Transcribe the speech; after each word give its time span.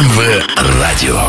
МВ 0.00 0.42
Радио. 0.80 1.20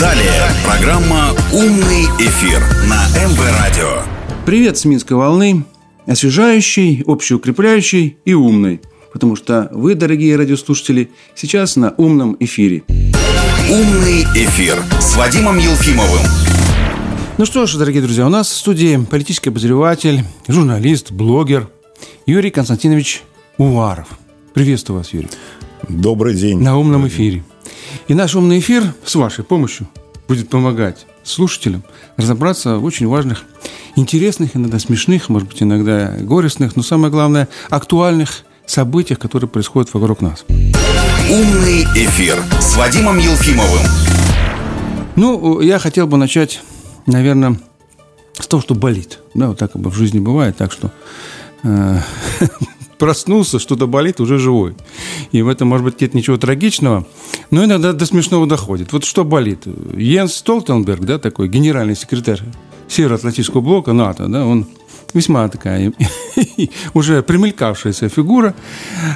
Далее 0.00 0.50
программа 0.64 1.30
«Умный 1.52 2.06
эфир» 2.18 2.60
на 2.88 3.06
МВ 3.16 3.38
Радио. 3.60 4.02
Привет 4.44 4.76
с 4.76 4.84
Минской 4.84 5.16
волны. 5.16 5.64
Освежающий, 6.04 7.04
общеукрепляющий 7.06 8.16
и 8.24 8.34
умный. 8.34 8.80
Потому 9.12 9.36
что 9.36 9.68
вы, 9.70 9.94
дорогие 9.94 10.34
радиослушатели, 10.34 11.12
сейчас 11.36 11.76
на 11.76 11.94
умном 11.96 12.36
эфире. 12.40 12.82
«Умный 13.70 14.24
эфир» 14.34 14.82
с 14.98 15.14
Вадимом 15.14 15.58
Елфимовым. 15.58 16.26
Ну 17.36 17.46
что 17.46 17.66
ж, 17.66 17.76
дорогие 17.76 18.02
друзья, 18.02 18.26
у 18.26 18.30
нас 18.30 18.48
в 18.48 18.56
студии 18.56 18.96
политический 19.08 19.50
обозреватель, 19.50 20.24
журналист, 20.48 21.12
блогер 21.12 21.68
Юрий 22.26 22.50
Константинович 22.50 23.22
Уваров. 23.58 24.08
Приветствую 24.54 24.98
вас, 24.98 25.12
Юрий. 25.12 25.28
Добрый 25.88 26.34
день. 26.34 26.60
На 26.60 26.78
умном 26.78 27.08
эфире. 27.08 27.44
И 28.08 28.14
наш 28.14 28.34
умный 28.34 28.58
эфир 28.58 28.94
с 29.04 29.14
вашей 29.14 29.44
помощью 29.44 29.88
будет 30.26 30.50
помогать 30.50 31.06
слушателям 31.24 31.82
разобраться 32.16 32.76
в 32.76 32.84
очень 32.84 33.06
важных, 33.06 33.44
интересных, 33.96 34.56
иногда 34.56 34.78
смешных, 34.78 35.28
может 35.28 35.48
быть, 35.48 35.62
иногда 35.62 36.16
горестных, 36.20 36.76
но 36.76 36.82
самое 36.82 37.10
главное, 37.10 37.48
актуальных 37.70 38.44
событиях, 38.66 39.18
которые 39.18 39.48
происходят 39.48 39.92
вокруг 39.94 40.20
нас. 40.20 40.44
«Умный 41.30 41.84
эфир» 41.94 42.42
с 42.60 42.76
Вадимом 42.76 43.18
Елфимовым. 43.18 43.86
Ну, 45.16 45.60
я 45.60 45.78
хотел 45.78 46.06
бы 46.06 46.16
начать 46.16 46.60
наверное, 47.08 47.58
с 48.38 48.46
того, 48.46 48.62
что 48.62 48.74
болит. 48.74 49.18
Да, 49.34 49.48
вот 49.48 49.58
так 49.58 49.72
как 49.72 49.82
бы 49.82 49.90
в 49.90 49.94
жизни 49.94 50.20
бывает, 50.20 50.56
так 50.56 50.72
что 50.72 50.92
э, 51.64 52.00
проснулся, 52.98 53.58
что-то 53.58 53.86
болит, 53.86 54.20
уже 54.20 54.38
живой. 54.38 54.74
И 55.32 55.42
в 55.42 55.48
этом, 55.48 55.68
может 55.68 55.84
быть, 55.84 56.00
нет 56.00 56.14
ничего 56.14 56.36
трагичного, 56.36 57.06
но 57.50 57.64
иногда 57.64 57.92
до 57.92 58.06
смешного 58.06 58.46
доходит. 58.46 58.92
Вот 58.92 59.04
что 59.04 59.24
болит? 59.24 59.66
Йенс 59.66 60.34
Столтенберг, 60.34 61.00
да, 61.00 61.18
такой 61.18 61.48
генеральный 61.48 61.96
секретарь 61.96 62.42
Североатлантического 62.88 63.60
блока 63.60 63.92
НАТО, 63.92 64.26
да, 64.28 64.46
он 64.46 64.66
весьма 65.14 65.48
такая 65.48 65.92
уже 66.94 67.22
примелькавшаяся 67.22 68.08
фигура. 68.08 68.54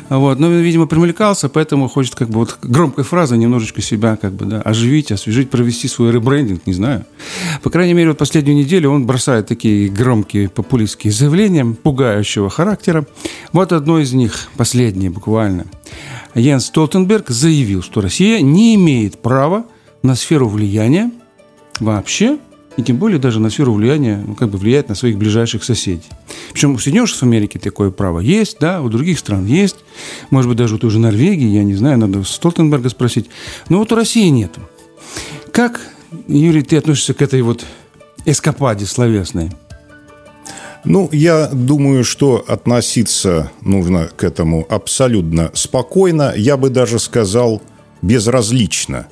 Вот. 0.09 0.39
Но, 0.39 0.49
видимо, 0.49 0.87
примелькался, 0.87 1.49
поэтому 1.49 1.89
хочет 1.89 2.15
как 2.15 2.29
бы 2.29 2.41
вот 2.41 2.59
громкой 2.63 3.05
фразой 3.05 3.39
немножечко 3.39 3.83
себя 3.83 4.17
как 4.17 4.33
бы, 4.33 4.47
да, 4.47 4.63
оживить, 4.63 5.13
освежить, 5.13 5.51
провести 5.51 5.89
свой 5.89 6.13
ребрендинг, 6.13 6.67
не 6.67 6.73
знаю. 6.73 7.05
По 7.63 7.71
крайней 7.71 7.95
мере, 7.95 8.11
вот 8.11 8.19
последнюю 8.19 8.57
неделю 8.57 8.91
он 8.91 9.07
бросает 9.07 9.47
такие 9.47 9.89
громкие 9.89 10.49
популистские 10.49 11.13
заявления 11.13 11.65
пугающего 11.65 12.51
характера. 12.51 13.07
Вот 13.53 13.73
одно 13.73 13.99
из 13.99 14.13
них, 14.13 14.49
последнее 14.57 15.11
буквально. 15.11 15.67
Йенс 16.35 16.67
Столтенберг 16.67 17.29
заявил, 17.29 17.83
что 17.83 18.01
Россия 18.01 18.41
не 18.41 18.75
имеет 18.75 19.21
права 19.21 19.67
на 20.03 20.15
сферу 20.15 20.49
влияния 20.49 21.11
вообще 21.81 22.39
и 22.77 22.83
тем 22.83 22.97
более 22.97 23.19
даже 23.19 23.41
на 23.41 23.51
сферу 23.51 23.75
влияния, 23.75 24.23
ну, 24.27 24.35
как 24.35 24.49
бы 24.49 24.59
влияет 24.59 24.89
на 24.89 24.95
своих 24.95 25.19
ближайших 25.19 25.65
соседей. 25.65 26.09
Причем 26.53 26.75
у 26.75 26.79
Соединенных 26.79 27.11
Штатов 27.11 27.29
Америки 27.29 27.59
такое 27.59 27.91
право 27.91 28.21
есть, 28.21 28.59
да, 28.61 28.81
у 28.83 28.89
других 28.89 29.19
стран 29.19 29.47
есть, 29.47 29.77
может 30.31 30.49
быть, 30.49 30.59
даже 30.59 30.77
у 30.77 30.79
той 30.79 30.91
же 30.91 30.99
Норвегии, 30.99 31.49
я 31.49 31.65
не 31.65 31.75
знаю, 31.75 31.99
надо 31.99 32.23
Столтенберга 32.25 32.89
спросить, 32.89 33.29
но 33.69 33.79
вот 33.79 33.93
у 33.93 33.97
России 33.97 34.29
нету. 34.29 34.61
Как, 35.53 35.81
Юрий, 36.29 36.63
ты 36.63 36.79
относишься 36.79 37.15
к 37.15 37.23
этой 37.23 37.43
вот 37.43 37.65
эскападе 38.25 38.87
словесной? 38.87 39.51
Ну, 40.85 41.09
я 41.13 41.49
думаю, 41.53 42.03
что 42.03 42.45
относиться 42.49 43.53
нужно 43.61 44.09
к 44.17 44.25
этому 44.25 44.67
абсолютно 44.69 45.51
спокойно, 45.55 46.33
я 46.37 46.57
бы 46.57 46.71
даже 46.71 46.99
сказал 46.99 47.63
безразлично 48.01 49.07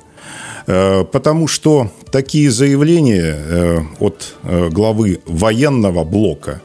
потому 1.11 1.47
что 1.47 1.91
такие 2.11 2.49
заявления 2.49 3.35
э, 3.37 3.79
от 3.99 4.35
э, 4.43 4.69
главы 4.69 5.19
военного 5.25 6.03
блока, 6.03 6.61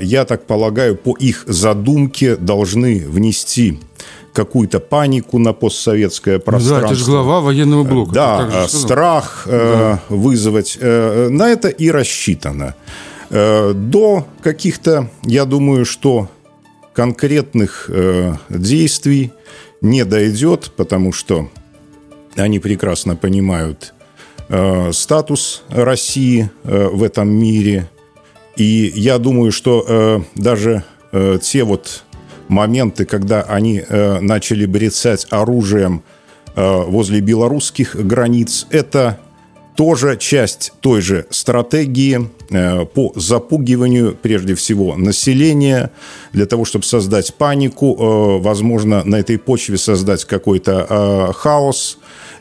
я 0.00 0.24
так 0.24 0.46
полагаю, 0.46 0.96
по 0.96 1.16
их 1.16 1.44
задумке 1.46 2.34
должны 2.34 3.06
внести 3.06 3.78
какую-то 4.32 4.80
панику 4.80 5.38
на 5.38 5.52
постсоветское 5.52 6.40
пространство. 6.40 6.80
Да, 6.80 6.86
это 6.86 6.94
же 6.96 7.04
глава 7.04 7.40
военного 7.40 7.84
блока. 7.84 8.12
Да, 8.12 8.66
страх 8.66 9.46
да. 9.46 10.00
вызвать. 10.08 10.76
На 10.80 11.50
это 11.50 11.68
и 11.68 11.88
рассчитано. 11.88 12.74
До 13.30 14.26
каких-то, 14.42 15.08
я 15.22 15.44
думаю, 15.44 15.84
что 15.84 16.28
конкретных 16.92 17.88
действий 18.48 19.30
не 19.80 20.04
дойдет, 20.04 20.72
потому 20.76 21.12
что 21.12 21.48
они 22.36 22.58
прекрасно 22.58 23.16
понимают 23.16 23.94
э, 24.48 24.92
статус 24.92 25.62
России 25.68 26.50
э, 26.64 26.88
в 26.88 27.02
этом 27.02 27.28
мире. 27.28 27.88
И 28.56 28.92
я 28.94 29.18
думаю, 29.18 29.52
что 29.52 29.84
э, 29.86 30.20
даже 30.34 30.84
э, 31.12 31.38
те 31.42 31.64
вот 31.64 32.04
моменты, 32.48 33.04
когда 33.04 33.42
они 33.42 33.82
э, 33.86 34.20
начали 34.20 34.66
брецать 34.66 35.26
оружием 35.30 36.02
э, 36.54 36.82
возле 36.86 37.20
белорусских 37.20 37.94
границ, 37.96 38.66
это 38.70 39.18
тоже 39.76 40.18
часть 40.18 40.72
той 40.80 41.00
же 41.00 41.26
стратегии 41.30 42.28
э, 42.50 42.84
по 42.84 43.12
запугиванию, 43.14 44.14
прежде 44.20 44.54
всего, 44.54 44.96
населения, 44.96 45.90
для 46.32 46.44
того, 46.44 46.66
чтобы 46.66 46.84
создать 46.84 47.32
панику, 47.34 47.96
э, 47.96 48.42
возможно, 48.42 49.02
на 49.04 49.16
этой 49.16 49.38
почве 49.38 49.78
создать 49.78 50.24
какой-то 50.26 50.86
э, 50.86 51.32
хаос, 51.32 51.98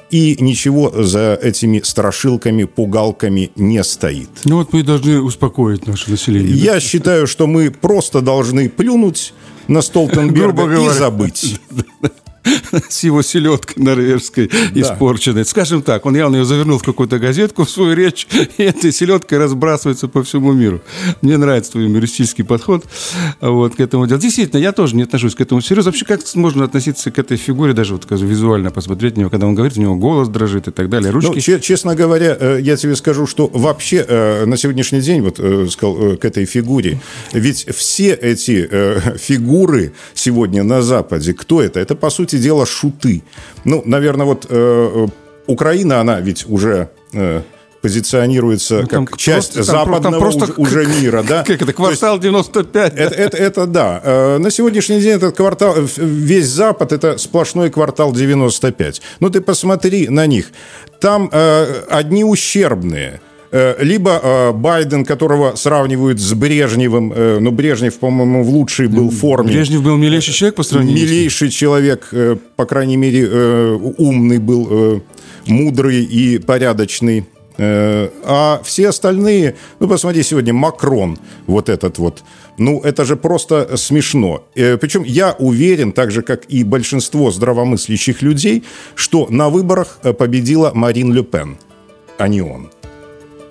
и 0.09 0.37
ничего 0.39 0.91
за 1.03 1.39
этими 1.41 1.81
страшилками, 1.83 2.63
пугалками 2.63 3.51
не 3.55 3.83
стоит. 3.83 4.29
Ну 4.45 4.57
вот 4.57 4.73
мы 4.73 4.83
должны 4.83 5.21
успокоить 5.21 5.87
наше 5.87 6.11
население. 6.11 6.55
Я 6.55 6.73
да? 6.73 6.79
считаю, 6.79 7.27
что 7.27 7.47
мы 7.47 7.71
просто 7.71 8.21
должны 8.21 8.69
плюнуть 8.69 9.33
на 9.67 9.81
Столтенберга 9.81 10.65
и 10.85 10.89
забыть. 10.89 11.59
с 12.89 13.03
его 13.03 13.21
селедкой 13.21 13.83
норвежской 13.83 14.49
да. 14.73 14.81
испорченной. 14.81 15.45
Скажем 15.45 15.81
так, 15.81 16.05
он 16.05 16.15
явно 16.15 16.37
ее 16.37 16.45
завернул 16.45 16.79
в 16.79 16.83
какую-то 16.83 17.19
газетку 17.19 17.63
в 17.65 17.69
свою 17.69 17.93
речь, 17.93 18.27
и 18.57 18.63
этой 18.63 18.91
селедкой 18.91 19.37
разбрасывается 19.37 20.07
по 20.07 20.23
всему 20.23 20.53
миру. 20.53 20.81
Мне 21.21 21.37
нравится 21.37 21.73
твой 21.73 21.85
юмористический 21.85 22.43
подход 22.43 22.85
вот, 23.41 23.75
к 23.75 23.79
этому 23.79 24.07
делу. 24.07 24.19
Действительно, 24.19 24.59
я 24.59 24.71
тоже 24.71 24.95
не 24.95 25.03
отношусь 25.03 25.35
к 25.35 25.41
этому 25.41 25.61
серьезно. 25.61 25.91
Вообще, 25.91 26.05
как 26.05 26.21
можно 26.35 26.63
относиться 26.65 27.11
к 27.11 27.19
этой 27.19 27.37
фигуре, 27.37 27.73
даже 27.73 27.93
вот 27.93 28.03
скажу, 28.03 28.25
визуально 28.25 28.71
посмотреть 28.71 29.15
на 29.15 29.21
него, 29.21 29.29
когда 29.29 29.47
он 29.47 29.55
говорит, 29.55 29.77
у 29.77 29.81
него 29.81 29.95
голос 29.95 30.29
дрожит 30.29 30.67
и 30.67 30.71
так 30.71 30.89
далее, 30.89 31.11
ручки... 31.11 31.51
Ну, 31.51 31.59
честно 31.59 31.95
говоря, 31.95 32.37
э, 32.39 32.59
я 32.61 32.77
тебе 32.77 32.95
скажу, 32.95 33.27
что 33.27 33.47
вообще 33.47 34.05
э, 34.07 34.45
на 34.45 34.57
сегодняшний 34.57 35.01
день, 35.01 35.21
вот 35.21 35.39
э, 35.39 35.67
сказал, 35.69 36.17
к 36.17 36.25
этой 36.25 36.45
фигуре, 36.45 36.99
ведь 37.33 37.67
все 37.75 38.13
эти 38.13 38.69
фигуры 39.17 39.93
сегодня 40.13 40.63
на 40.63 40.81
Западе, 40.81 41.33
кто 41.33 41.61
это? 41.61 41.79
Это, 41.79 41.95
по 41.95 42.09
сути 42.09 42.28
дела, 42.37 42.65
шуты. 42.65 43.23
Ну, 43.63 43.81
наверное, 43.85 44.25
вот 44.25 44.45
э, 44.49 45.07
Украина, 45.47 46.01
она 46.01 46.19
ведь 46.19 46.45
уже... 46.47 46.89
Э, 47.13 47.41
позиционируется 47.81 48.81
ну, 48.81 48.87
как 48.87 49.09
просто, 49.11 49.17
часть 49.17 49.53
там, 49.53 49.63
западного 49.63 50.11
там 50.11 50.19
просто, 50.19 50.51
уже, 50.61 50.81
уже 50.81 51.01
мира, 51.01 51.23
да? 51.23 51.43
Как 51.47 51.61
это, 51.61 51.71
квартал 51.71 52.15
есть, 52.15 52.23
95? 52.23 52.93
Это, 52.93 53.15
это, 53.15 53.37
это 53.37 53.65
да. 53.67 54.01
Э, 54.03 54.37
на 54.37 54.51
сегодняшний 54.51 54.99
день 54.99 55.13
этот 55.13 55.37
квартал, 55.37 55.75
весь 55.95 56.47
Запад, 56.47 56.91
это 56.91 57.17
сплошной 57.17 57.69
квартал 57.69 58.11
95. 58.11 59.01
Ну, 59.21 59.29
ты 59.29 59.39
посмотри 59.39 60.09
на 60.09 60.25
них. 60.27 60.51
Там 60.99 61.29
э, 61.31 61.83
одни 61.89 62.25
ущербные– 62.25 63.21
Э, 63.28 63.28
либо 63.51 64.19
э, 64.21 64.51
Байден, 64.51 65.03
которого 65.05 65.55
сравнивают 65.55 66.19
с 66.19 66.33
Брежневым, 66.33 67.11
э, 67.15 67.39
но 67.39 67.51
Брежнев, 67.51 67.97
по-моему, 67.97 68.43
в 68.43 68.49
лучшей 68.49 68.87
был 68.87 69.09
форме. 69.09 69.51
Брежнев 69.51 69.81
был 69.81 69.97
милейший 69.97 70.33
человек 70.33 70.55
по 70.55 70.63
сравнению 70.63 71.03
Милейший 71.03 71.49
человек, 71.49 72.13
по 72.55 72.65
крайней 72.65 72.97
мере, 72.97 73.27
умный 73.97 74.37
был, 74.37 75.01
мудрый 75.47 76.03
и 76.03 76.37
порядочный. 76.37 77.25
А 77.57 78.61
все 78.63 78.89
остальные, 78.89 79.55
ну, 79.79 79.87
посмотри, 79.87 80.23
сегодня 80.23 80.53
Макрон, 80.53 81.17
вот 81.47 81.67
этот 81.69 81.97
вот, 81.97 82.23
ну, 82.57 82.79
это 82.81 83.03
же 83.03 83.15
просто 83.15 83.75
смешно. 83.75 84.43
Причем 84.53 85.03
я 85.03 85.35
уверен, 85.39 85.91
так 85.91 86.11
же, 86.11 86.21
как 86.21 86.45
и 86.45 86.63
большинство 86.63 87.31
здравомыслящих 87.31 88.21
людей, 88.21 88.63
что 88.95 89.27
на 89.29 89.49
выборах 89.49 89.99
победила 90.17 90.71
Марин 90.73 91.11
Ле 91.13 91.23
Пен, 91.23 91.57
а 92.17 92.27
не 92.27 92.41
он. 92.41 92.69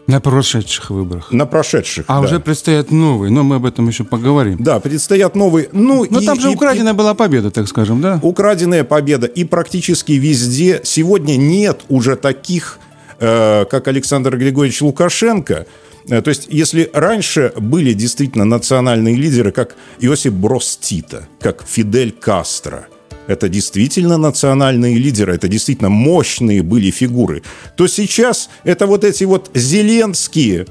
На 0.09 0.21
прошедших 0.21 0.89
выборах. 0.89 1.31
На 1.31 1.45
прошедших. 1.45 2.07
А 2.09 2.15
да. 2.15 2.21
уже 2.21 2.41
предстоят 2.41 2.91
новые, 2.91 3.31
но 3.31 3.43
мы 3.43 3.57
об 3.57 3.67
этом 3.67 3.87
еще 3.89 4.05
поговорим. 4.05 4.57
Да, 4.59 4.81
предстоят 4.81 5.37
новые. 5.37 5.69
Ну, 5.73 6.07
но 6.09 6.21
и, 6.21 6.25
там 6.25 6.41
же 6.41 6.51
и, 6.51 6.55
украденная 6.55 6.95
и, 6.95 6.97
была 6.97 7.13
победа, 7.13 7.51
так 7.51 7.69
скажем, 7.69 8.01
да? 8.01 8.19
Украденная 8.23 8.85
победа. 8.85 9.27
И 9.27 9.45
практически 9.45 10.13
везде 10.13 10.81
сегодня 10.83 11.37
нет 11.37 11.83
уже 11.91 12.17
таких, 12.17 12.79
э, 13.21 13.67
как 13.67 13.87
Александр 13.87 14.39
Григорьевич 14.39 14.81
Лукашенко. 14.81 15.67
Э, 16.09 16.23
то 16.23 16.31
есть, 16.31 16.47
если 16.49 16.91
раньше 16.95 17.53
были 17.59 17.93
действительно 17.93 18.47
национальные 18.47 19.15
лидеры, 19.15 19.53
как 19.53 19.77
Иосип 20.01 20.33
Брос 20.33 20.79
Тита, 20.81 21.29
как 21.39 21.63
Фидель 21.67 22.13
Кастро, 22.13 22.89
это 23.29 23.49
действительно 23.49 24.17
национальные 24.17 24.99
лидеры, 24.99 25.35
это 25.35 25.47
действительно 25.47 25.91
мощные 25.91 26.63
были 26.63 26.91
фигуры, 26.91 27.43
то 27.77 27.87
сейчас 27.87 28.51
это 28.65 28.87
вот 28.87 29.05
эти 29.05 29.23
вот 29.25 29.51
Зеленские 29.55 30.67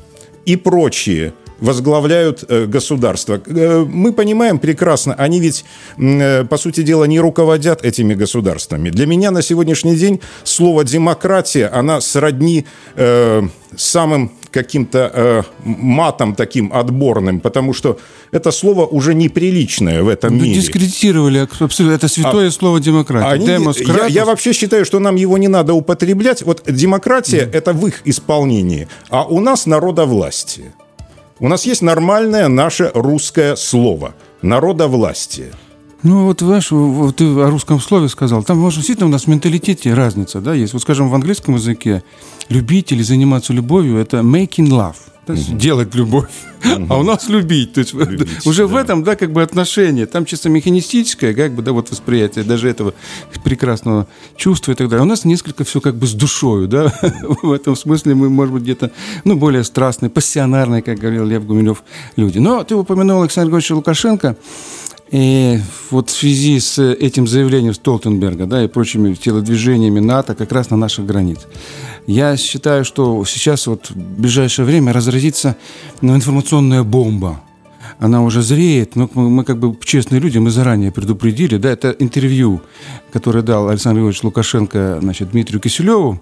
и 0.45 0.57
прочие– 0.57 1.33
возглавляют 1.59 2.43
э, 2.47 2.65
государство. 2.65 3.41
Э, 3.45 3.85
мы 3.87 4.13
понимаем 4.13 4.59
прекрасно, 4.59 5.13
они 5.13 5.39
ведь, 5.39 5.65
э, 5.97 6.43
по 6.45 6.57
сути 6.57 6.83
дела, 6.83 7.05
не 7.05 7.19
руководят 7.19 7.83
этими 7.83 8.13
государствами. 8.13 8.89
Для 8.89 9.05
меня 9.05 9.31
на 9.31 9.41
сегодняшний 9.41 9.95
день 9.95 10.19
слово 10.43 10.83
«демократия», 10.83 11.67
она 11.67 12.01
сродни 12.01 12.65
э, 12.95 13.43
самым 13.75 14.31
каким-то 14.51 15.11
э, 15.13 15.43
матом 15.63 16.35
таким 16.35 16.71
отборным, 16.73 17.39
потому 17.39 17.73
что 17.73 17.99
это 18.31 18.51
слово 18.51 18.85
уже 18.85 19.13
неприличное 19.13 20.03
в 20.03 20.07
этом 20.07 20.37
ну, 20.37 20.43
мире. 20.43 20.55
Дискредитировали 20.55 21.47
абсолютно. 21.59 21.95
Это 21.95 22.07
святое 22.07 22.47
а, 22.47 22.51
слово 22.51 22.79
демократия. 22.79 23.27
Они, 23.27 23.47
я, 23.47 24.05
я 24.07 24.25
вообще 24.25 24.53
считаю, 24.53 24.85
что 24.85 24.99
нам 24.99 25.15
его 25.15 25.37
не 25.37 25.47
надо 25.47 25.73
употреблять. 25.73 26.41
Вот 26.41 26.63
демократия 26.65 27.41
mm. 27.41 27.51
это 27.53 27.73
в 27.73 27.85
их 27.87 28.01
исполнении, 28.05 28.87
а 29.09 29.25
у 29.25 29.39
нас 29.39 29.65
народовластие. 29.65 30.73
У 31.39 31.47
нас 31.47 31.65
есть 31.65 31.81
нормальное 31.81 32.47
наше 32.47 32.91
русское 32.93 33.55
слово– 33.55 34.15
народовластие. 34.41 35.51
Ну, 36.03 36.25
вот, 36.25 36.39
знаешь, 36.39 36.71
вот 36.71 37.15
ты 37.15 37.25
о 37.25 37.49
русском 37.49 37.79
слове 37.79 38.07
сказал. 38.07 38.43
Там, 38.43 38.59
может, 38.59 38.77
действительно 38.77 39.07
у 39.07 39.11
нас 39.11 39.23
в 39.23 39.27
менталитете 39.27 39.93
разница, 39.93 40.41
да, 40.41 40.53
есть. 40.53 40.73
Вот, 40.73 40.81
скажем, 40.81 41.09
в 41.09 41.15
английском 41.15 41.55
языке 41.55 42.03
любить 42.49 42.91
или 42.91 43.03
заниматься 43.03 43.53
любовью– 43.53 43.97
это 43.99 44.17
making 44.17 44.69
love– 44.69 44.95
то 45.27 45.33
есть 45.33 45.49
угу. 45.49 45.57
делать 45.57 45.93
любовь, 45.93 46.29
угу. 46.63 46.87
а 46.89 46.97
у 46.99 47.03
нас 47.03 47.27
любить. 47.27 47.73
То 47.73 47.81
есть 47.81 47.93
любить, 47.93 48.29
уже 48.45 48.65
да. 48.65 48.73
в 48.73 48.75
этом, 48.77 49.03
да, 49.03 49.17
как 49.17 49.33
бы 49.33 49.43
отношение. 49.43 50.05
Там 50.05 50.23
чисто 50.25 50.47
механистическое, 50.47 51.33
как 51.33 51.51
бы, 51.51 51.61
да, 51.61 51.73
вот 51.73 51.91
восприятие 51.91 52.45
даже 52.45 52.69
этого 52.69 52.93
прекрасного 53.43 54.07
чувства 54.37 54.71
и 54.71 54.75
так 54.75 54.87
далее. 54.87 55.03
У 55.03 55.07
нас 55.07 55.25
несколько 55.25 55.65
все 55.65 55.81
как 55.81 55.95
бы 55.95 56.07
с 56.07 56.13
душою, 56.13 56.69
да. 56.69 56.93
в 57.43 57.51
этом 57.51 57.75
смысле 57.75 58.15
мы, 58.15 58.29
может 58.29 58.53
быть, 58.53 58.63
где-то, 58.63 58.91
ну, 59.25 59.35
более 59.35 59.65
страстные, 59.65 60.09
пассионарные, 60.09 60.81
как 60.81 60.97
говорил 60.97 61.25
Лев 61.25 61.45
Гумилев, 61.45 61.83
люди. 62.15 62.39
Но 62.39 62.63
ты 62.63 62.75
упомянул 62.75 63.21
Александра 63.21 63.49
Григорьевича 63.49 63.75
Лукашенко. 63.75 64.37
И 65.11 65.59
вот 65.89 66.09
в 66.09 66.13
связи 66.13 66.59
с 66.59 66.81
этим 66.81 67.27
заявлением 67.27 67.73
Столтенберга 67.73 68.45
да, 68.45 68.63
и 68.63 68.67
прочими 68.67 69.13
телодвижениями 69.13 69.99
НАТО 69.99 70.35
как 70.35 70.51
раз 70.51 70.69
на 70.69 70.77
наших 70.77 71.05
границах. 71.05 71.49
Я 72.07 72.35
считаю, 72.37 72.83
что 72.83 73.23
сейчас 73.25 73.67
вот 73.67 73.89
в 73.89 73.95
ближайшее 73.95 74.65
время 74.65 74.93
разразится 74.93 75.55
ну, 76.01 76.15
информационная 76.15 76.83
бомба. 76.83 77.41
Она 77.99 78.23
уже 78.23 78.41
зреет, 78.41 78.95
но 78.95 79.09
мы, 79.13 79.29
мы 79.29 79.43
как 79.43 79.57
бы 79.57 79.75
честные 79.83 80.19
люди, 80.19 80.37
мы 80.37 80.51
заранее 80.51 80.91
предупредили. 80.91 81.57
Да, 81.57 81.69
это 81.69 81.95
интервью, 81.97 82.61
которое 83.11 83.41
дал 83.41 83.69
Александр 83.69 84.01
Иванович 84.01 84.23
Лукашенко 84.23 84.99
значит, 85.01 85.31
Дмитрию 85.31 85.59
Киселеву, 85.59 86.21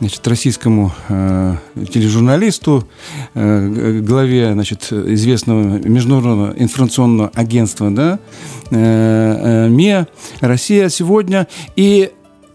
значит, 0.00 0.26
российскому 0.26 0.92
э, 1.08 1.56
тележурналисту, 1.92 2.88
э, 3.34 4.00
главе 4.00 4.52
значит, 4.52 4.92
известного 4.92 5.62
международного 5.62 6.54
информационного 6.56 7.30
агентства 7.34 7.90
да, 7.90 8.18
э, 8.70 9.66
э, 9.66 9.68
МИА 9.68 10.08
«Россия 10.40 10.88
сегодня». 10.88 11.46
И 11.76 12.10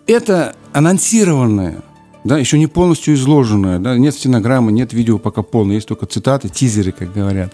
это 0.08 0.56
анонсированное 0.74 1.84
да, 2.28 2.38
еще 2.38 2.60
не 2.60 2.68
полностью 2.68 3.14
изложенное, 3.14 3.80
да, 3.80 3.98
нет 3.98 4.14
стенограммы, 4.14 4.72
нет 4.72 4.94
видео 4.94 5.18
пока 5.18 5.42
полное, 5.42 5.76
есть 5.76 5.88
только 5.88 6.06
цитаты, 6.06 6.50
тизеры, 6.50 6.92
как 6.92 7.14
говорят. 7.14 7.54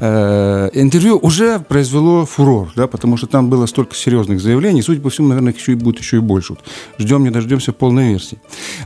Э, 0.00 0.70
интервью 0.72 1.18
уже 1.20 1.58
произвело 1.58 2.24
фурор, 2.24 2.72
да, 2.76 2.86
потому 2.86 3.16
что 3.16 3.26
там 3.26 3.50
было 3.50 3.66
столько 3.66 3.96
серьезных 3.96 4.40
заявлений, 4.40 4.80
судя 4.82 5.00
по 5.00 5.10
всему, 5.10 5.28
наверное, 5.28 5.52
еще 5.52 5.72
и 5.72 5.74
будет 5.74 5.98
еще 5.98 6.18
и 6.18 6.20
больше. 6.20 6.54
Вот 6.54 6.60
ждем, 6.98 7.24
не 7.24 7.30
дождемся 7.30 7.72
полной 7.72 8.10
версии. 8.10 8.38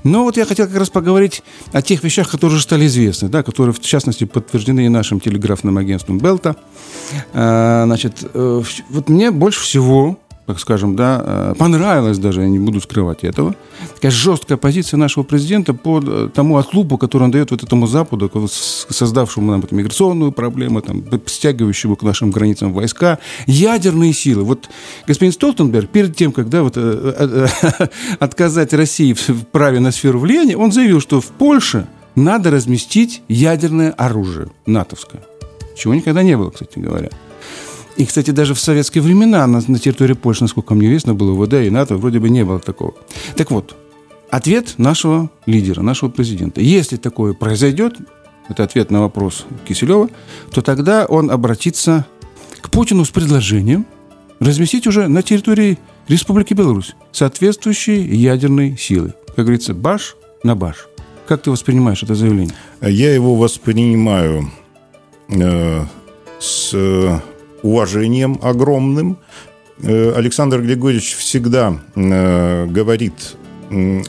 Но 0.04 0.24
вот 0.24 0.36
я 0.36 0.46
хотел 0.46 0.66
как 0.66 0.76
раз 0.76 0.90
поговорить 0.90 1.42
о 1.72 1.82
тех 1.82 2.02
вещах, 2.02 2.30
которые 2.30 2.56
уже 2.56 2.62
стали 2.62 2.86
известны, 2.86 3.28
да, 3.28 3.42
которые, 3.42 3.72
в 3.72 3.80
частности, 3.80 4.24
подтверждены 4.24 4.86
и 4.86 4.88
нашим 4.88 5.20
телеграфным 5.20 5.76
агентством 5.76 6.18
Белта. 6.18 6.56
Э, 7.34 7.82
значит, 7.84 8.24
э, 8.32 8.62
вот 8.90 9.08
мне 9.08 9.30
больше 9.30 9.60
всего 9.60 10.18
так 10.46 10.60
скажем, 10.60 10.94
да, 10.94 11.22
э, 11.24 11.54
понравилось 11.58 12.18
даже, 12.18 12.42
я 12.42 12.48
не 12.48 12.60
буду 12.60 12.80
скрывать 12.80 13.24
этого, 13.24 13.56
такая 13.94 14.12
жесткая 14.12 14.56
позиция 14.56 14.96
нашего 14.96 15.24
президента 15.24 15.74
по 15.74 16.00
э, 16.00 16.28
тому 16.32 16.56
отлупу, 16.56 16.98
который 16.98 17.24
он 17.24 17.30
дает 17.32 17.50
вот 17.50 17.64
этому 17.64 17.88
Западу, 17.88 18.30
создавшему 18.48 19.50
нам 19.50 19.60
эту 19.60 19.74
миграционную 19.74 20.30
проблему, 20.30 20.80
там, 20.82 21.02
стягивающему 21.26 21.96
к 21.96 22.02
нашим 22.02 22.30
границам 22.30 22.72
войска, 22.72 23.18
ядерные 23.46 24.12
силы. 24.12 24.44
Вот 24.44 24.68
господин 25.08 25.32
Столтенберг, 25.32 25.90
перед 25.90 26.14
тем, 26.14 26.30
когда 26.30 26.62
вот, 26.62 26.74
э, 26.76 27.48
отказать 28.20 28.72
России 28.72 29.14
в 29.14 29.46
праве 29.50 29.80
на 29.80 29.90
сферу 29.90 30.20
влияния, 30.20 30.56
он 30.56 30.70
заявил, 30.70 31.00
что 31.00 31.20
в 31.20 31.26
Польше 31.26 31.88
надо 32.14 32.52
разместить 32.52 33.22
ядерное 33.28 33.90
оружие 33.90 34.48
натовское. 34.64 35.22
Чего 35.76 35.94
никогда 35.94 36.22
не 36.22 36.36
было, 36.36 36.50
кстати 36.50 36.78
говоря. 36.78 37.10
И, 37.96 38.04
кстати, 38.04 38.30
даже 38.30 38.54
в 38.54 38.60
советские 38.60 39.02
времена 39.02 39.46
на, 39.46 39.62
на 39.66 39.78
территории 39.78 40.12
Польши, 40.12 40.42
насколько 40.44 40.74
мне 40.74 40.88
известно, 40.88 41.14
было 41.14 41.32
ВД 41.42 41.54
и 41.54 41.70
НАТО, 41.70 41.96
вроде 41.96 42.18
бы 42.18 42.28
не 42.28 42.44
было 42.44 42.58
такого. 42.58 42.94
Так 43.36 43.50
вот, 43.50 43.74
ответ 44.30 44.74
нашего 44.76 45.30
лидера, 45.46 45.80
нашего 45.82 46.10
президента. 46.10 46.60
Если 46.60 46.96
такое 46.96 47.32
произойдет, 47.32 47.94
это 48.48 48.64
ответ 48.64 48.90
на 48.90 49.00
вопрос 49.00 49.46
Киселева, 49.66 50.10
то 50.52 50.62
тогда 50.62 51.06
он 51.06 51.30
обратится 51.30 52.06
к 52.60 52.70
Путину 52.70 53.04
с 53.04 53.10
предложением 53.10 53.86
разместить 54.40 54.86
уже 54.86 55.08
на 55.08 55.22
территории 55.22 55.78
Республики 56.08 56.54
Беларусь 56.54 56.94
соответствующие 57.12 58.04
ядерные 58.04 58.76
силы. 58.76 59.14
Как 59.34 59.46
говорится, 59.46 59.74
баш 59.74 60.16
на 60.42 60.54
баш. 60.54 60.86
Как 61.26 61.42
ты 61.42 61.50
воспринимаешь 61.50 62.02
это 62.02 62.14
заявление? 62.14 62.54
Я 62.80 63.12
его 63.12 63.34
воспринимаю 63.34 64.50
э, 65.28 65.84
с 66.38 67.22
уважением 67.62 68.38
огромным. 68.42 69.18
Э, 69.82 70.12
Александр 70.16 70.60
Григорьевич 70.62 71.16
всегда 71.16 71.78
э, 71.94 72.66
говорит 72.66 73.36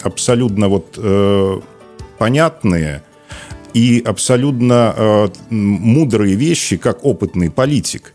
абсолютно 0.04 0.70
вот 0.70 0.98
э, 0.98 1.60
понятные 2.18 3.04
и 3.74 4.02
абсолютно 4.06 5.30
мудрые 5.50 6.36
вещи, 6.36 6.78
как 6.78 7.06
опытный 7.06 7.52
политик. 7.52 8.14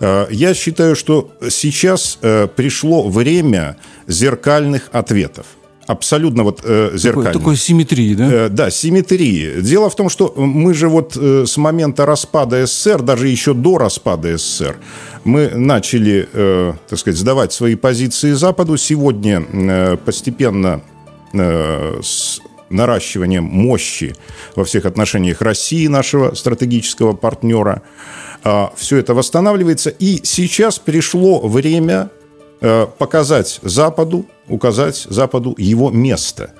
Я 0.00 0.54
считаю, 0.54 0.96
что 0.96 1.30
сейчас 1.50 2.18
пришло 2.56 3.08
время 3.08 3.76
зеркальных 4.08 4.88
ответов– 4.92 5.46
абсолютно 5.86 6.42
вот 6.44 6.60
э, 6.64 6.90
зеркально. 6.94 7.30
Такой, 7.30 7.40
такой 7.40 7.56
симметрии, 7.56 8.14
да? 8.14 8.32
Э, 8.32 8.48
да, 8.48 8.70
симметрии. 8.70 9.60
Дело 9.60 9.90
в 9.90 9.96
том, 9.96 10.08
что 10.08 10.32
мы 10.36 10.74
же 10.74 10.88
вот 10.88 11.16
э, 11.16 11.44
с 11.46 11.56
момента 11.56 12.06
распада 12.06 12.66
СССР, 12.66 13.02
даже 13.02 13.28
еще 13.28 13.54
до 13.54 13.78
распада 13.78 14.36
СССР, 14.36 14.76
мы 15.24 15.48
начали, 15.48 16.28
э, 16.32 16.72
так 16.88 16.98
сказать, 16.98 17.18
сдавать 17.18 17.52
свои 17.52 17.74
позиции 17.74 18.32
Западу. 18.32 18.76
Сегодня 18.76 19.44
э, 19.52 19.96
постепенно 19.96 20.82
э, 21.32 22.00
с 22.02 22.40
наращиванием 22.70 23.44
мощи 23.44 24.14
во 24.56 24.64
всех 24.64 24.84
отношениях 24.86 25.40
России, 25.40 25.86
нашего 25.86 26.34
стратегического 26.34 27.12
партнера, 27.12 27.82
э, 28.44 28.66
все 28.76 28.96
это 28.96 29.14
восстанавливается. 29.14 29.90
И 29.90 30.20
сейчас 30.24 30.78
пришло 30.78 31.46
время 31.46 32.10
показать 32.98 33.60
Западу, 33.62 34.26
указать 34.48 35.06
Западу 35.08 35.54
его 35.58 35.90
место. 35.90 36.52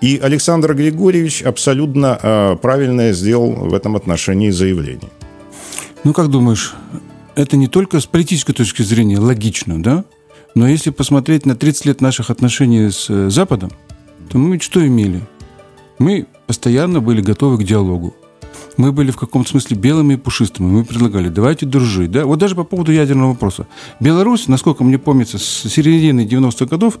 И 0.00 0.18
Александр 0.22 0.74
Григорьевич 0.74 1.42
абсолютно 1.42 2.18
э, 2.22 2.56
правильное 2.60 3.12
сделал 3.12 3.52
в 3.52 3.74
этом 3.74 3.96
отношении 3.96 4.50
заявление. 4.50 5.10
Ну, 6.04 6.12
как 6.12 6.28
думаешь, 6.28 6.74
это 7.36 7.56
не 7.56 7.68
только 7.68 8.00
с 8.00 8.06
политической 8.06 8.52
точки 8.52 8.82
зрения 8.82 9.18
логично, 9.18 9.82
да? 9.82 10.04
Но 10.54 10.68
если 10.68 10.90
посмотреть 10.90 11.46
на 11.46 11.56
30 11.56 11.86
лет 11.86 12.00
наших 12.00 12.30
отношений 12.30 12.90
с 12.90 13.06
э, 13.08 13.30
Западом, 13.30 13.70
то 14.30 14.38
мы 14.38 14.52
ведь 14.52 14.62
что 14.62 14.86
имели? 14.86 15.22
Мы 15.98 16.26
постоянно 16.46 17.00
были 17.00 17.20
готовы 17.20 17.58
к 17.58 17.64
диалогу 17.64 18.14
мы 18.76 18.92
были 18.92 19.10
в 19.10 19.16
каком-то 19.16 19.50
смысле 19.50 19.76
белыми 19.76 20.14
и 20.14 20.16
пушистыми. 20.16 20.66
Мы 20.66 20.84
предлагали, 20.84 21.28
давайте 21.28 21.66
дружить. 21.66 22.10
Да? 22.10 22.24
Вот 22.24 22.38
даже 22.38 22.54
по 22.54 22.64
поводу 22.64 22.92
ядерного 22.92 23.30
вопроса. 23.30 23.66
Беларусь, 24.00 24.48
насколько 24.48 24.84
мне 24.84 24.98
помнится, 24.98 25.38
с 25.38 25.42
середины 25.42 26.22
90-х 26.22 26.66
годов 26.66 26.98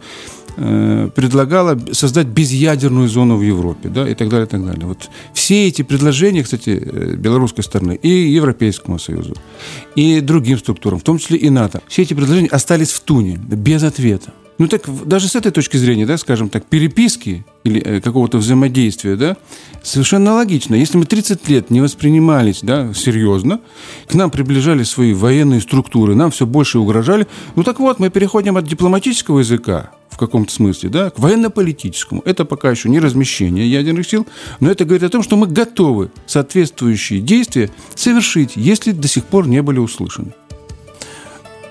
э, 0.56 1.10
предлагала 1.14 1.78
создать 1.92 2.26
безъядерную 2.26 3.08
зону 3.08 3.36
в 3.36 3.42
Европе, 3.42 3.88
да, 3.88 4.08
и 4.08 4.14
так 4.14 4.28
далее, 4.28 4.46
и 4.46 4.50
так 4.50 4.64
далее. 4.64 4.86
Вот 4.86 5.10
все 5.32 5.66
эти 5.66 5.82
предложения, 5.82 6.42
кстати, 6.42 6.70
э, 6.70 7.14
белорусской 7.16 7.64
стороны 7.64 7.98
и 8.00 8.08
Европейскому 8.08 8.98
Союзу, 8.98 9.34
и 9.96 10.20
другим 10.20 10.58
структурам, 10.58 10.98
в 10.98 11.02
том 11.02 11.18
числе 11.18 11.38
и 11.38 11.50
НАТО, 11.50 11.80
все 11.88 12.02
эти 12.02 12.14
предложения 12.14 12.48
остались 12.48 12.92
в 12.92 13.00
туне, 13.00 13.36
без 13.36 13.82
ответа. 13.82 14.32
Ну 14.58 14.68
так 14.68 14.82
даже 15.06 15.28
с 15.28 15.34
этой 15.34 15.50
точки 15.50 15.76
зрения, 15.76 16.06
да, 16.06 16.16
скажем 16.16 16.48
так, 16.48 16.64
переписки 16.66 17.44
или 17.64 17.80
э, 17.80 18.00
какого-то 18.00 18.38
взаимодействия, 18.38 19.16
да, 19.16 19.36
совершенно 19.82 20.34
логично. 20.34 20.76
Если 20.76 20.96
мы 20.96 21.06
30 21.06 21.48
лет 21.48 21.70
не 21.70 21.80
воспринимались, 21.80 22.60
да, 22.62 22.94
серьезно, 22.94 23.60
к 24.06 24.14
нам 24.14 24.30
приближали 24.30 24.84
свои 24.84 25.12
военные 25.12 25.60
структуры, 25.60 26.14
нам 26.14 26.30
все 26.30 26.46
больше 26.46 26.78
угрожали, 26.78 27.26
ну 27.56 27.64
так 27.64 27.80
вот, 27.80 27.98
мы 27.98 28.10
переходим 28.10 28.56
от 28.56 28.64
дипломатического 28.64 29.40
языка 29.40 29.90
в 30.08 30.16
каком-то 30.16 30.52
смысле, 30.52 30.88
да, 30.88 31.10
к 31.10 31.18
военно-политическому. 31.18 32.22
Это 32.24 32.44
пока 32.44 32.70
еще 32.70 32.88
не 32.88 33.00
размещение 33.00 33.68
ядерных 33.68 34.08
сил, 34.08 34.24
но 34.60 34.70
это 34.70 34.84
говорит 34.84 35.02
о 35.02 35.08
том, 35.08 35.24
что 35.24 35.36
мы 35.36 35.48
готовы 35.48 36.12
соответствующие 36.26 37.20
действия 37.20 37.70
совершить, 37.96 38.52
если 38.54 38.92
до 38.92 39.08
сих 39.08 39.24
пор 39.24 39.48
не 39.48 39.62
были 39.62 39.80
услышаны. 39.80 40.32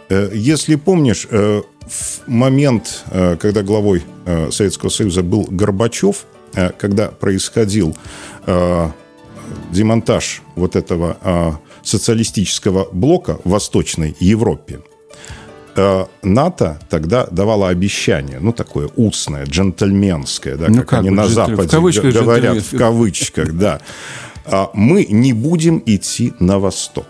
Э, 0.09 0.29
если 0.33 0.75
помнишь, 0.75 1.27
э, 1.31 1.61
в 1.87 2.27
момент, 2.27 3.03
э, 3.11 3.35
когда 3.37 3.61
главой 3.61 4.03
Советского 4.51 4.89
Союза 4.89 5.21
был 5.21 5.45
Горбачев, 5.49 6.25
когда 6.77 7.09
происходил 7.09 7.97
демонтаж 9.71 10.41
вот 10.55 10.77
этого 10.77 11.59
социалистического 11.83 12.87
блока 12.93 13.39
в 13.43 13.49
Восточной 13.49 14.15
Европе, 14.21 14.79
НАТО 15.75 16.79
тогда 16.89 17.27
давало 17.29 17.67
обещание, 17.67 18.39
ну, 18.39 18.53
такое 18.53 18.89
устное, 18.95 19.45
джентльменское, 19.45 20.55
да, 20.55 20.67
ну, 20.69 20.75
как, 20.77 20.89
как 20.89 20.99
они 20.99 21.09
на 21.09 21.27
Западе 21.27 21.63
в 21.63 21.69
кавычках 21.69 22.13
говорят, 22.13 22.57
в 22.59 22.77
кавычках, 22.77 23.53
да. 23.53 23.81
«А 24.45 24.69
мы 24.73 25.05
не 25.05 25.33
будем 25.33 25.81
идти 25.85 26.33
на 26.39 26.59
восток. 26.59 27.07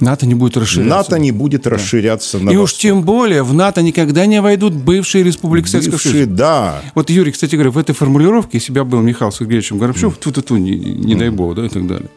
НАТО 0.00 0.26
не 0.26 0.34
будет 0.34 0.56
расширяться. 0.56 0.96
НАТО 0.96 1.18
не 1.18 1.32
будет 1.32 1.62
да. 1.62 1.70
расширяться 1.70 2.38
на 2.38 2.50
И 2.50 2.56
восток. 2.56 2.64
уж 2.64 2.74
тем 2.74 3.02
более 3.02 3.42
в 3.42 3.54
НАТО 3.54 3.82
никогда 3.82 4.26
не 4.26 4.40
войдут 4.40 4.74
бывшие 4.74 5.24
республики 5.24 5.68
Советского 5.68 5.98
Союза. 5.98 6.30
да. 6.30 6.82
Вот, 6.94 7.10
Юрий, 7.10 7.32
кстати 7.32 7.54
говоря, 7.54 7.70
в 7.70 7.78
этой 7.78 7.94
формулировке, 7.94 8.58
если 8.58 8.72
бы 8.72 8.78
я 8.78 8.84
был 8.84 9.00
Михаилом 9.00 9.32
Сергеевичем 9.32 9.78
Горбачев, 9.78 10.14
mm. 10.14 10.20
ту-ту-ту, 10.20 10.56
не, 10.56 10.72
не 10.72 11.14
mm. 11.14 11.18
дай 11.18 11.30
бог, 11.30 11.54
да, 11.54 11.66
и 11.66 11.68
так 11.68 11.86
далее. 11.86 12.08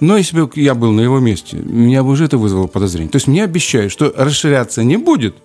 Но 0.00 0.16
если 0.16 0.40
бы 0.40 0.50
я 0.54 0.74
был 0.74 0.92
на 0.92 1.00
его 1.00 1.18
месте, 1.20 1.56
меня 1.56 2.02
бы 2.02 2.10
уже 2.10 2.24
это 2.24 2.38
вызвало 2.38 2.66
подозрение. 2.66 3.10
То 3.10 3.16
есть 3.16 3.26
мне 3.26 3.44
обещают, 3.44 3.92
что 3.92 4.12
расширяться 4.16 4.82
не 4.84 4.96
будет, 4.96 5.36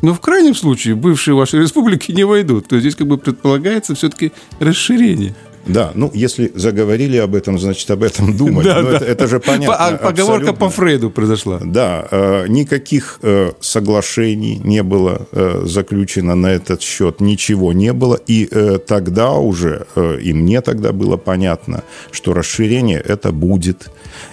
но 0.00 0.14
в 0.14 0.20
крайнем 0.20 0.54
случае 0.54 0.94
бывшие 0.94 1.34
ваши 1.34 1.60
республики 1.60 2.12
не 2.12 2.24
войдут. 2.24 2.68
То 2.68 2.76
есть 2.76 2.84
здесь 2.84 2.94
как 2.94 3.08
бы 3.08 3.18
предполагается 3.18 3.94
все-таки 3.94 4.32
расширение. 4.60 5.34
Да, 5.68 5.92
ну, 5.94 6.10
если 6.14 6.50
заговорили 6.54 7.18
об 7.18 7.34
этом, 7.34 7.58
значит, 7.58 7.90
об 7.90 8.02
этом 8.02 8.36
думали. 8.36 8.64
Да, 8.64 8.80
ну, 8.80 8.90
да. 8.90 8.96
Это, 8.96 9.04
это 9.04 9.26
же 9.28 9.38
понятно. 9.38 9.76
А 9.76 9.96
поговорка 9.96 10.52
по 10.52 10.70
Фрейду 10.70 11.10
произошла. 11.10 11.60
Да, 11.64 12.08
э, 12.10 12.46
никаких 12.48 13.20
э, 13.22 13.52
соглашений 13.60 14.60
не 14.64 14.82
было 14.82 15.26
э, 15.32 15.62
заключено 15.66 16.34
на 16.34 16.48
этот 16.48 16.82
счет, 16.82 17.20
ничего 17.20 17.72
не 17.72 17.92
было. 17.92 18.18
И 18.26 18.48
тогда 18.86 19.32
уже, 19.32 19.86
и 19.96 20.32
мне 20.32 20.60
тогда 20.60 20.92
было 20.92 21.16
понятно, 21.16 21.82
что 22.10 22.32
расширение 22.32 23.00
это 23.00 23.30
будет. 23.32 23.90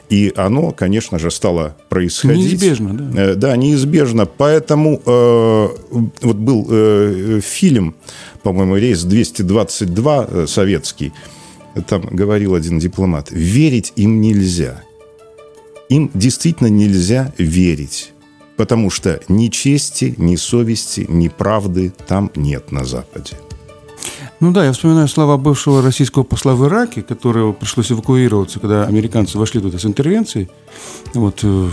И 0.09 0.31
оно, 0.35 0.71
конечно 0.71 1.19
же, 1.19 1.31
стало 1.31 1.75
происходить. 1.89 2.51
Неизбежно, 2.51 2.93
да. 2.93 3.35
Да, 3.35 3.55
неизбежно. 3.55 4.25
Поэтому 4.25 5.01
вот 5.05 6.35
был 6.35 7.41
фильм 7.41 7.95
по-моему, 8.45 8.75
рейс 8.75 9.03
222 9.03 10.27
э, 10.29 10.45
советский, 10.47 11.13
там 11.87 12.01
говорил 12.03 12.53
один 12.53 12.77
дипломат, 12.77 13.31
верить 13.31 13.91
им 13.95 14.21
нельзя. 14.21 14.83
Им 15.89 16.11
действительно 16.13 16.67
нельзя 16.67 17.33
верить. 17.39 18.13
Потому 18.55 18.91
что 18.91 19.19
ни 19.29 19.47
чести, 19.47 20.13
ни 20.17 20.35
совести, 20.35 21.07
ни 21.09 21.27
правды 21.27 21.91
там 22.07 22.31
нет 22.35 22.71
на 22.71 22.85
Западе. 22.85 23.35
Ну 24.41 24.51
да, 24.51 24.65
я 24.65 24.73
вспоминаю 24.73 25.07
слова 25.07 25.37
бывшего 25.37 25.81
российского 25.81 26.23
посла 26.23 26.55
в 26.55 26.67
Ираке, 26.67 27.01
которого 27.01 27.53
пришлось 27.53 27.91
эвакуироваться, 27.91 28.59
когда 28.59 28.85
американцы 28.85 29.37
вошли 29.37 29.61
туда 29.61 29.79
с 29.79 29.85
интервенцией. 29.85 30.49
Вот 31.13 31.39
э, 31.43 31.69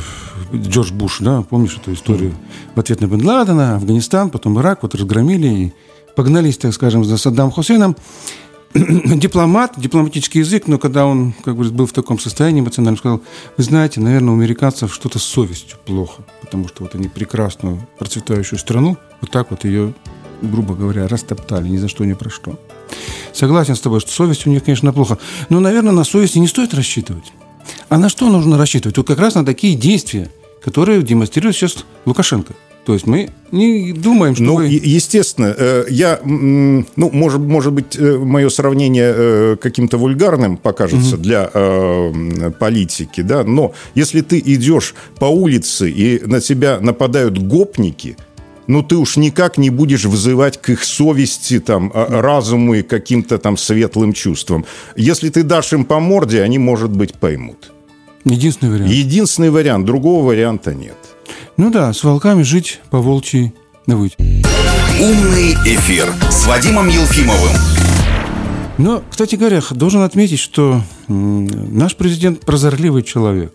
Джордж 0.54 0.92
Буш, 0.92 1.18
да, 1.18 1.42
помнишь 1.42 1.76
эту 1.76 1.92
историю? 1.92 2.32
В 2.76 2.80
ответ 2.80 3.00
на 3.00 3.06
Бен 3.06 3.26
Ладена, 3.26 3.76
Афганистан, 3.76 4.30
потом 4.30 4.60
Ирак, 4.60 4.82
вот 4.82 4.94
разгромили, 4.94 5.48
и 5.48 5.72
погнались, 6.14 6.56
так 6.56 6.72
скажем, 6.72 7.04
за 7.04 7.16
Саддам 7.16 7.50
Хусейном. 7.50 7.96
Дипломат, 8.74 9.74
дипломатический 9.76 10.38
язык, 10.38 10.68
но 10.68 10.78
когда 10.78 11.04
он, 11.04 11.34
как 11.44 11.56
бы, 11.56 11.64
был 11.64 11.86
в 11.86 11.92
таком 11.92 12.18
состоянии 12.20 12.60
эмоциональном, 12.60 12.96
сказал, 12.96 13.22
вы 13.56 13.64
знаете, 13.64 14.00
наверное, 14.00 14.34
у 14.34 14.36
американцев 14.36 14.94
что-то 14.94 15.18
с 15.18 15.24
совестью 15.24 15.78
плохо, 15.84 16.22
потому 16.40 16.68
что 16.68 16.84
вот 16.84 16.94
они 16.94 17.08
прекрасную 17.08 17.86
процветающую 17.98 18.58
страну, 18.58 18.96
вот 19.20 19.30
так 19.30 19.50
вот 19.50 19.64
ее, 19.64 19.94
грубо 20.42 20.74
говоря, 20.74 21.08
растоптали 21.08 21.68
ни 21.68 21.76
за 21.76 21.88
что, 21.88 22.04
ни 22.04 22.12
про 22.12 22.30
что. 22.30 22.58
Согласен 23.32 23.76
с 23.76 23.80
тобой, 23.80 24.00
что 24.00 24.10
совесть 24.10 24.46
у 24.46 24.50
них, 24.50 24.64
конечно, 24.64 24.92
плохо. 24.92 25.18
Но, 25.48 25.60
наверное, 25.60 25.92
на 25.92 26.04
совести 26.04 26.38
не 26.38 26.48
стоит 26.48 26.74
рассчитывать. 26.74 27.32
А 27.88 27.98
на 27.98 28.08
что 28.08 28.28
нужно 28.28 28.58
рассчитывать? 28.58 28.96
Вот 28.96 29.06
как 29.06 29.18
раз 29.18 29.34
на 29.34 29.44
такие 29.44 29.76
действия, 29.76 30.30
которые 30.62 31.02
демонстрирует 31.02 31.56
сейчас 31.56 31.84
Лукашенко. 32.04 32.54
То 32.84 32.94
есть 32.94 33.06
мы 33.06 33.30
не 33.52 33.92
думаем, 33.92 34.34
что 34.34 34.42
Ну, 34.42 34.56
вы... 34.56 34.66
естественно, 34.66 35.54
э, 35.56 35.84
я, 35.88 36.18
ну, 36.24 36.84
может, 36.96 37.40
может 37.40 37.72
быть, 37.72 37.96
э, 37.96 38.18
мое 38.18 38.48
сравнение 38.48 39.12
э, 39.14 39.56
каким-то 39.60 39.98
вульгарным 39.98 40.56
покажется 40.56 41.14
угу. 41.14 41.22
для 41.22 41.48
э, 41.52 42.50
политики, 42.58 43.20
да, 43.20 43.44
но 43.44 43.72
если 43.94 44.20
ты 44.20 44.40
идешь 44.40 44.96
по 45.20 45.26
улице 45.26 45.90
и 45.90 46.26
на 46.26 46.40
тебя 46.40 46.80
нападают 46.80 47.38
гопники, 47.38 48.16
ну, 48.66 48.82
ты 48.82 48.96
уж 48.96 49.16
никак 49.16 49.58
не 49.58 49.70
будешь 49.70 50.04
вызывать 50.04 50.60
к 50.60 50.70
их 50.70 50.84
совести, 50.84 51.60
там, 51.60 51.90
а, 51.94 52.20
разуму 52.20 52.74
и 52.74 52.82
каким-то 52.82 53.38
там 53.38 53.56
светлым 53.56 54.12
чувствам. 54.12 54.64
Если 54.96 55.30
ты 55.30 55.42
дашь 55.42 55.72
им 55.72 55.84
по 55.84 56.00
морде, 56.00 56.42
они, 56.42 56.58
может 56.58 56.90
быть, 56.90 57.14
поймут. 57.14 57.72
Единственный 58.24 58.70
вариант. 58.70 58.90
Единственный 58.90 59.50
вариант. 59.50 59.84
Другого 59.84 60.26
варианта 60.26 60.74
нет. 60.74 60.96
Ну 61.56 61.70
да, 61.70 61.92
с 61.92 62.04
волками 62.04 62.42
жить 62.42 62.80
по 62.90 62.98
волчьи 62.98 63.52
выть. 63.86 64.16
Умный 64.18 65.54
эфир 65.66 66.12
с 66.30 66.46
Вадимом 66.46 66.88
Елфимовым. 66.88 67.52
Но, 68.78 69.02
кстати 69.10 69.34
говоря, 69.34 69.60
должен 69.70 70.02
отметить, 70.02 70.38
что 70.38 70.82
наш 71.08 71.96
президент 71.96 72.40
прозорливый 72.40 73.02
человек. 73.02 73.52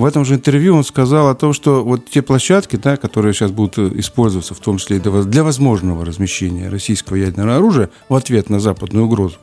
В 0.00 0.04
этом 0.06 0.24
же 0.24 0.36
интервью 0.36 0.76
он 0.76 0.82
сказал 0.82 1.28
о 1.28 1.34
том, 1.34 1.52
что 1.52 1.84
вот 1.84 2.08
те 2.08 2.22
площадки, 2.22 2.76
да, 2.76 2.96
которые 2.96 3.34
сейчас 3.34 3.50
будут 3.50 3.76
использоваться, 3.98 4.54
в 4.54 4.58
том 4.58 4.78
числе 4.78 4.96
и 4.96 5.00
для 5.00 5.44
возможного 5.44 6.06
размещения 6.06 6.70
российского 6.70 7.16
ядерного 7.16 7.56
оружия 7.56 7.90
в 8.08 8.14
ответ 8.14 8.48
на 8.48 8.60
западную 8.60 9.04
угрозу, 9.04 9.36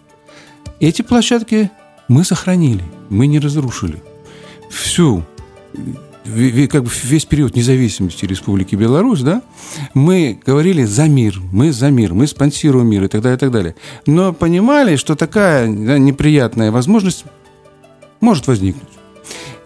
эти 0.79 1.03
площадки 1.03 1.69
мы 2.07 2.23
сохранили, 2.23 2.81
мы 3.09 3.27
не 3.27 3.37
разрушили. 3.37 4.01
Всю 4.71 5.23
как 6.23 6.83
бы 6.85 6.89
весь 7.03 7.25
период 7.25 7.55
независимости 7.55 8.25
Республики 8.25 8.73
Беларусь, 8.73 9.21
да, 9.21 9.43
мы 9.93 10.39
говорили 10.43 10.85
за 10.85 11.07
мир, 11.07 11.39
мы 11.51 11.71
за 11.71 11.91
мир, 11.91 12.15
мы 12.15 12.25
спонсируем 12.25 12.89
мир 12.89 13.03
и 13.03 13.07
так 13.07 13.21
далее, 13.21 13.37
и 13.37 13.39
так 13.39 13.51
далее. 13.51 13.75
Но 14.07 14.33
понимали, 14.33 14.95
что 14.95 15.13
такая 15.13 15.67
да, 15.67 15.99
неприятная 15.99 16.71
возможность 16.71 17.25
может 18.21 18.47
возникнуть. 18.47 18.96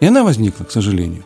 И 0.02 0.06
она 0.06 0.24
возникла, 0.24 0.64
к 0.64 0.72
сожалению. 0.72 1.24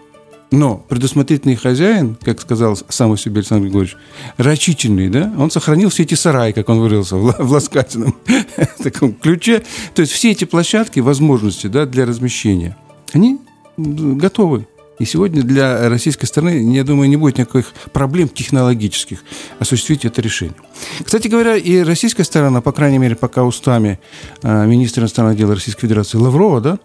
Но 0.50 0.76
предусмотрительный 0.76 1.56
хозяин, 1.56 2.14
как 2.22 2.42
сказал 2.42 2.78
сам 2.90 3.12
о 3.12 3.16
себе 3.16 3.38
Александр 3.38 3.64
Григорьевич, 3.64 3.96
рачительный, 4.36 5.08
да, 5.08 5.32
он 5.38 5.50
сохранил 5.50 5.88
все 5.88 6.02
эти 6.02 6.12
сараи, 6.12 6.52
как 6.52 6.68
он 6.68 6.80
выразился, 6.80 7.16
в 7.16 7.50
ласкательном 7.50 8.14
таком 8.82 9.14
ключе. 9.14 9.62
То 9.94 10.02
есть 10.02 10.12
все 10.12 10.30
эти 10.32 10.44
площадки, 10.44 11.00
возможности 11.00 11.68
да, 11.68 11.86
для 11.86 12.04
размещения, 12.04 12.76
они 13.14 13.38
готовы. 13.78 14.68
И 14.98 15.06
сегодня 15.06 15.42
для 15.42 15.88
российской 15.88 16.26
стороны, 16.26 16.74
я 16.74 16.84
думаю, 16.84 17.08
не 17.08 17.16
будет 17.16 17.38
никаких 17.38 17.72
проблем 17.94 18.28
технологических 18.28 19.24
осуществить 19.58 20.04
это 20.04 20.20
решение. 20.20 20.56
Кстати 21.02 21.28
говоря, 21.28 21.56
и 21.56 21.78
российская 21.78 22.24
сторона, 22.24 22.60
по 22.60 22.72
крайней 22.72 22.98
мере, 22.98 23.16
пока 23.16 23.42
устами 23.44 23.98
а, 24.42 24.66
министра 24.66 25.00
иностранных 25.00 25.38
дел 25.38 25.50
Российской 25.50 25.82
Федерации 25.82 26.18
Лаврова, 26.18 26.60
да, 26.60 26.78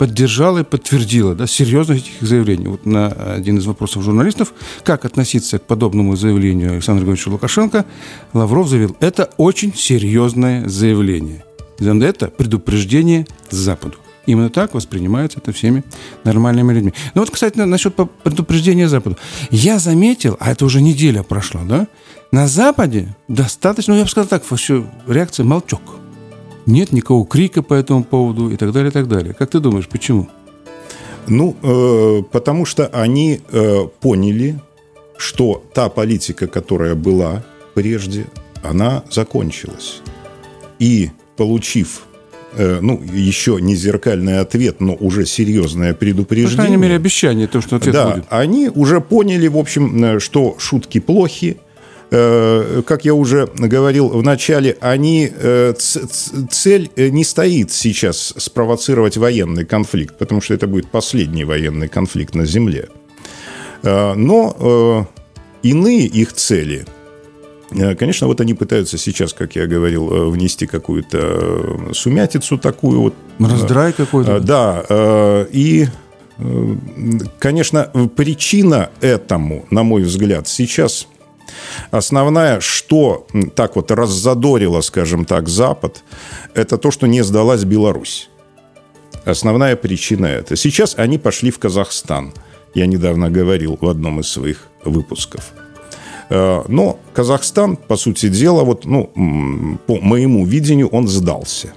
поддержала 0.00 0.60
и 0.60 0.64
подтвердила 0.64 1.34
да, 1.34 1.46
серьезность 1.46 2.06
этих 2.06 2.26
заявлений. 2.26 2.68
Вот 2.68 2.86
на 2.86 3.08
один 3.08 3.58
из 3.58 3.66
вопросов 3.66 4.02
журналистов, 4.02 4.54
как 4.82 5.04
относиться 5.04 5.58
к 5.58 5.66
подобному 5.66 6.16
заявлению 6.16 6.72
Александра 6.72 7.02
Григорьевича 7.02 7.28
Лукашенко, 7.28 7.84
Лавров 8.32 8.66
заявил, 8.66 8.96
это 9.00 9.28
очень 9.36 9.74
серьезное 9.74 10.66
заявление. 10.66 11.44
Это 11.78 12.28
предупреждение 12.28 13.26
Западу. 13.50 13.96
Именно 14.24 14.48
так 14.48 14.72
воспринимается 14.72 15.38
это 15.38 15.52
всеми 15.52 15.84
нормальными 16.24 16.72
людьми. 16.72 16.94
Ну 17.14 17.20
вот, 17.20 17.30
кстати, 17.30 17.58
насчет 17.58 17.94
предупреждения 18.22 18.88
Западу. 18.88 19.18
Я 19.50 19.78
заметил, 19.78 20.34
а 20.40 20.50
это 20.50 20.64
уже 20.64 20.80
неделя 20.80 21.22
прошла, 21.22 21.60
да? 21.64 21.86
На 22.32 22.48
Западе 22.48 23.14
достаточно, 23.28 23.92
ну 23.92 23.98
я 23.98 24.04
бы 24.06 24.10
сказал 24.10 24.28
так, 24.28 24.50
вообще 24.50 24.82
реакция 25.06 25.44
молчок. 25.44 25.82
Нет 26.66 26.92
никакого 26.92 27.26
крика 27.26 27.62
по 27.62 27.74
этому 27.74 28.04
поводу 28.04 28.50
и 28.50 28.56
так 28.56 28.72
далее, 28.72 28.90
и 28.90 28.92
так 28.92 29.08
далее. 29.08 29.34
Как 29.34 29.50
ты 29.50 29.60
думаешь, 29.60 29.88
почему? 29.88 30.28
Ну, 31.26 31.56
э, 31.62 32.22
потому 32.30 32.64
что 32.64 32.86
они 32.88 33.40
э, 33.50 33.86
поняли, 34.00 34.60
что 35.16 35.62
та 35.74 35.88
политика, 35.88 36.46
которая 36.46 36.94
была 36.94 37.44
прежде, 37.74 38.26
она 38.62 39.04
закончилась. 39.10 40.00
И 40.78 41.10
получив 41.36 42.02
э, 42.54 42.78
ну, 42.80 43.00
еще 43.12 43.58
не 43.60 43.76
зеркальный 43.76 44.40
ответ, 44.40 44.80
но 44.80 44.94
уже 44.94 45.26
серьезное 45.26 45.94
предупреждение. 45.94 46.56
По 46.56 46.62
крайней 46.62 46.76
мере, 46.76 46.96
обещание, 46.96 47.46
то, 47.46 47.60
что 47.60 47.76
ответ 47.76 47.94
да, 47.94 48.10
будет. 48.10 48.24
они 48.30 48.68
уже 48.68 49.00
поняли, 49.00 49.46
в 49.48 49.58
общем, 49.58 50.04
э, 50.04 50.20
что 50.20 50.56
шутки 50.58 51.00
плохи, 51.00 51.58
как 52.10 53.04
я 53.04 53.14
уже 53.14 53.48
говорил 53.54 54.08
в 54.08 54.22
начале, 54.24 54.76
они, 54.80 55.30
э, 55.32 55.74
цель 56.50 56.90
э, 56.96 57.08
не 57.08 57.22
стоит 57.22 57.70
сейчас 57.70 58.34
спровоцировать 58.36 59.16
военный 59.16 59.64
конфликт, 59.64 60.18
потому 60.18 60.40
что 60.40 60.54
это 60.54 60.66
будет 60.66 60.88
последний 60.88 61.44
военный 61.44 61.86
конфликт 61.88 62.34
на 62.34 62.46
Земле. 62.46 62.88
Но 63.82 65.06
иные 65.62 66.06
их 66.06 66.32
цели 66.34 66.84
Конечно, 67.70 68.26
вот 68.26 68.40
они 68.40 68.54
пытаются 68.54 68.98
сейчас, 68.98 69.32
как 69.32 69.54
я 69.54 69.68
говорил, 69.68 70.30
внести 70.30 70.66
какую-то 70.66 71.92
сумятицу 71.92 72.58
такую 72.58 73.00
вот. 73.00 73.14
Раздрай 73.38 73.92
какой-то. 73.92 74.40
Да. 74.40 75.46
И, 75.52 75.86
конечно, 77.38 77.84
причина 78.16 78.90
этому, 79.00 79.66
на 79.70 79.84
мой 79.84 80.02
взгляд, 80.02 80.48
сейчас 80.48 81.06
Основная, 81.90 82.60
что 82.60 83.26
так 83.54 83.76
вот 83.76 83.90
раззадорило, 83.90 84.80
скажем 84.80 85.24
так, 85.24 85.48
Запад, 85.48 86.02
это 86.54 86.78
то, 86.78 86.90
что 86.90 87.06
не 87.06 87.22
сдалась 87.22 87.64
Беларусь. 87.64 88.30
Основная 89.24 89.76
причина 89.76 90.26
это. 90.26 90.56
Сейчас 90.56 90.94
они 90.96 91.18
пошли 91.18 91.50
в 91.50 91.58
Казахстан. 91.58 92.32
Я 92.74 92.86
недавно 92.86 93.30
говорил 93.30 93.78
в 93.80 93.88
одном 93.88 94.20
из 94.20 94.28
своих 94.28 94.68
выпусков. 94.84 95.52
Э, 96.30 96.62
но 96.68 96.98
Казахстан, 97.12 97.76
по 97.76 97.96
сути 97.96 98.28
дела, 98.28 98.62
вот, 98.62 98.84
ну, 98.84 99.10
по 99.86 100.00
моему 100.00 100.46
видению, 100.46 100.88
он 100.88 101.08
сдался. 101.08 101.72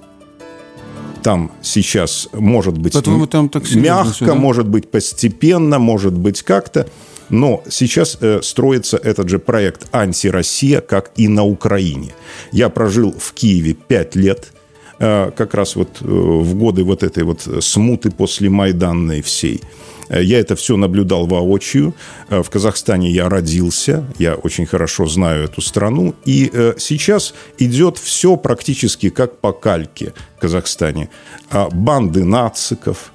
Там 1.23 1.51
сейчас 1.61 2.29
может 2.33 2.77
быть 2.77 2.93
там 2.93 3.49
так 3.49 3.69
мягко, 3.75 4.11
все, 4.11 4.25
да? 4.25 4.35
может 4.35 4.67
быть 4.67 4.91
постепенно, 4.91 5.79
может 5.79 6.13
быть 6.13 6.43
как-то. 6.43 6.87
Но 7.29 7.63
сейчас 7.69 8.17
э, 8.21 8.41
строится 8.41 8.97
этот 8.97 9.29
же 9.29 9.39
проект 9.39 9.87
«Анти-Россия», 9.91 10.81
как 10.81 11.11
и 11.15 11.27
на 11.27 11.43
Украине. 11.43 12.13
Я 12.51 12.69
прожил 12.69 13.13
в 13.17 13.33
Киеве 13.33 13.73
пять 13.73 14.15
лет, 14.15 14.51
э, 14.99 15.31
как 15.35 15.53
раз 15.53 15.75
вот 15.75 16.01
э, 16.01 16.05
в 16.05 16.55
годы 16.55 16.83
вот 16.83 17.03
этой 17.03 17.23
вот 17.23 17.47
смуты 17.61 18.11
после 18.11 18.49
Майданной 18.49 19.21
всей. 19.21 19.61
Э, 20.09 20.21
я 20.23 20.39
это 20.39 20.55
все 20.55 20.77
наблюдал 20.77 21.27
воочию. 21.27 21.93
Э, 22.29 22.43
в 22.43 22.49
Казахстане 22.49 23.11
я 23.11 23.29
родился, 23.29 24.05
я 24.19 24.35
очень 24.35 24.65
хорошо 24.65 25.05
знаю 25.05 25.45
эту 25.45 25.61
страну. 25.61 26.15
И 26.25 26.49
э, 26.53 26.73
сейчас 26.77 27.33
идет 27.57 27.97
все 27.97 28.35
практически 28.37 29.09
как 29.09 29.39
по 29.39 29.53
кальке 29.53 30.13
в 30.37 30.41
Казахстане. 30.41 31.09
А 31.49 31.69
банды 31.69 32.23
нациков 32.23 33.11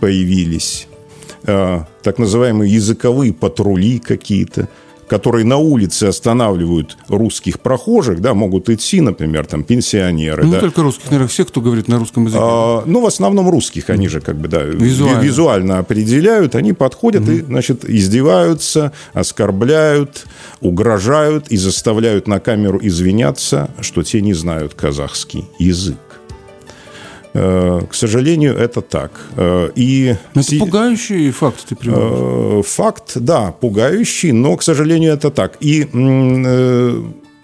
появились 0.00 0.88
Э, 0.88 0.93
так 1.44 2.18
называемые 2.18 2.72
языковые 2.72 3.32
патрули 3.32 3.98
какие-то, 3.98 4.68
которые 5.08 5.44
на 5.44 5.58
улице 5.58 6.04
останавливают 6.04 6.96
русских 7.08 7.60
прохожих, 7.60 8.20
да, 8.20 8.34
могут 8.34 8.68
идти, 8.70 9.00
например, 9.00 9.46
там, 9.46 9.62
пенсионеры. 9.62 10.44
Ну, 10.44 10.50
да. 10.50 10.56
не 10.56 10.60
только 10.60 10.82
русских, 10.82 11.04
наверное, 11.06 11.28
все, 11.28 11.44
кто 11.44 11.60
говорит 11.60 11.88
на 11.88 11.98
русском 11.98 12.24
языке. 12.24 12.42
А, 12.42 12.82
ну, 12.86 13.00
в 13.00 13.06
основном 13.06 13.50
русских, 13.50 13.90
они 13.90 14.08
же 14.08 14.20
как 14.20 14.36
бы, 14.36 14.48
да, 14.48 14.62
визуально, 14.62 15.20
визуально 15.20 15.78
определяют, 15.78 16.54
они 16.54 16.72
подходят 16.72 17.22
угу. 17.22 17.32
и, 17.32 17.40
значит, 17.42 17.84
издеваются, 17.84 18.92
оскорбляют, 19.12 20.26
угрожают 20.60 21.48
и 21.48 21.56
заставляют 21.56 22.26
на 22.26 22.40
камеру 22.40 22.78
извиняться, 22.82 23.70
что 23.80 24.02
те 24.02 24.20
не 24.22 24.34
знают 24.34 24.74
казахский 24.74 25.44
язык. 25.58 25.98
Э, 27.34 27.80
к 27.90 27.94
сожалению, 27.94 28.56
это 28.56 28.80
так. 28.80 29.10
Э, 29.36 29.70
и 29.74 30.16
это 30.34 30.42
си... 30.42 30.58
пугающий 30.58 31.32
факт 31.32 31.66
ты 31.68 31.74
приводишь. 31.74 32.08
Э, 32.10 32.62
факт, 32.64 33.12
да, 33.16 33.52
пугающий, 33.60 34.30
но, 34.32 34.56
к 34.56 34.62
сожалению, 34.62 35.12
это 35.12 35.30
так. 35.30 35.56
И 35.60 35.82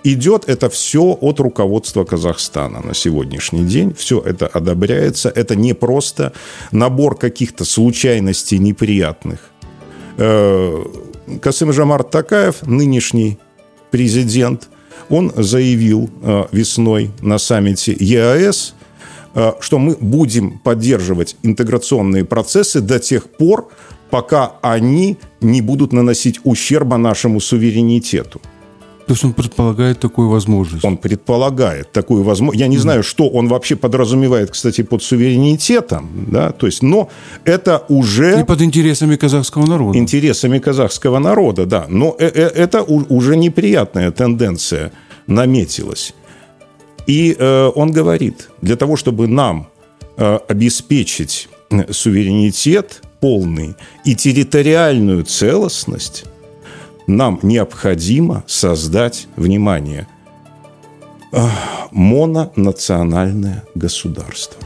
идет 0.05 0.49
это 0.49 0.71
все 0.71 1.19
от 1.21 1.41
руководства 1.41 2.05
Казахстана 2.05 2.81
на 2.81 2.95
сегодняшний 2.95 3.65
день. 3.65 3.93
Все 3.93 4.21
это 4.21 4.47
одобряется. 4.47 5.29
Это 5.29 5.57
не 5.57 5.75
просто 5.75 6.33
набор 6.71 7.19
каких-то 7.19 7.65
случайностей 7.65 8.59
неприятных. 8.59 9.41
Касым 10.17 11.73
Жамар 11.73 12.05
Такаев, 12.05 12.63
нынешний 12.63 13.39
президент, 13.91 14.69
он 15.11 15.33
заявил 15.37 16.09
весной 16.53 17.11
на 17.21 17.39
саммите 17.39 17.95
ЕАЭС, 17.99 18.75
что 19.61 19.79
мы 19.79 19.97
будем 20.01 20.59
поддерживать 20.59 21.37
интеграционные 21.43 22.25
процессы 22.25 22.81
до 22.81 22.99
тех 22.99 23.31
пор, 23.31 23.69
пока 24.11 24.53
они 24.61 25.19
не 25.41 25.63
будут 25.63 25.93
наносить 25.93 26.41
ущерба 26.45 26.97
нашему 26.97 27.41
суверенитету. 27.41 28.41
То 29.11 29.15
есть 29.15 29.25
он 29.25 29.33
предполагает 29.33 29.99
такую 29.99 30.29
возможность? 30.29 30.85
Он 30.85 30.97
предполагает 30.97 31.91
такую 31.91 32.23
возможность. 32.23 32.61
Я 32.61 32.69
не 32.69 32.77
mm-hmm. 32.77 32.81
знаю, 32.81 33.03
что 33.03 33.29
он 33.29 33.49
вообще 33.49 33.75
подразумевает, 33.75 34.53
кстати, 34.53 34.83
под 34.83 35.03
суверенитетом, 35.03 36.09
да, 36.29 36.53
то 36.53 36.67
есть, 36.67 36.81
но 36.83 37.09
это 37.45 37.85
уже... 37.89 38.41
И 38.41 38.45
под 38.45 38.63
интересами 38.63 39.17
казахского 39.17 39.67
народа. 39.67 39.99
Интересами 39.99 40.61
казахского 40.61 41.19
народа, 41.19 41.67
да. 41.67 41.87
Но 41.89 42.15
э, 42.21 42.31
э, 42.33 42.47
это 42.55 42.85
уже 42.85 43.37
неприятная 43.37 44.13
тенденция 44.13 44.93
наметилась. 45.27 46.15
И 47.07 47.37
э, 47.39 47.71
он 47.75 47.93
говорит, 47.93 48.51
для 48.63 48.77
того, 48.77 48.97
чтобы 48.97 49.27
нам 49.27 49.69
э, 50.17 50.39
обеспечить 50.49 51.49
э, 51.71 51.93
суверенитет 51.93 53.03
полный 53.21 53.75
и 54.05 54.15
территориальную 54.15 55.25
целостность, 55.25 56.25
нам 57.07 57.39
необходимо 57.43 58.45
создать, 58.47 59.27
внимание, 59.37 60.07
э, 61.33 61.39
мононациональное 61.91 63.65
государство. 63.75 64.61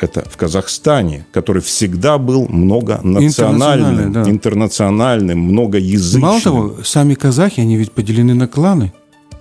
Это 0.00 0.28
в 0.28 0.36
Казахстане, 0.36 1.26
который 1.32 1.62
всегда 1.62 2.18
был 2.18 2.48
многонациональным, 2.48 4.12
да. 4.12 4.28
интернациональным, 4.28 5.38
многоязычным. 5.38 6.22
Мало 6.22 6.40
того, 6.40 6.74
сами 6.84 7.14
казахи, 7.14 7.60
они 7.60 7.76
ведь 7.76 7.92
поделены 7.92 8.34
на 8.34 8.48
кланы. 8.48 8.92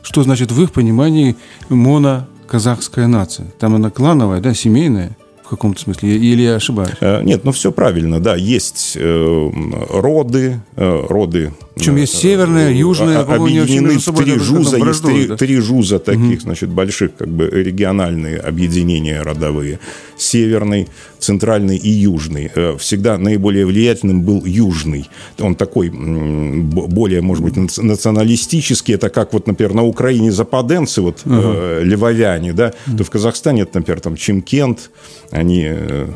Что 0.04 0.24
значит 0.24 0.52
в 0.52 0.62
их 0.62 0.72
понимании 0.72 1.36
моно-казахская 1.70 3.08
нация? 3.08 3.48
Там 3.60 3.76
она 3.76 3.90
клановая, 3.90 4.42
да, 4.42 4.54
семейная 4.54 5.18
в 5.44 5.50
каком-то 5.50 5.82
смысле, 5.82 6.16
или 6.16 6.44
я 6.44 6.56
ошибаюсь? 6.56 6.94
Э, 7.02 7.22
нет, 7.24 7.44
ну 7.44 7.52
все 7.52 7.74
правильно, 7.74 8.22
да, 8.22 8.36
есть 8.36 8.94
э, 8.96 9.50
роды, 9.90 10.62
э, 10.78 11.06
роды 11.10 11.52
причем 11.82 11.96
есть 11.96 12.16
северная, 12.16 12.72
южная, 12.72 13.22
объединены 13.22 13.98
в 13.98 14.14
три 14.14 14.38
жуза, 14.38 14.78
есть 14.78 15.04
три, 15.04 15.26
да? 15.26 15.36
три 15.36 15.58
жуза 15.58 15.98
таких, 15.98 16.38
угу. 16.38 16.42
значит, 16.42 16.70
больших 16.70 17.16
как 17.16 17.30
бы 17.30 17.50
региональные 17.50 18.38
объединения 18.38 19.22
родовые. 19.24 19.80
Северный, 20.16 20.90
центральный 21.22 21.78
и 21.78 21.90
южный. 21.90 22.52
Э, 22.54 22.76
всегда 22.78 23.18
наиболее 23.18 23.66
влиятельным 23.66 24.22
был 24.22 24.46
южный. 24.46 25.10
Он 25.40 25.56
такой 25.56 25.90
более, 25.90 27.22
может 27.22 27.44
быть, 27.44 27.56
националистический. 27.78 28.96
Это 28.96 29.10
как 29.10 29.34
вот, 29.34 29.48
например, 29.48 29.74
на 29.74 29.84
Украине 29.84 30.32
западенцы, 30.32 31.02
вот 31.02 31.22
угу. 31.26 31.36
э, 31.36 31.84
левовяне, 31.84 32.54
да, 32.54 32.74
то 32.98 33.04
в 33.04 33.10
Казахстане 33.10 33.64
это, 33.64 33.80
например, 33.80 34.02
там 34.02 34.16
Чимкент, 34.16 34.92
они 35.32 35.68
э, 35.68 36.08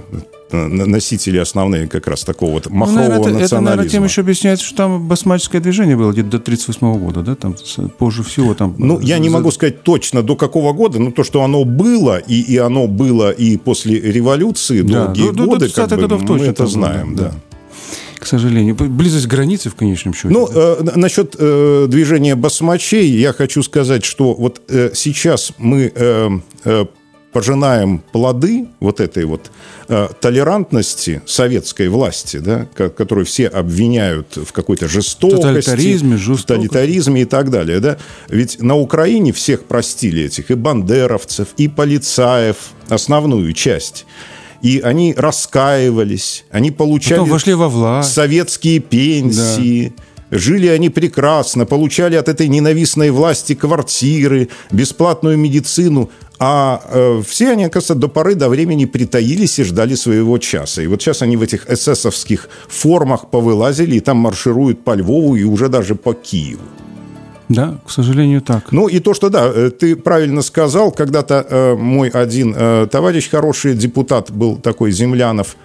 носители 0.68 1.38
основные 1.38 1.88
как 1.88 2.08
раз 2.08 2.24
такого 2.24 2.52
вот 2.52 2.68
ну, 2.70 2.76
махрового 2.76 3.04
ну, 3.04 3.10
наверное, 3.10 3.42
национализма. 3.42 3.58
Это, 3.58 3.62
наверное, 3.62 3.90
тем 3.90 4.04
еще 4.04 4.22
объясняется, 4.22 4.66
что 4.66 4.76
там 4.76 5.08
басмаческое 5.08 5.62
движение 5.62 5.96
было 5.96 6.12
где-то 6.12 6.30
до 6.30 6.38
1938 6.38 7.06
года, 7.06 7.22
да? 7.22 7.36
Там 7.36 7.56
позже 7.98 8.24
всего 8.24 8.54
там... 8.54 8.76
Ну, 8.78 9.00
я 9.00 9.20
не 9.20 9.30
могу 9.30 9.52
сказать 9.52 9.84
точно 9.84 10.24
до 10.24 10.36
какого 10.36 10.74
года, 10.74 11.00
но 11.00 11.12
то, 11.12 11.24
что 11.24 11.44
оно 11.44 11.64
было, 11.66 12.18
и, 12.18 12.42
и 12.42 12.58
оно 12.58 12.88
было 12.88 13.32
и 13.32 13.58
после 13.58 14.00
революции 14.00 14.82
да, 14.82 15.06
долгие 15.06 15.32
до, 15.32 15.46
годы, 15.46 15.68
до 15.68 15.74
как 15.74 15.90
бы, 15.90 15.98
годов 15.98 16.22
точно 16.22 16.38
мы 16.38 16.46
это 16.46 16.68
знаем, 16.68 17.16
да. 17.16 17.24
да 17.30 17.36
к 18.26 18.28
сожалению. 18.28 18.76
Близость 18.76 19.28
границы 19.28 19.70
в 19.70 19.76
конечном 19.76 20.16
счете. 20.16 20.30
Ну, 20.30 20.50
э, 20.52 20.84
насчет 20.96 21.36
э, 21.38 21.86
движения 21.88 22.36
басмачей 22.36 23.08
я 23.08 23.34
хочу 23.34 23.62
сказать, 23.62 24.04
что 24.04 24.34
вот 24.34 24.62
э, 24.68 24.90
сейчас 24.96 25.54
мы 25.60 25.92
э, 25.94 26.30
э, 26.64 26.86
пожинаем 27.36 28.02
плоды 28.14 28.68
вот 28.80 29.02
этой 29.02 29.26
вот 29.26 29.52
э, 29.90 30.08
толерантности 30.22 31.22
советской 31.26 31.90
власти, 31.90 32.38
да, 32.38 32.66
которую 32.74 33.26
все 33.26 33.48
обвиняют 33.48 34.38
в 34.38 34.54
какой-то 34.54 34.88
жестокости, 34.88 35.42
тоталитаризме, 35.42 36.16
жестокости. 36.16 36.48
тоталитаризме 36.48 37.24
и 37.24 37.26
так 37.26 37.50
далее. 37.50 37.82
Да? 37.82 37.98
Ведь 38.30 38.62
на 38.62 38.78
Украине 38.78 39.34
всех 39.34 39.66
простили 39.66 40.24
этих, 40.24 40.50
и 40.50 40.54
бандеровцев, 40.54 41.50
и 41.58 41.68
полицаев, 41.68 42.56
основную 42.88 43.52
часть 43.52 44.06
и 44.62 44.80
они 44.80 45.14
раскаивались, 45.16 46.46
они 46.50 46.72
получали 46.72 47.20
вошли 47.20 47.54
во 47.54 47.68
власть. 47.68 48.14
советские 48.14 48.80
пенсии, 48.80 49.94
жили 50.32 50.68
они 50.68 50.90
прекрасно, 50.90 51.66
получали 51.66 52.16
от 52.16 52.30
этой 52.30 52.48
ненавистной 52.48 53.12
власти 53.12 53.56
квартиры, 53.56 54.50
бесплатную 54.72 55.38
медицину, 55.38 56.10
а 56.40 56.82
э, 56.90 57.22
все 57.26 57.52
они, 57.52 57.66
оказывается, 57.66 57.96
до 57.96 58.08
поры 58.08 58.36
до 58.36 58.50
времени 58.50 58.86
притаились 58.86 59.60
и 59.60 59.64
ждали 59.64 59.96
своего 59.96 60.38
часа. 60.38 60.82
И 60.82 60.88
вот 60.88 61.02
сейчас 61.02 61.22
они 61.22 61.38
в 61.38 61.42
этих 61.42 61.70
эсэсовских 61.70 62.50
формах 62.68 63.30
повылазили 63.30 63.96
и 63.96 64.00
там 64.00 64.18
маршируют 64.18 64.84
по 64.84 64.96
Львову 64.96 65.36
и 65.36 65.44
уже 65.44 65.70
даже 65.70 65.96
по 65.96 66.14
Киеву. 66.14 66.62
Да, 67.48 67.78
к 67.86 67.92
сожалению, 67.92 68.42
так. 68.42 68.72
Ну 68.72 68.88
и 68.88 69.00
то, 69.00 69.14
что 69.14 69.30
да, 69.30 69.52
э, 69.54 69.70
ты 69.70 69.96
правильно 69.96 70.42
сказал, 70.42 70.92
когда-то 70.92 71.46
э, 71.48 71.76
мой 71.76 72.10
один 72.10 72.56
э, 72.58 72.88
товарищ, 72.92 73.30
хороший 73.30 73.76
депутат 73.76 74.32
был 74.32 74.58
такой, 74.58 74.92
Землянов, 74.92 75.56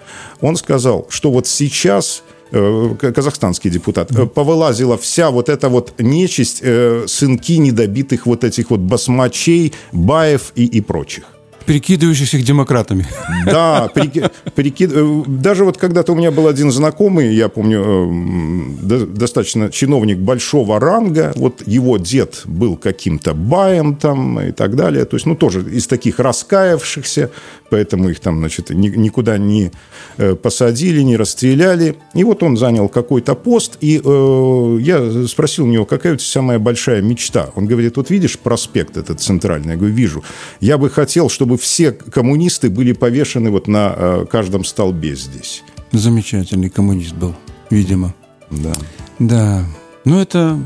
он 0.41 0.55
сказал, 0.57 1.07
что 1.09 1.31
вот 1.31 1.47
сейчас 1.47 2.23
казахстанский 2.51 3.69
депутат, 3.69 4.11
э, 4.11 4.25
повылазила 4.25 4.97
вся 4.97 5.29
вот 5.29 5.49
эта 5.49 5.69
вот 5.69 5.93
нечисть, 5.99 6.59
э, 6.61 7.05
сынки 7.07 7.57
недобитых 7.57 8.25
вот 8.25 8.43
этих 8.43 8.69
вот 8.69 8.79
басмачей, 8.79 9.73
баев 9.91 10.51
и, 10.55 10.65
и 10.65 10.81
прочих. 10.81 11.23
Прикидывающихся 11.65 12.37
демократами. 12.39 13.07
Да, 13.45 13.89
прики, 13.93 14.29
прикид... 14.55 14.91
Э, 14.93 15.23
даже 15.27 15.65
вот 15.65 15.77
когда-то 15.77 16.13
у 16.13 16.15
меня 16.15 16.31
был 16.31 16.47
один 16.47 16.71
знакомый, 16.71 17.33
я 17.33 17.49
помню, 17.49 18.79
э, 18.81 19.05
достаточно 19.05 19.69
чиновник 19.69 20.17
большого 20.17 20.79
ранга, 20.79 21.33
вот 21.35 21.63
его 21.65 21.97
дед 21.97 22.41
был 22.45 22.77
каким-то 22.77 23.33
баем 23.33 23.95
там 23.95 24.39
и 24.39 24.51
так 24.51 24.75
далее, 24.75 25.05
то 25.05 25.15
есть, 25.15 25.25
ну, 25.25 25.35
тоже 25.35 25.61
из 25.61 25.87
таких 25.87 26.19
раскаявшихся, 26.19 27.31
поэтому 27.69 28.09
их 28.09 28.19
там, 28.19 28.39
значит, 28.39 28.69
никуда 28.69 29.37
не 29.37 29.71
э, 30.17 30.35
посадили, 30.35 31.01
не 31.01 31.17
расстреляли. 31.17 31.95
И 32.13 32.23
вот 32.23 32.43
он 32.43 32.57
занял 32.57 32.89
какой-то 32.89 33.35
пост, 33.35 33.77
и 33.81 34.01
э, 34.03 34.77
я 34.81 35.27
спросил 35.27 35.65
у 35.65 35.67
него, 35.67 35.85
какая 35.85 36.13
у 36.13 36.15
тебя 36.17 36.27
самая 36.27 36.59
большая 36.59 37.01
мечта? 37.01 37.49
Он 37.55 37.65
говорит, 37.65 37.97
вот 37.97 38.09
видишь 38.09 38.37
проспект 38.37 38.97
этот 38.97 39.21
центральный? 39.21 39.71
Я 39.71 39.77
говорю, 39.77 39.93
вижу. 39.93 40.23
Я 40.59 40.77
бы 40.77 40.89
хотел, 40.89 41.29
чтобы 41.29 41.50
все 41.57 41.91
коммунисты 41.91 42.69
были 42.69 42.93
повешены 42.93 43.49
вот 43.49 43.67
на 43.67 43.93
э, 43.95 44.25
каждом 44.29 44.63
столбе 44.63 45.15
здесь. 45.15 45.63
Замечательный 45.91 46.69
коммунист 46.69 47.13
был, 47.13 47.35
видимо. 47.69 48.13
Да. 48.49 48.73
Да. 49.19 49.65
Ну, 50.05 50.19
это 50.19 50.59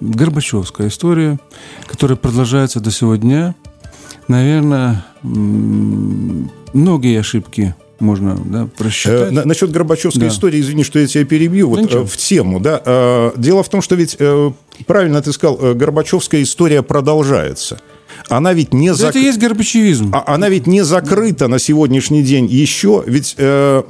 Горбачевская 0.00 0.88
история, 0.88 1.38
которая 1.86 2.16
продолжается 2.16 2.80
до 2.80 2.90
сегодня. 2.90 3.54
Наверное, 4.28 5.04
многие 5.22 7.18
ошибки 7.20 7.74
можно 8.02 8.36
да, 8.44 8.68
просчитать. 8.76 9.32
Э, 9.32 9.44
насчет 9.44 9.70
Горбачевской 9.70 10.22
да. 10.22 10.28
истории, 10.28 10.60
извини, 10.60 10.84
что 10.84 10.98
я 10.98 11.06
тебя 11.06 11.24
перебью, 11.24 11.68
вот 11.68 11.88
да 11.88 12.04
в 12.04 12.16
тему. 12.16 12.60
Да, 12.60 12.82
э, 12.84 13.32
дело 13.36 13.62
в 13.62 13.68
том, 13.68 13.80
что 13.80 13.94
ведь, 13.94 14.16
э, 14.18 14.50
правильно 14.86 15.22
ты 15.22 15.32
сказал, 15.32 15.58
э, 15.60 15.74
Горбачевская 15.74 16.42
история 16.42 16.82
продолжается. 16.82 17.80
Она 18.28 18.52
ведь 18.52 18.72
не... 18.72 18.92
зак... 18.94 19.10
Это 19.10 19.18
есть 19.18 19.38
горбачевизм. 19.38 20.10
А, 20.14 20.34
она 20.34 20.48
ведь 20.48 20.66
не 20.66 20.82
закрыта 20.82 21.48
на 21.48 21.58
сегодняшний 21.58 22.22
день 22.22 22.46
еще, 22.46 23.02
ведь... 23.06 23.34
Э, 23.38 23.82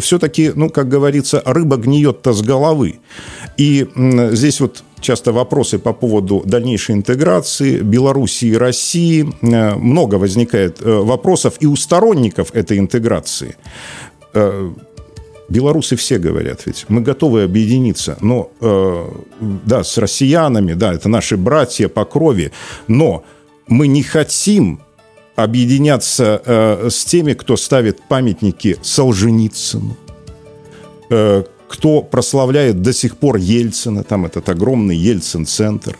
все-таки, 0.00 0.50
ну, 0.54 0.70
как 0.70 0.88
говорится, 0.88 1.40
рыба 1.44 1.76
гниет-то 1.76 2.32
с 2.32 2.42
головы. 2.42 2.98
И 3.56 3.86
здесь 4.32 4.60
вот 4.60 4.82
часто 5.00 5.32
вопросы 5.32 5.78
по 5.78 5.92
поводу 5.92 6.42
дальнейшей 6.44 6.94
интеграции 6.94 7.80
Белоруссии 7.80 8.48
и 8.48 8.56
России. 8.56 9.28
Э, 9.42 9.74
много 9.74 10.16
возникает 10.16 10.80
э, 10.80 10.90
вопросов 10.90 11.54
и 11.60 11.66
у 11.66 11.76
сторонников 11.76 12.54
этой 12.54 12.78
интеграции. 12.78 13.56
Э, 14.34 14.70
белорусы 15.48 15.96
все 15.96 16.18
говорят, 16.18 16.66
ведь 16.66 16.86
мы 16.88 17.00
готовы 17.00 17.42
объединиться, 17.42 18.18
но 18.20 18.50
да, 19.40 19.82
с 19.82 19.96
россиянами, 19.96 20.74
да, 20.74 20.92
это 20.92 21.08
наши 21.08 21.38
братья 21.38 21.88
по 21.88 22.04
крови, 22.04 22.52
но 22.86 23.24
мы 23.68 23.86
не 23.86 24.02
хотим 24.02 24.80
объединяться 25.36 26.42
э, 26.44 26.88
с 26.90 27.04
теми, 27.04 27.34
кто 27.34 27.56
ставит 27.56 28.02
памятники 28.08 28.76
Солженицыну, 28.82 29.96
э, 31.10 31.44
кто 31.68 32.02
прославляет 32.02 32.82
до 32.82 32.92
сих 32.92 33.16
пор 33.16 33.36
Ельцина, 33.36 34.02
там 34.02 34.26
этот 34.26 34.48
огромный 34.48 34.96
Ельцин-центр. 34.96 35.96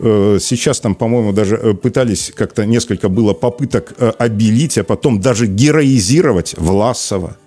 Э, 0.00 0.38
сейчас 0.40 0.80
там, 0.80 0.94
по-моему, 0.94 1.32
даже 1.32 1.56
э, 1.56 1.74
пытались 1.74 2.32
как-то 2.34 2.66
несколько 2.66 3.08
было 3.08 3.34
попыток 3.34 3.94
э, 3.98 4.12
обелить, 4.18 4.78
а 4.78 4.84
потом 4.84 5.20
даже 5.20 5.46
героизировать 5.46 6.54
Власова– 6.58 7.36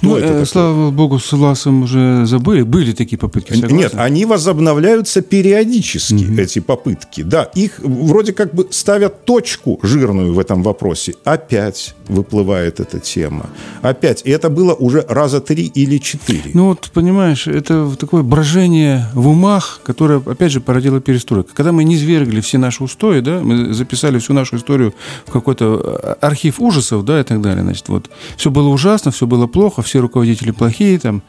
что 0.00 0.08
ну, 0.08 0.16
это 0.16 0.32
э, 0.32 0.44
Слава 0.46 0.90
богу, 0.90 1.18
с 1.18 1.32
Ласом 1.32 1.82
уже 1.82 2.24
забыли. 2.26 2.62
Были 2.62 2.92
такие 2.92 3.18
попытки, 3.18 3.52
согласен? 3.52 3.76
Нет, 3.76 3.92
они 3.96 4.24
возобновляются 4.24 5.20
периодически, 5.20 6.24
угу. 6.24 6.40
эти 6.40 6.58
попытки. 6.60 7.22
Да, 7.22 7.44
их 7.54 7.78
вроде 7.78 8.32
как 8.32 8.54
бы 8.54 8.66
ставят 8.70 9.24
точку 9.24 9.78
жирную 9.82 10.32
в 10.32 10.38
этом 10.38 10.62
вопросе. 10.62 11.14
Опять 11.24 11.94
выплывает 12.08 12.80
эта 12.80 12.98
тема. 12.98 13.50
Опять. 13.82 14.22
И 14.24 14.30
это 14.30 14.50
было 14.50 14.74
уже 14.74 15.04
раза 15.08 15.40
три 15.40 15.66
или 15.66 15.98
четыре. 15.98 16.50
Ну 16.54 16.68
вот, 16.68 16.90
понимаешь, 16.92 17.46
это 17.46 17.94
такое 17.96 18.22
брожение 18.22 19.06
в 19.14 19.28
умах, 19.28 19.80
которое, 19.84 20.18
опять 20.18 20.52
же, 20.52 20.60
породило 20.60 21.00
перестройку. 21.00 21.50
Когда 21.54 21.72
мы 21.72 21.84
не 21.84 21.96
свергли 21.96 22.40
все 22.40 22.58
наши 22.58 22.82
устои, 22.82 23.20
да, 23.20 23.40
мы 23.40 23.72
записали 23.72 24.18
всю 24.18 24.32
нашу 24.32 24.56
историю 24.56 24.94
в 25.26 25.30
какой-то 25.30 25.80
э, 25.84 26.26
архив 26.26 26.60
ужасов, 26.60 27.04
да, 27.04 27.20
и 27.20 27.24
так 27.24 27.40
далее. 27.40 27.62
Значит, 27.62 27.88
вот 27.88 28.10
все 28.36 28.50
было 28.50 28.68
ужасно, 28.68 29.10
все 29.10 29.26
было 29.26 29.46
плохо, 29.46 29.82
все 29.90 30.00
руководители 30.00 30.52
плохие, 30.52 30.98
там, 30.98 31.22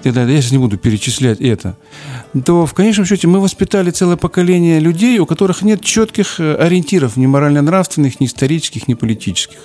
и 0.00 0.02
так 0.02 0.12
далее. 0.12 0.34
Я 0.34 0.42
сейчас 0.42 0.52
не 0.52 0.58
буду 0.58 0.76
перечислять 0.76 1.40
это. 1.40 1.76
То 2.44 2.66
в 2.66 2.74
конечном 2.74 3.06
счете 3.06 3.28
мы 3.28 3.40
воспитали 3.40 3.90
целое 3.90 4.16
поколение 4.16 4.80
людей, 4.80 5.18
у 5.20 5.26
которых 5.26 5.62
нет 5.62 5.82
четких 5.82 6.40
э, 6.40 6.54
ориентиров 6.56 7.16
ни 7.16 7.26
морально-нравственных, 7.26 8.18
ни 8.20 8.26
исторических, 8.26 8.88
ни 8.88 8.94
политических. 8.94 9.58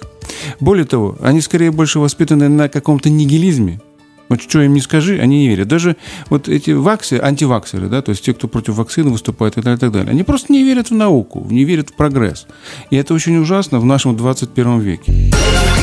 Более 0.59 0.85
того, 0.85 1.17
они 1.21 1.41
скорее 1.41 1.71
больше 1.71 1.99
воспитаны 1.99 2.47
на 2.47 2.69
каком-то 2.69 3.09
нигилизме. 3.09 3.81
Вот 4.33 4.41
что 4.41 4.63
им 4.63 4.73
не 4.73 4.81
скажи, 4.81 5.19
они 5.19 5.41
не 5.41 5.47
верят. 5.47 5.67
Даже 5.67 5.95
вот 6.31 6.49
эти 6.49 6.71
ваксы, 6.71 7.19
антиваксеры, 7.21 7.87
да, 7.87 8.01
то 8.01 8.09
есть 8.09 8.25
те, 8.25 8.33
кто 8.33 8.47
против 8.47 8.77
вакцины 8.77 9.11
выступает 9.11 9.53
и 9.53 9.55
так 9.57 9.63
далее, 9.65 9.77
и 9.77 9.79
так 9.79 9.91
далее, 9.91 10.09
они 10.09 10.23
просто 10.23 10.51
не 10.51 10.63
верят 10.63 10.89
в 10.89 10.95
науку, 10.95 11.45
не 11.51 11.65
верят 11.65 11.91
в 11.91 11.93
прогресс. 11.93 12.47
И 12.89 12.95
это 12.95 13.13
очень 13.13 13.37
ужасно 13.37 13.79
в 13.79 13.85
нашем 13.85 14.17
21 14.17 14.79
веке. 14.79 15.13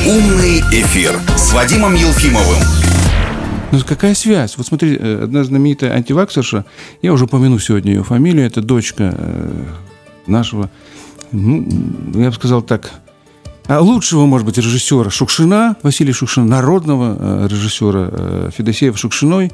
Умный 0.05 0.59
эфир 0.73 1.17
с 1.37 1.53
Вадимом 1.53 1.95
Елфимовым. 1.95 2.57
Ну, 3.71 3.79
какая 3.87 4.15
связь? 4.15 4.57
Вот 4.57 4.67
смотри, 4.67 4.97
э, 4.99 5.23
одна 5.23 5.45
знаменитая 5.45 5.93
антиваксерша, 5.93 6.65
я 7.01 7.13
уже 7.13 7.27
помяну 7.27 7.57
сегодня 7.57 7.93
ее 7.93 8.03
фамилию, 8.03 8.45
это 8.45 8.61
дочка 8.61 9.15
э, 9.17 9.63
нашего, 10.27 10.69
ну, 11.31 11.65
я 12.15 12.31
бы 12.31 12.35
сказал 12.35 12.63
так, 12.63 12.91
лучшего, 13.69 14.25
может 14.25 14.45
быть, 14.45 14.57
режиссера 14.57 15.09
Шукшина, 15.09 15.77
Василия 15.83 16.13
Шукшина, 16.13 16.45
народного 16.45 17.17
э, 17.19 17.47
режиссера 17.49 18.09
э, 18.11 18.49
Федосеева 18.55 18.97
Шукшиной. 18.97 19.51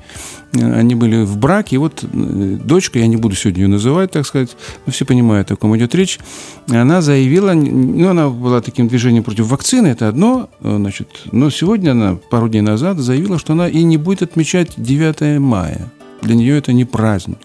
Э, 0.54 0.80
они 0.80 0.96
были 0.96 1.24
в 1.24 1.38
браке. 1.38 1.76
И 1.76 1.80
вот 1.80 2.04
дочка, 2.12 3.00
я 3.00 3.08
не 3.08 3.18
буду 3.18 3.36
сегодня 3.36 3.64
ее 3.64 3.68
называть, 3.68 4.12
так 4.12 4.26
сказать, 4.26 4.56
но 4.86 4.92
все 4.92 5.06
понимают, 5.06 5.52
о 5.52 5.56
ком 5.56 5.76
идет 5.78 5.94
речь, 5.96 6.20
она 6.68 7.02
заявила, 7.02 7.54
ну, 7.54 8.10
она 8.10 8.30
была 8.30 8.62
таким 8.62 8.88
движением 8.88 9.24
против 9.24 9.48
вакцины, 9.48 9.88
это 9.88 10.08
одно, 10.08 10.50
значит, 10.62 11.08
но 11.32 11.50
сегодня 11.50 11.92
она, 11.92 12.18
пару 12.30 12.50
дней 12.50 12.62
назад, 12.62 12.98
заявила, 12.98 13.38
что 13.38 13.54
она 13.54 13.68
и 13.68 13.84
не 13.84 13.98
будет 13.98 14.22
отмечать 14.22 14.74
9 14.78 15.40
мая. 15.40 15.92
Для 16.22 16.36
нее 16.36 16.58
это 16.58 16.74
не 16.74 16.86
праздник 16.86 17.38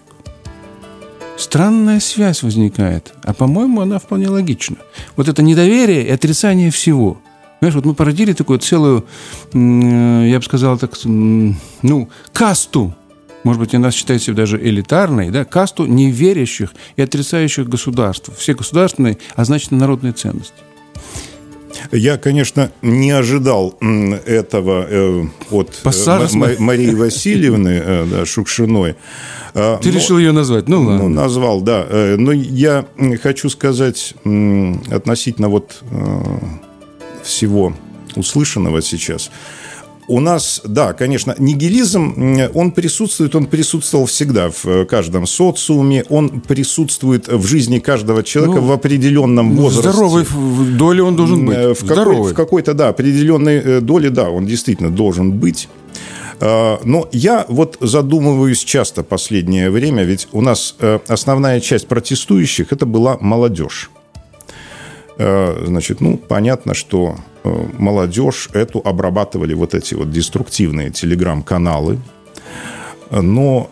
странная 1.37 1.99
связь 1.99 2.43
возникает. 2.43 3.13
А, 3.23 3.33
по-моему, 3.33 3.81
она 3.81 3.99
вполне 3.99 4.29
логична. 4.29 4.77
Вот 5.15 5.27
это 5.27 5.41
недоверие 5.41 6.05
и 6.05 6.11
отрицание 6.11 6.71
всего. 6.71 7.17
Понимаешь, 7.59 7.75
вот 7.75 7.85
мы 7.85 7.93
породили 7.93 8.33
такую 8.33 8.59
целую, 8.59 9.05
я 9.53 10.37
бы 10.37 10.41
сказал 10.43 10.77
так, 10.77 10.97
ну, 11.05 12.09
касту 12.33 12.93
может 13.43 13.59
быть, 13.59 13.75
она 13.75 13.91
считает 13.91 14.21
себя 14.21 14.37
даже 14.37 14.57
элитарной, 14.57 15.29
да, 15.29 15.43
касту 15.43 15.85
неверящих 15.85 16.73
и 16.95 17.01
отрицающих 17.01 17.67
государств. 17.67 18.31
Все 18.37 18.53
государственные, 18.53 19.17
а 19.35 19.43
значит, 19.43 19.71
народные 19.71 20.13
ценности. 20.13 20.55
Я, 21.91 22.17
конечно, 22.17 22.71
не 22.81 23.11
ожидал 23.11 23.77
этого 23.79 24.85
э, 24.89 25.25
от 25.51 25.81
э, 25.83 26.55
Марии 26.59 26.93
Васильевны 26.93 27.81
э, 27.83 28.05
да, 28.09 28.25
Шукшиной. 28.25 28.95
А, 29.53 29.77
Ты 29.77 29.89
но, 29.89 29.95
решил 29.95 30.17
ее 30.17 30.31
назвать? 30.31 30.67
Ну, 30.67 30.83
ладно. 30.83 31.03
Ну, 31.03 31.09
назвал, 31.09 31.61
да. 31.61 31.85
Но 32.17 32.31
я 32.31 32.85
хочу 33.21 33.49
сказать 33.49 34.13
относительно 34.89 35.49
вот 35.49 35.81
всего 37.23 37.73
услышанного 38.15 38.81
сейчас– 38.81 39.31
у 40.07 40.19
нас, 40.19 40.61
да, 40.65 40.93
конечно, 40.93 41.35
нигилизм, 41.37 42.39
он 42.53 42.71
присутствует, 42.71 43.35
он 43.35 43.45
присутствовал 43.45 44.05
всегда 44.05 44.49
в 44.49 44.65
э, 44.65 44.85
каждом 44.85 45.25
социуме, 45.27 46.03
он 46.09 46.41
присутствует 46.41 47.27
в 47.27 47.45
жизни 47.45 47.79
каждого 47.79 48.23
человека 48.23 48.61
ну, 48.61 48.67
в 48.67 48.71
определенном 48.71 49.55
возрасте. 49.55 49.91
Здоровой 49.91 50.25
доле 50.77 51.03
он 51.03 51.15
должен 51.15 51.45
быть. 51.45 51.79
В, 51.79 51.87
какой, 51.87 52.31
в 52.31 52.33
какой-то, 52.33 52.73
да, 52.73 52.89
определенной 52.89 53.81
доле, 53.81 54.09
да, 54.09 54.29
он 54.29 54.45
действительно 54.45 54.89
должен 54.89 55.31
быть. 55.31 55.67
Э, 56.39 56.77
но 56.83 57.07
я 57.11 57.45
вот 57.47 57.77
задумываюсь 57.79 58.63
часто 58.63 59.03
последнее 59.03 59.69
время, 59.69 60.03
ведь 60.03 60.27
у 60.31 60.41
нас 60.41 60.75
э, 60.79 60.99
основная 61.07 61.59
часть 61.59 61.87
протестующих 61.87 62.71
это 62.71 62.85
была 62.85 63.17
молодежь. 63.21 63.89
Э, 65.17 65.63
значит, 65.65 66.01
ну, 66.01 66.17
понятно, 66.17 66.73
что 66.73 67.17
молодежь 67.43 68.49
эту 68.53 68.79
обрабатывали 68.79 69.53
вот 69.53 69.73
эти 69.73 69.93
вот 69.95 70.11
деструктивные 70.11 70.89
телеграм-каналы, 70.91 71.99
но 73.11 73.69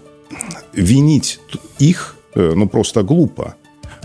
винить 0.73 1.39
их, 1.79 2.15
ну, 2.35 2.67
просто 2.67 3.03
глупо. 3.03 3.55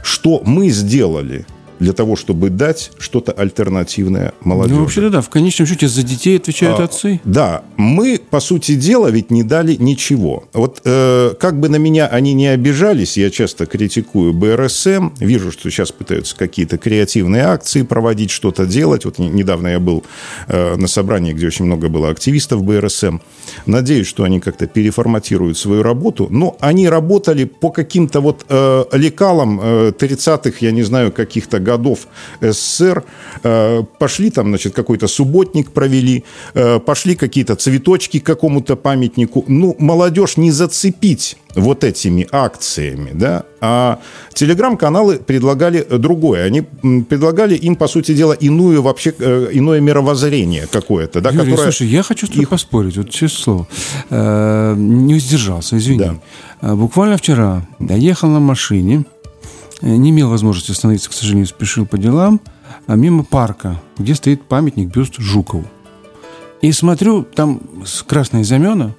Что 0.03 0.41
мы 0.45 0.71
сделали– 0.71 1.47
для 1.79 1.93
того, 1.93 2.17
чтобы 2.17 2.51
дать 2.51 2.91
что-то 2.99 3.33
альтернативное 3.33 4.33
молодежи. 4.41 4.75
Ну, 4.77 4.83
вообще 4.83 5.09
да, 5.09 5.21
в 5.21 5.31
конечном 5.31 5.67
счете 5.67 5.89
за 5.89 6.03
детей 6.03 6.37
отвечают 6.37 6.81
а, 6.81 6.85
отцы. 6.85 7.21
Да, 7.25 7.63
мы, 7.77 8.21
по 8.31 8.41
сути 8.41 8.75
дела, 8.75 9.09
ведь 9.09 9.31
не 9.31 9.43
дали 9.43 9.77
ничего. 9.77 10.45
Вот 10.53 10.81
э, 10.85 11.35
как 11.39 11.61
бы 11.61 11.69
на 11.69 11.77
меня 11.77 12.07
они 12.07 12.35
не 12.35 12.49
обижались, 12.49 13.17
я 13.17 13.31
часто 13.31 13.67
критикую 13.67 14.33
БРСМ, 14.33 15.11
вижу, 15.19 15.53
что 15.53 15.71
сейчас 15.71 15.93
пытаются 15.93 16.37
какие-то 16.37 16.79
креативные 16.79 17.45
акции 17.45 17.83
проводить, 17.83 18.31
что-то 18.31 18.67
делать. 18.67 19.05
Вот 19.05 19.19
недавно 19.19 19.69
я 19.69 19.81
был 19.81 20.05
э, 20.49 20.77
на 20.77 20.89
собрании, 20.89 21.33
где 21.33 21.47
очень 21.47 21.65
много 21.65 21.89
было 21.89 22.11
активистов 22.11 22.63
БРСМ. 22.65 23.19
Надеюсь, 23.67 24.07
что 24.07 24.25
они 24.25 24.41
как-то 24.41 24.67
переформатируют 24.67 25.59
свою 25.59 25.83
работу, 25.83 26.29
но 26.31 26.57
они 26.61 26.89
работали 26.89 27.45
по 27.45 27.71
каким-то 27.71 28.21
вот 28.21 28.45
э, 28.49 28.85
лекалам 28.93 29.61
э, 29.63 29.93
30-х, 29.99 30.59
я 30.61 30.73
не 30.73 30.83
знаю, 30.83 31.13
каких-то 31.13 31.59
годов 31.67 32.07
СССР. 32.41 33.03
Э, 33.43 33.83
пошли 33.99 34.31
там, 34.31 34.49
значит, 34.49 34.75
какой-то 34.75 35.09
субботник 35.09 35.71
провели, 35.71 36.25
э, 36.55 36.79
пошли 36.79 37.15
какие-то 37.15 37.55
цветочки 37.57 38.21
к 38.21 38.27
какому-то 38.27 38.77
памятнику. 38.77 39.45
Ну, 39.49 39.77
молодежь 39.79 40.37
не 40.37 40.53
зацепить 40.53 41.37
вот 41.55 41.85
этими 41.85 42.27
акциями, 42.33 43.11
да, 43.15 43.43
а 43.61 43.99
телеграм-каналы 44.35 45.19
предлагали 45.19 45.87
другое. 45.99 46.45
Они 46.45 46.63
предлагали 47.09 47.55
им, 47.55 47.77
по 47.77 47.89
сути 47.89 48.15
дела, 48.15 48.35
иную 48.35 48.83
вообще, 48.83 49.13
э, 49.19 49.49
иное 49.53 49.81
мировоззрение 49.81 50.67
какое-то, 50.71 51.21
да, 51.21 51.31
Юрий, 51.31 51.51
которое... 51.51 51.73
слушай, 51.73 51.87
я 51.89 52.03
хочу 52.03 52.27
с 52.27 52.31
тобой 52.31 52.43
их... 52.43 52.49
поспорить, 52.49 52.97
вот 52.97 53.11
честное 53.11 53.45
слово. 53.45 53.67
Не 54.77 55.19
сдержался, 55.19 55.77
извини. 55.77 55.99
Да. 55.99 56.75
Буквально 56.75 57.17
вчера 57.17 57.63
я 57.81 57.97
ехал 57.97 58.29
на 58.29 58.41
машине, 58.41 59.05
не 59.83 60.11
имел 60.11 60.29
возможности 60.29 60.73
остановиться, 60.73 61.11
к 61.11 61.13
сожалению, 61.13 61.47
спешил 61.47 61.87
по 61.87 61.99
делам, 61.99 62.41
а 62.87 62.97
мимо 62.97 63.25
парка, 63.25 63.81
где 63.99 64.15
стоит 64.15 64.43
памятник 64.43 64.89
бюст 64.89 65.17
Жукову. 65.19 65.65
И 66.63 66.73
смотрю, 66.73 67.23
там 67.23 67.61
красные 68.07 68.45
знамена 68.45 68.95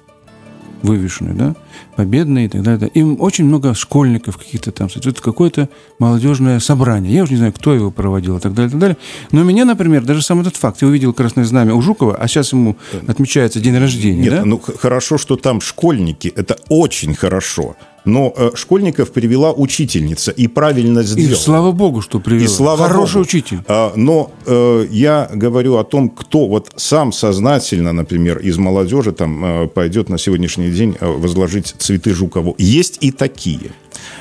вывешенные, 0.82 1.34
да, 1.34 1.56
победные 1.98 2.46
и 2.46 2.48
так 2.48 2.62
далее. 2.62 2.88
И 2.94 3.02
очень 3.02 3.44
много 3.44 3.74
школьников 3.74 4.38
каких-то 4.38 4.70
там. 4.70 4.86
Это 4.94 5.20
какое-то 5.20 5.68
молодежное 5.98 6.60
собрание. 6.60 7.12
Я 7.12 7.24
уже 7.24 7.32
не 7.32 7.38
знаю, 7.38 7.52
кто 7.52 7.74
его 7.74 7.90
проводил 7.90 8.36
и 8.36 8.40
так 8.40 8.54
далее, 8.54 8.68
и 8.68 8.70
так 8.70 8.80
далее. 8.80 8.96
Но 9.32 9.42
меня, 9.42 9.64
например, 9.64 10.04
даже 10.04 10.22
сам 10.22 10.40
этот 10.40 10.56
факт. 10.56 10.80
Я 10.80 10.86
увидел 10.86 11.12
красное 11.12 11.44
знамя 11.44 11.74
у 11.74 11.82
Жукова, 11.82 12.14
а 12.14 12.28
сейчас 12.28 12.52
ему 12.52 12.76
отмечается 13.08 13.58
день 13.58 13.76
рождения. 13.76 14.22
Нет, 14.22 14.30
да? 14.30 14.44
ну 14.44 14.62
хорошо, 14.78 15.18
что 15.18 15.34
там 15.34 15.60
школьники. 15.60 16.32
Это 16.36 16.56
очень 16.68 17.16
хорошо 17.16 17.74
но 18.08 18.32
э, 18.36 18.50
школьников 18.54 19.12
привела 19.12 19.52
учительница 19.52 20.30
и 20.30 20.48
правильно 20.48 21.02
сделала. 21.02 21.32
И 21.32 21.36
слава 21.36 21.72
богу, 21.72 22.00
что 22.00 22.20
привела. 22.20 22.44
И 22.44 22.48
слава 22.48 22.88
Хороший 22.88 23.14
богу. 23.14 23.24
учитель. 23.24 23.58
А, 23.68 23.92
но 23.96 24.32
э, 24.46 24.86
я 24.90 25.30
говорю 25.32 25.76
о 25.76 25.84
том, 25.84 26.08
кто 26.08 26.46
вот 26.46 26.72
сам 26.76 27.12
сознательно, 27.12 27.92
например, 27.92 28.38
из 28.38 28.56
молодежи 28.58 29.12
там 29.12 29.44
э, 29.44 29.68
пойдет 29.68 30.08
на 30.08 30.18
сегодняшний 30.18 30.70
день 30.70 30.96
возложить 31.00 31.74
цветы 31.88 32.12
Жукову. 32.12 32.54
Есть 32.58 32.98
и 33.00 33.10
такие. 33.10 33.72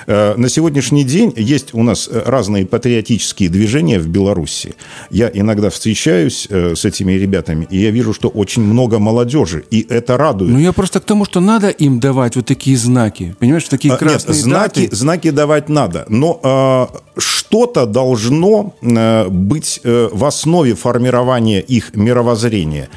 Э, 0.08 0.36
на 0.38 0.48
сегодняшний 0.50 1.04
день 1.04 1.34
есть 1.36 1.74
у 1.74 1.84
нас 1.84 2.10
э, 2.10 2.22
разные 2.26 2.66
патриотические 2.66 3.50
движения 3.50 4.00
в 4.00 4.08
Беларуси. 4.08 4.76
Я 5.12 5.30
иногда 5.34 5.70
встречаюсь 5.70 6.48
э, 6.50 6.76
с 6.76 6.86
этими 6.86 7.12
ребятами, 7.12 7.68
и 7.70 7.78
я 7.78 7.92
вижу, 7.92 8.14
что 8.14 8.30
очень 8.30 8.64
много 8.64 9.00
молодежи, 9.00 9.66
и 9.70 9.86
это 9.90 10.16
радует. 10.16 10.52
Ну, 10.52 10.60
я 10.60 10.72
просто 10.72 11.02
к 11.02 11.04
тому, 11.04 11.26
что 11.26 11.42
надо 11.42 11.68
им 11.68 12.00
давать 12.00 12.38
вот 12.38 12.46
такие 12.46 12.78
знаки. 12.78 13.36
Понимаешь, 13.40 13.66
такие 13.66 13.94
а, 13.94 13.98
красные 13.98 14.36
Нет, 14.36 14.44
знаки, 14.44 14.84
даты. 14.86 14.96
знаки 14.96 15.30
давать 15.30 15.68
надо, 15.68 16.06
но 16.08 16.40
э, 16.42 17.20
что-то 17.20 17.86
должно 17.86 18.76
э, 18.82 19.28
быть 19.28 19.82
э, 19.84 20.10
в 20.10 20.24
основе 20.24 20.74
формирования 20.76 21.60
их 21.60 21.96
мировоззрения. 21.96 22.88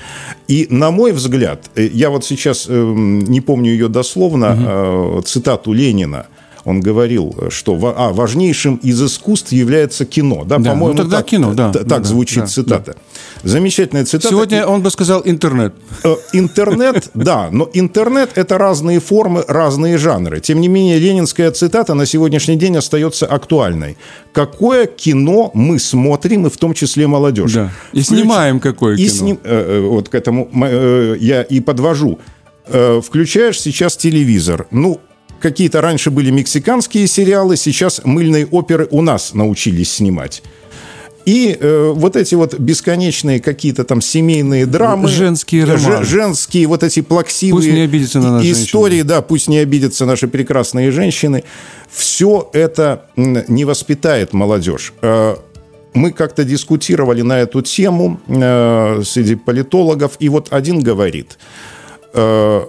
И, 0.47 0.69
на 0.71 0.93
мой 0.93 1.11
взгляд, 1.11 1.71
я 1.75 2.11
вот 2.11 2.25
сейчас 2.25 2.67
э, 2.69 2.73
не 2.73 3.41
помню 3.41 3.73
ее 3.73 3.89
дословно, 3.89 4.53
угу. 4.53 5.19
э, 5.19 5.23
цитату 5.25 5.73
Ленина– 5.73 6.27
он 6.65 6.81
говорил, 6.81 7.35
что 7.49 7.79
а, 7.97 8.13
важнейшим 8.13 8.77
из 8.77 9.03
искусств 9.03 9.53
является 9.53 10.05
кино. 10.05 10.45
Да, 10.45 10.59
да 10.59 10.71
по-моему, 10.71 10.95
ну, 10.97 11.03
тогда 11.03 11.17
так, 11.19 11.27
кино, 11.27 11.55
да. 11.55 11.73
Так 11.73 11.87
да, 11.87 12.03
звучит 12.03 12.41
да, 12.41 12.47
цитата. 12.47 12.95
Да. 13.43 13.49
Замечательная 13.49 14.05
цитата. 14.05 14.29
Сегодня 14.29 14.67
он 14.67 14.83
бы 14.83 14.91
сказал 14.91 15.23
интернет. 15.25 15.75
Э, 16.05 16.15
интернет, 16.33 17.11
да, 17.15 17.49
но 17.51 17.69
интернет– 17.73 18.31
это 18.35 18.59
разные 18.59 19.01
формы, 19.01 19.45
разные 19.49 19.99
жанры. 19.99 20.41
Тем 20.41 20.61
не 20.61 20.69
менее, 20.69 20.99
ленинская 20.99 21.51
цитата 21.51 21.95
на 21.95 22.07
сегодняшний 22.07 22.57
день 22.57 22.77
остается 22.77 23.27
актуальной. 23.27 23.97
Какое 24.33 24.87
кино 24.87 25.51
мы 25.55 25.79
смотрим, 25.79 26.47
и 26.47 26.51
в 26.51 26.57
том 26.57 26.75
числе 26.75 27.07
молодежь? 27.07 27.53
Да. 27.53 27.71
И 27.93 28.03
снимаем 28.03 28.61
какое 28.61 28.95
и 28.97 29.05
кино. 29.05 29.15
Сним... 29.15 29.39
Э, 29.45 29.79
э, 29.79 29.81
вот 29.81 30.09
к 30.09 30.15
этому 30.15 30.49
я 31.21 31.43
и 31.43 31.61
подвожу. 31.61 32.19
Включаешь 33.03 33.61
сейчас 33.61 33.97
телевизор. 33.97 34.69
Ну, 34.71 35.01
какие-то 35.41 35.81
раньше 35.81 36.11
были 36.11 36.31
мексиканские 36.31 37.07
сериалы, 37.07 37.57
сейчас 37.57 38.01
мыльные 38.05 38.47
оперы 38.47 38.87
у 38.91 39.03
нас 39.03 39.35
научились 39.35 39.93
снимать. 39.93 40.43
И 41.27 41.57
э, 41.61 41.93
вот 41.95 42.17
эти 42.17 42.35
вот 42.35 42.59
бесконечные 42.59 43.41
какие-то 43.41 43.85
там 43.85 44.01
семейные 44.01 44.67
драмы. 44.67 45.09
Женские 45.09 45.65
романы. 45.65 46.05
женские 46.05 46.67
вот 46.67 46.83
эти 46.83 47.03
плаксивые 47.03 47.63
пусть 47.63 47.73
не 47.73 47.81
обидятся 47.83 48.21
на 48.21 48.33
нас 48.33 48.45
истории. 48.45 48.97
Женщины. 48.97 49.09
Да, 49.09 49.23
пусть 49.23 49.49
не 49.49 49.59
обидятся 49.59 50.07
наши 50.07 50.29
прекрасные 50.29 50.91
женщины. 50.91 51.45
Все 51.91 52.49
это 52.53 53.07
не 53.17 53.65
воспитает 53.65 54.33
молодежь. 54.33 54.95
Э, 55.03 55.37
мы 55.93 56.13
как-то 56.13 56.45
дискутировали 56.45 57.23
на 57.23 57.41
эту 57.41 57.63
тему 57.63 58.21
э, 58.27 59.03
среди 59.05 59.35
политологов, 59.35 60.13
и 60.21 60.29
вот 60.29 60.49
один 60.51 60.81
говорит, 60.81 61.39
э, 62.15 62.63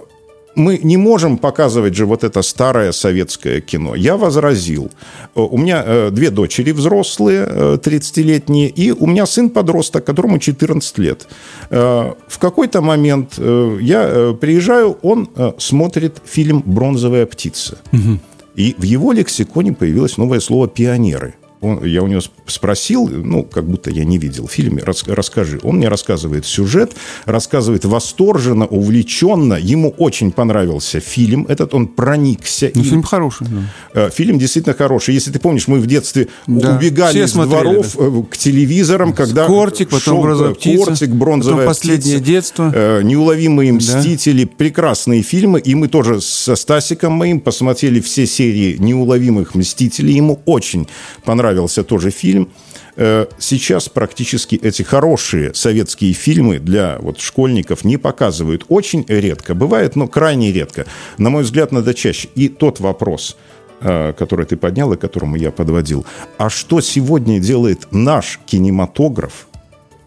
мы 0.54 0.78
не 0.82 0.96
можем 0.96 1.38
показывать 1.38 1.94
же 1.94 2.06
вот 2.06 2.24
это 2.24 2.42
старое 2.42 2.92
советское 2.92 3.60
кино. 3.60 3.94
Я 3.94 4.16
возразил. 4.16 4.90
Э, 5.34 5.40
у 5.40 5.58
меня 5.58 5.82
э, 5.84 6.10
две 6.10 6.30
дочери 6.30 6.72
взрослые, 6.72 7.46
30-летние, 7.76 8.68
э, 8.68 8.72
и 8.74 8.90
у 8.92 9.06
меня 9.06 9.26
сын-подросток, 9.26 10.04
которому 10.04 10.38
14 10.38 10.98
лет. 10.98 11.26
В 11.70 12.38
какой-то 12.38 12.80
момент 12.80 13.38
я 13.38 14.34
приезжаю, 14.40 14.98
он 15.02 15.28
смотрит 15.58 16.18
фильм 16.24 16.62
«Бронзовая 16.64 17.26
птица». 17.26 17.78
Угу. 17.92 18.18
И 18.56 18.74
в 18.78 18.82
его 18.82 19.12
лексиконе 19.12 19.72
появилось 19.72 20.18
новое 20.18 20.40
слово 20.40 20.68
«пионеры» 20.68 21.34
он, 21.62 21.84
я 21.84 22.02
у 22.02 22.08
него 22.08 22.20
спросил, 22.46 23.08
ну, 23.08 23.44
как 23.44 23.64
будто 23.64 23.90
я 23.90 24.04
не 24.04 24.18
видел 24.18 24.48
в 24.48 24.52
фильме, 24.52 24.82
рас, 24.82 25.04
расскажи. 25.06 25.60
Он 25.62 25.76
мне 25.76 25.88
рассказывает 25.88 26.44
сюжет, 26.44 26.92
рассказывает 27.24 27.84
восторженно, 27.84 28.66
увлеченно. 28.66 29.54
Ему 29.54 29.90
очень 29.90 30.32
понравился 30.32 30.98
фильм 30.98 31.46
этот, 31.48 31.72
он 31.72 31.86
проникся. 31.86 32.72
Ну, 32.74 32.82
им. 32.82 32.88
фильм 32.88 33.02
хороший. 33.04 33.46
Да. 33.46 34.06
Э, 34.06 34.10
фильм 34.10 34.40
действительно 34.40 34.74
хороший. 34.74 35.14
Если 35.14 35.30
ты 35.30 35.38
помнишь, 35.38 35.68
мы 35.68 35.78
в 35.78 35.86
детстве 35.86 36.28
да. 36.48 36.76
убегали 36.76 37.12
Все 37.12 37.24
из 37.24 37.30
смотрели, 37.30 37.62
дворов 37.62 37.96
да. 37.96 38.04
Э, 38.06 38.22
к 38.28 38.36
телевизорам, 38.36 39.12
когда 39.12 39.46
Кортик, 39.46 39.90
потом 39.90 40.00
шел 40.00 40.22
бронзовая 40.22 40.54
птица, 40.54 40.84
Кортик, 40.84 41.10
бронзовая 41.10 41.56
потом 41.58 41.70
последнее 41.70 42.16
птица, 42.16 42.24
детство. 42.24 42.72
Э, 42.74 43.02
Неуловимые 43.04 43.72
мстители, 43.72 44.44
да. 44.44 44.50
прекрасные 44.56 45.22
фильмы. 45.22 45.60
И 45.60 45.76
мы 45.76 45.86
тоже 45.86 46.20
со 46.20 46.56
Стасиком 46.56 47.12
моим 47.12 47.38
посмотрели 47.38 48.00
все 48.00 48.26
серии 48.26 48.76
неуловимых 48.78 49.54
мстителей. 49.54 50.14
Ему 50.14 50.40
очень 50.44 50.88
понравилось 51.24 51.51
понравился 51.52 51.84
тоже 51.84 52.10
фильм. 52.10 52.48
Э, 52.96 53.26
сейчас 53.38 53.88
практически 53.88 54.56
эти 54.56 54.82
хорошие 54.82 55.52
советские 55.54 56.12
фильмы 56.14 56.58
для 56.58 56.96
вот 57.00 57.20
школьников 57.20 57.84
не 57.84 57.98
показывают. 57.98 58.64
Очень 58.68 59.04
редко. 59.08 59.54
Бывает, 59.54 59.96
но 59.96 60.08
крайне 60.08 60.52
редко. 60.52 60.86
На 61.18 61.30
мой 61.30 61.42
взгляд, 61.42 61.72
надо 61.72 61.94
чаще. 61.94 62.28
И 62.36 62.48
тот 62.48 62.80
вопрос, 62.80 63.36
э, 63.82 64.12
который 64.18 64.46
ты 64.46 64.56
поднял 64.56 64.92
и 64.92 64.96
к 64.96 65.00
которому 65.00 65.36
я 65.36 65.50
подводил. 65.50 66.04
А 66.38 66.48
что 66.48 66.80
сегодня 66.80 67.38
делает 67.38 67.88
наш 67.92 68.40
кинематограф 68.46 69.46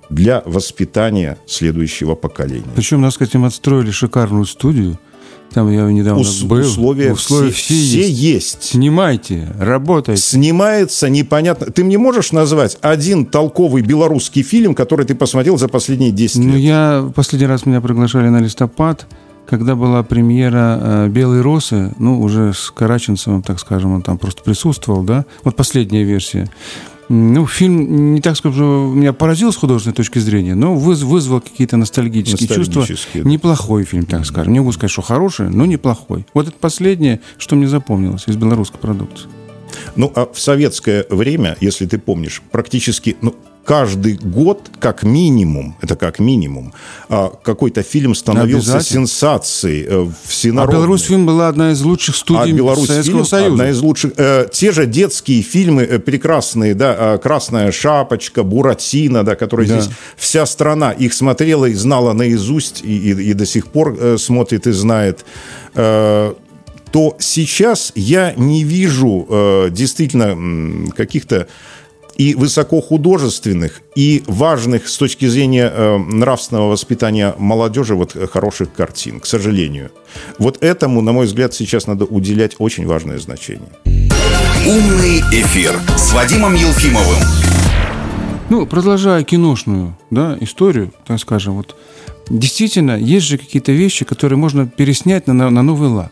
для 0.10 0.42
воспитания 0.46 1.38
следующего 1.48 2.16
поколения? 2.16 2.72
Причем, 2.76 3.02
нас, 3.02 3.14
кстати, 3.14 3.46
отстроили 3.46 3.92
шикарную 3.92 4.46
студию– 4.46 4.98
там 5.56 5.72
я 5.72 5.90
недавно 5.90 6.20
Ус- 6.20 6.44
был. 6.44 6.60
Условия, 6.60 7.14
условия 7.14 7.50
все, 7.52 7.74
все, 7.74 7.76
все 7.76 8.10
есть. 8.10 8.62
Снимайте, 8.62 9.48
работайте. 9.58 10.22
Снимается 10.22 11.08
непонятно. 11.08 11.68
Ты 11.68 11.86
мне 11.86 11.98
можешь 11.98 12.34
назвать 12.34 12.78
один 12.82 13.26
толковый 13.26 13.82
белорусский 13.82 14.44
фильм, 14.44 14.76
который 14.76 15.06
ты 15.06 15.16
посмотрел 15.16 15.58
за 15.58 15.70
последние 15.70 16.12
10 16.12 16.36
ну, 16.36 16.44
лет? 16.44 16.52
Ну, 16.52 16.58
я 16.58 17.12
последний 17.16 17.48
раз 17.48 17.66
меня 17.66 17.80
приглашали 17.80 18.28
на 18.28 18.42
листопад. 18.42 19.08
когда 19.48 19.76
была 19.76 20.04
премьера 20.04 20.80
э, 20.82 21.08
«Белые 21.08 21.42
росы», 21.42 21.94
ну, 22.00 22.20
уже 22.20 22.52
с 22.52 22.70
Караченцевым, 22.72 23.42
так 23.42 23.58
скажем, 23.60 23.94
он 23.94 24.02
там 24.02 24.18
просто 24.18 24.44
присутствовал, 24.44 25.04
да, 25.04 25.24
вот 25.46 25.56
последняя 25.56 26.04
версия. 26.04 26.50
Ну, 27.08 27.46
фильм, 27.46 28.16
не 28.16 28.22
так 28.22 28.36
скажу, 28.36 28.92
меня 28.94 29.14
поразил 29.14 29.52
с 29.54 29.56
художественной 29.56 29.96
точки 29.96 30.18
зрения, 30.20 30.56
но 30.56 30.76
выз, 30.76 31.04
вызвал 31.04 31.40
какие-то 31.42 31.78
ностальгические, 31.78 32.48
Ностальгические, 32.50 32.86
чувства. 32.86 33.22
да. 33.24 33.30
Неплохой 33.30 33.84
фильм, 33.84 34.06
так 34.06 34.26
скажем. 34.26 34.54
Не 34.54 34.60
могу 34.60 34.72
сказать, 34.72 34.92
что 34.92 35.02
хороший, 35.02 35.50
но 35.50 35.66
неплохой. 35.66 36.26
Вот 36.34 36.48
это 36.48 36.58
последнее, 36.60 37.22
что 37.38 37.56
мне 37.56 37.68
запомнилось 37.68 38.28
из 38.28 38.36
белорусской 38.36 38.80
продукции. 38.80 39.28
Ну, 39.96 40.12
а 40.16 40.28
в 40.32 40.40
советское 40.40 41.06
время, 41.10 41.58
если 41.62 41.86
ты 41.86 42.00
помнишь, 42.00 42.42
практически 42.52 43.18
ну, 43.22 43.36
каждый 43.66 44.14
год, 44.22 44.70
как 44.80 45.04
минимум, 45.04 45.76
это 45.82 45.96
как 45.96 46.20
минимум, 46.20 46.72
а, 47.10 47.30
какой-то 47.44 47.82
фильм 47.84 48.14
становился 48.16 48.80
сенсацией 48.82 49.86
э, 49.88 50.06
А 50.08 50.12
всенародной. 50.28 50.78
Беларусь 50.78 51.02
фильм 51.02 51.26
была 51.26 51.48
одна 51.48 51.72
из 51.72 51.82
лучших 51.82 52.16
А 52.16 52.18
студий 52.20 52.52
Беларусь 52.54 52.88
Советского 52.88 53.14
фильм 53.18 53.26
Союза. 53.26 53.52
одна 53.54 53.70
из 53.70 53.82
лучших. 53.82 54.12
Э, 54.18 54.48
те 54.52 54.72
же 54.72 54.86
детские 54.86 55.42
фильмы 55.42 55.82
э, 55.84 56.00
прекрасные, 56.00 56.76
да, 56.76 57.18
Красная 57.18 57.72
шапочка, 57.72 58.44
Буратино, 58.44 59.24
да, 59.24 59.36
которые 59.36 59.68
Да. 59.68 59.82
здесь 59.82 59.94
вся 60.16 60.46
страна 60.46 60.92
их 60.92 61.14
смотрела 61.14 61.66
и 61.66 61.74
знала 61.74 62.14
наизусть 62.14 62.82
и, 62.84 63.12
и- 63.12 63.30
и 63.32 63.34
до 63.34 63.46
сих 63.46 63.68
пор 63.68 64.18
смотрит 64.20 64.68
и 64.68 64.72
знает. 64.72 65.26
То 66.92 67.16
сейчас 67.20 67.92
я 67.96 68.34
не 68.38 68.64
вижу 68.64 69.28
э, 69.30 69.70
действительно 69.70 70.90
каких-то 70.96 71.48
и 72.18 72.34
высокохудожественных, 72.36 73.82
и 73.96 74.24
важных 74.28 74.88
с 74.88 74.98
точки 74.98 75.26
зрения 75.26 75.72
э, 75.74 75.98
нравственного 75.98 76.70
воспитания 76.70 77.36
молодежи 77.38 77.96
вот 77.96 78.16
э, 78.16 78.28
хороших 78.28 78.74
картин, 78.74 79.20
к 79.20 79.26
сожалению. 79.26 79.92
Вот 80.40 80.64
этому, 80.64 81.02
на 81.02 81.12
мой 81.12 81.26
взгляд, 81.26 81.54
сейчас 81.54 81.88
надо 81.88 82.06
уделять 82.06 82.56
очень 82.60 82.86
важное 82.86 83.20
значение. 83.20 83.70
«Умный 84.66 85.20
эфир» 85.32 85.80
с 85.98 86.14
Вадимом 86.14 86.56
Елфимовым. 86.56 87.22
Ну, 88.50 88.66
продолжая 88.66 89.24
киношную 89.24 89.98
да, 90.12 90.38
историю, 90.40 90.94
так 91.06 91.20
скажем, 91.20 91.56
вот 91.56 91.76
действительно 92.30 92.98
есть 92.98 93.26
же 93.26 93.38
какие-то 93.38 93.72
вещи, 93.72 94.06
которые 94.06 94.38
можно 94.38 94.68
переснять 94.68 95.28
на, 95.28 95.34
на, 95.34 95.50
на 95.50 95.64
новый 95.64 95.90
лад. 95.90 96.12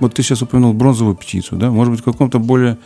Вот 0.00 0.14
ты 0.14 0.22
сейчас 0.22 0.42
упомянул 0.42 0.72
бронзовую 0.72 1.16
птицу, 1.16 1.56
да, 1.56 1.70
может 1.70 1.92
быть, 1.92 2.00
в 2.00 2.04
каком-то 2.04 2.38
более 2.38 2.78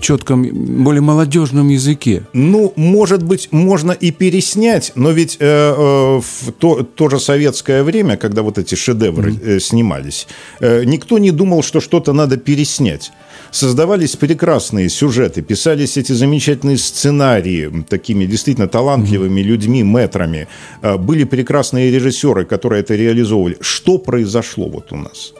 четком, 0.00 0.44
более 0.84 1.00
молодежном 1.00 1.68
языке. 1.68 2.22
Ну, 2.32 2.72
может 2.76 3.22
быть, 3.22 3.48
можно 3.50 3.92
и 3.92 4.10
переснять, 4.10 4.92
но 4.94 5.10
ведь 5.10 5.36
э, 5.40 5.44
э, 5.46 6.20
в 6.20 6.52
то, 6.58 6.82
то 6.82 7.08
же 7.08 7.18
советское 7.18 7.82
время, 7.82 8.16
когда 8.16 8.42
вот 8.42 8.58
эти 8.58 8.74
шедевры 8.74 9.34
э, 9.42 9.58
снимались, 9.60 10.26
э, 10.60 10.84
никто 10.84 11.18
не 11.18 11.30
думал, 11.30 11.62
что 11.62 11.80
что-то 11.80 12.12
надо 12.12 12.36
переснять. 12.36 13.10
Создавались 13.50 14.14
прекрасные 14.16 14.88
сюжеты, 14.88 15.42
писались 15.42 15.96
эти 15.96 16.12
замечательные 16.12 16.76
сценарии 16.76 17.84
такими 17.88 18.26
действительно 18.26 18.68
талантливыми 18.68 19.40
людьми, 19.40 19.82
метрами. 19.82 20.48
Э, 20.82 20.96
Были 20.96 21.24
прекрасные 21.24 21.90
режиссеры, 21.90 22.44
которые 22.44 22.82
это 22.82 22.94
реализовывали. 22.94 23.56
Что 23.60 23.98
произошло 23.98 24.68
вот 24.68 24.92
у 24.92 24.96
нас? 24.96 25.32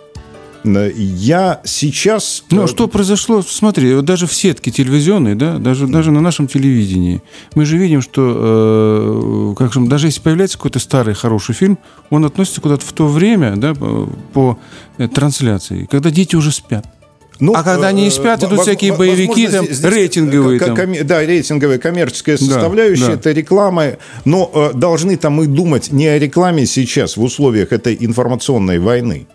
Э, 0.65 0.91
Я 0.95 1.61
сейчас... 1.65 2.45
Ну, 2.51 2.65
э, 2.65 2.67
что 2.67 2.89
произошло? 2.89 3.43
Смотри, 3.43 3.95
вот 3.95 4.05
даже 4.05 4.27
в 4.27 4.35
сетке 4.35 4.71
телевизионной, 4.71 5.35
да, 5.35 5.59
даже, 5.59 5.87
даже 5.87 6.11
на 6.11 6.21
нашем 6.21 6.47
телевидении, 6.49 7.23
мы 7.55 7.65
же 7.65 7.77
видим, 7.77 8.03
что, 8.03 9.53
э, 9.53 9.55
как 9.57 9.73
же, 9.73 9.81
даже 9.87 10.09
если 10.09 10.21
появляется 10.21 10.57
какой-то 10.59 10.79
старый 10.79 11.15
хороший 11.15 11.55
фильм, 11.55 11.79
он 12.11 12.25
относится 12.25 12.61
куда-то 12.61 12.85
в 12.85 12.93
то 12.93 13.07
время, 13.07 13.57
да, 13.57 13.75
по, 13.75 14.59
э, 14.99 15.09
трансляции, 15.09 15.87
когда 15.91 16.11
дети 16.11 16.37
уже 16.37 16.53
спят. 16.53 16.87
Ну, 17.41 17.55
А 17.55 17.63
когда 17.63 17.89
они 17.89 18.03
не 18.03 18.11
спят, 18.11 18.43
идут 18.43 18.63
всякие 18.63 18.97
боевики, 18.97 19.47
там, 19.47 19.65
здесь- 19.65 19.85
рейтинговые 19.85 20.59
там. 20.59 20.77
Да, 21.05 21.25
рейтинговая 21.25 21.79
коммерческая 21.79 22.37
составляющая, 22.37 23.07
да. 23.07 23.13
это 23.13 23.31
реклама. 23.31 23.93
Но 24.25 24.51
э, 24.53 24.77
должны 24.77 25.17
там 25.17 25.35
мы 25.35 25.47
думать 25.47 25.93
не 25.93 26.09
о 26.09 26.19
рекламе 26.19 26.67
сейчас 26.67 27.17
в 27.17 27.23
условиях 27.23 27.73
этой 27.73 27.97
информационной 28.01 28.81
войны. 28.81 29.29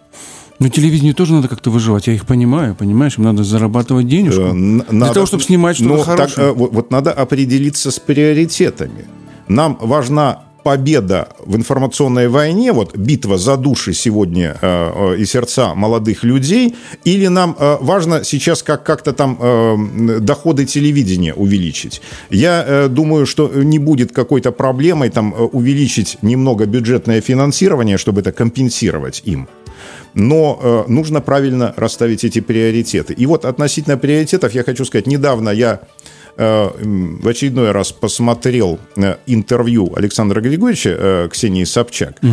Но 0.59 0.69
телевидению 0.69 1.13
тоже 1.15 1.33
надо 1.33 1.47
как-то 1.47 1.69
выживать, 1.71 2.07
я 2.07 2.13
их 2.13 2.25
понимаю, 2.25 2.75
понимаешь, 2.75 3.17
им 3.17 3.23
надо 3.25 3.43
зарабатывать 3.43 4.07
денежку. 4.07 4.41
Э, 4.41 4.49
н- 4.51 4.79
Для 4.79 4.99
надо- 4.99 5.13
того, 5.13 5.25
чтобы 5.25 5.43
снимать 5.43 5.75
что-то 5.75 5.95
Но 5.95 6.01
хорошее. 6.03 6.27
так, 6.27 6.37
э, 6.45 6.51
вот, 6.51 6.71
вот 6.73 6.91
надо 6.91 7.11
определиться 7.11 7.91
с 7.91 7.99
приоритетами. 7.99 9.05
Нам 9.47 9.77
важна 9.81 10.43
победа 10.63 11.27
в 11.45 11.57
информационной 11.57 12.29
войне, 12.29 12.71
вот 12.71 12.95
битва 12.95 13.37
за 13.37 13.57
души 13.57 13.91
сегодня 13.93 14.55
э, 14.61 15.13
э, 15.15 15.21
и 15.21 15.25
сердца 15.25 15.73
молодых 15.75 16.23
людей, 16.23 16.75
или 17.03 17.27
нам 17.27 17.55
э, 17.59 17.77
важно 17.81 18.23
сейчас 18.23 18.63
как- 18.63 18.83
как-то 18.83 19.11
там 19.11 19.37
э, 19.41 20.19
доходы 20.21 20.65
телевидения 20.65 21.33
увеличить? 21.33 22.01
Я 22.29 22.63
э, 22.65 22.87
думаю, 22.87 23.25
что 23.25 23.51
не 23.53 23.79
будет 23.79 24.13
какой-то 24.13 24.51
проблемой 24.53 25.09
там 25.09 25.33
увеличить 25.51 26.17
немного 26.21 26.65
бюджетное 26.65 27.19
финансирование, 27.19 27.97
чтобы 27.97 28.21
это 28.21 28.31
компенсировать 28.31 29.21
им. 29.25 29.47
Но 30.13 30.59
э, 30.61 30.91
нужно 30.91 31.21
правильно 31.21 31.73
расставить 31.77 32.23
эти 32.23 32.39
приоритеты. 32.39 33.13
И 33.13 33.25
вот 33.25 33.45
относительно 33.45 33.97
приоритетов 33.97 34.53
я 34.53 34.63
хочу 34.63 34.85
сказать, 34.85 35.07
недавно 35.07 35.49
я 35.49 35.81
э, 36.37 36.69
в 37.21 37.27
очередной 37.27 37.71
раз 37.71 37.91
посмотрел 37.91 38.79
э, 38.95 39.15
интервью 39.25 39.91
Александра 39.95 40.41
Григорьевича 40.41 40.95
э, 40.97 41.29
Ксении 41.31 41.63
Собчак. 41.63 42.17
Э, 42.21 42.27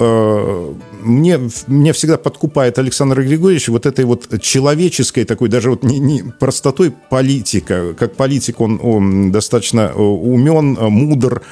Мне, 0.00 1.38
меня 1.66 1.92
всегда 1.92 2.18
подкупает 2.18 2.78
Александр 2.78 3.22
Григорьевич 3.22 3.68
вот 3.68 3.86
этой 3.86 4.04
вот 4.04 4.40
человеческой 4.40 5.24
такой, 5.24 5.48
даже 5.48 5.70
вот 5.70 5.82
не, 5.82 5.98
не 5.98 6.22
простотой 6.22 6.90
политика. 7.10 7.94
Как 7.98 8.14
политик 8.16 8.60
он, 8.60 8.78
он 8.82 9.32
достаточно 9.32 9.92
э, 9.94 9.98
умен, 9.98 10.76
э, 10.78 10.88
мудр, 10.88 11.42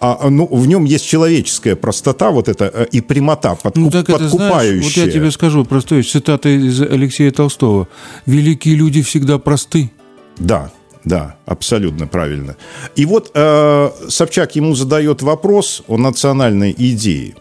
а, 0.00 0.28
ну, 0.28 0.46
в 0.46 0.66
нем 0.66 0.84
есть 0.84 1.06
человеческая 1.06 1.76
простота 1.76 2.30
вот 2.30 2.48
эта 2.48 2.70
э, 2.72 2.86
и 2.92 3.00
прямота, 3.00 3.56
подкуп- 3.62 3.72
Ну, 3.76 3.90
так 3.90 4.08
это, 4.10 4.28
знаешь, 4.28 4.30
подкупающая. 4.30 4.82
вот 4.82 5.06
я 5.06 5.10
тебе 5.10 5.30
скажу 5.30 5.64
простой 5.64 6.02
цитата 6.02 6.48
из 6.48 6.80
Алексея 6.80 7.30
Толстого. 7.30 7.88
«Великие 8.26 8.74
люди 8.74 9.02
всегда 9.02 9.38
просты». 9.38 9.90
Да, 10.38 10.70
да, 11.04 11.36
абсолютно 11.46 12.06
правильно. 12.06 12.56
И 12.96 13.06
вот 13.06 13.30
э, 13.34 13.90
Собчак 14.08 14.56
ему 14.56 14.74
задает 14.74 15.22
вопрос 15.22 15.82
о 15.88 15.96
национальной 15.96 16.74
идее. 16.76 17.34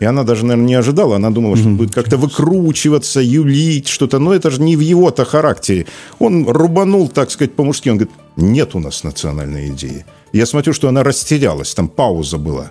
И 0.00 0.04
она 0.04 0.24
даже, 0.24 0.44
наверное, 0.44 0.68
не 0.68 0.74
ожидала. 0.74 1.16
Она 1.16 1.30
думала, 1.30 1.56
что 1.56 1.68
будет 1.68 1.94
как-то 1.94 2.16
выкручиваться, 2.16 3.20
юлить 3.20 3.88
что-то. 3.88 4.18
Но 4.18 4.34
это 4.34 4.50
же 4.50 4.60
не 4.60 4.76
в 4.76 4.80
его-то 4.80 5.24
характере. 5.24 5.86
Он 6.18 6.46
рубанул, 6.48 7.08
так 7.08 7.30
сказать, 7.30 7.54
по-мужски. 7.54 7.88
Он 7.88 7.96
говорит, 7.96 8.14
нет 8.36 8.74
у 8.74 8.80
нас 8.80 9.04
национальной 9.04 9.68
идеи. 9.68 10.04
Я 10.32 10.46
смотрю, 10.46 10.72
что 10.72 10.88
она 10.88 11.02
растерялась. 11.02 11.74
Там 11.74 11.88
пауза 11.88 12.36
была. 12.36 12.70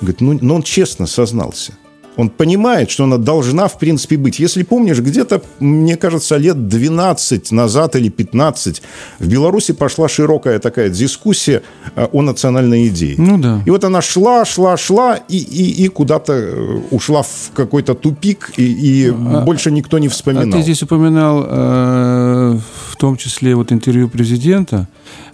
Говорит, 0.00 0.20
ну, 0.20 0.38
но 0.40 0.56
он 0.56 0.62
честно 0.62 1.06
сознался. 1.06 1.72
Он 2.16 2.30
понимает, 2.30 2.90
что 2.90 3.04
она 3.04 3.18
должна, 3.18 3.66
в 3.66 3.78
принципе, 3.78 4.16
быть. 4.16 4.38
Если 4.38 4.62
помнишь, 4.62 5.00
где-то, 5.00 5.42
мне 5.60 5.96
кажется, 5.96 6.36
лет 6.36 6.68
12 6.68 7.52
назад 7.52 7.96
или 7.96 8.08
15 8.08 8.82
в 9.18 9.26
Беларуси 9.26 9.72
пошла 9.72 10.08
широкая 10.08 10.58
такая 10.58 10.88
дискуссия 10.88 11.62
э, 11.96 12.06
о 12.12 12.22
национальной 12.22 12.88
идее. 12.88 13.16
Ну 13.18 13.38
да. 13.38 13.62
И 13.66 13.70
вот 13.70 13.84
она 13.84 14.00
шла, 14.00 14.44
шла, 14.44 14.76
шла 14.76 15.16
и, 15.16 15.38
и, 15.38 15.84
и 15.84 15.88
куда-то 15.88 16.32
э, 16.32 16.80
ушла 16.90 17.22
в 17.22 17.50
какой-то 17.54 17.94
тупик, 17.94 18.52
и, 18.56 19.06
и 19.06 19.10
больше 19.10 19.70
никто 19.70 19.98
не 19.98 20.06
А 20.06 20.10
вспоминал. 20.10 20.52
ты 20.52 20.62
здесь 20.62 20.82
упоминал 20.82 21.44
э, 21.46 22.58
в 22.90 22.96
том 22.96 23.16
числе 23.16 23.54
вот 23.54 23.72
интервью 23.72 24.08
президента, 24.08 24.88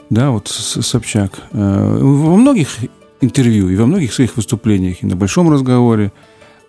да, 0.08 0.30
вот 0.30 0.48
Собчак. 0.48 1.32
Э, 1.52 1.98
во 2.00 2.36
многих 2.36 2.68
интервью 3.20 3.68
и 3.68 3.76
во 3.76 3.86
многих 3.86 4.12
своих 4.12 4.36
выступлениях, 4.36 5.02
и 5.02 5.06
на 5.06 5.16
большом 5.16 5.50
разговоре, 5.52 6.10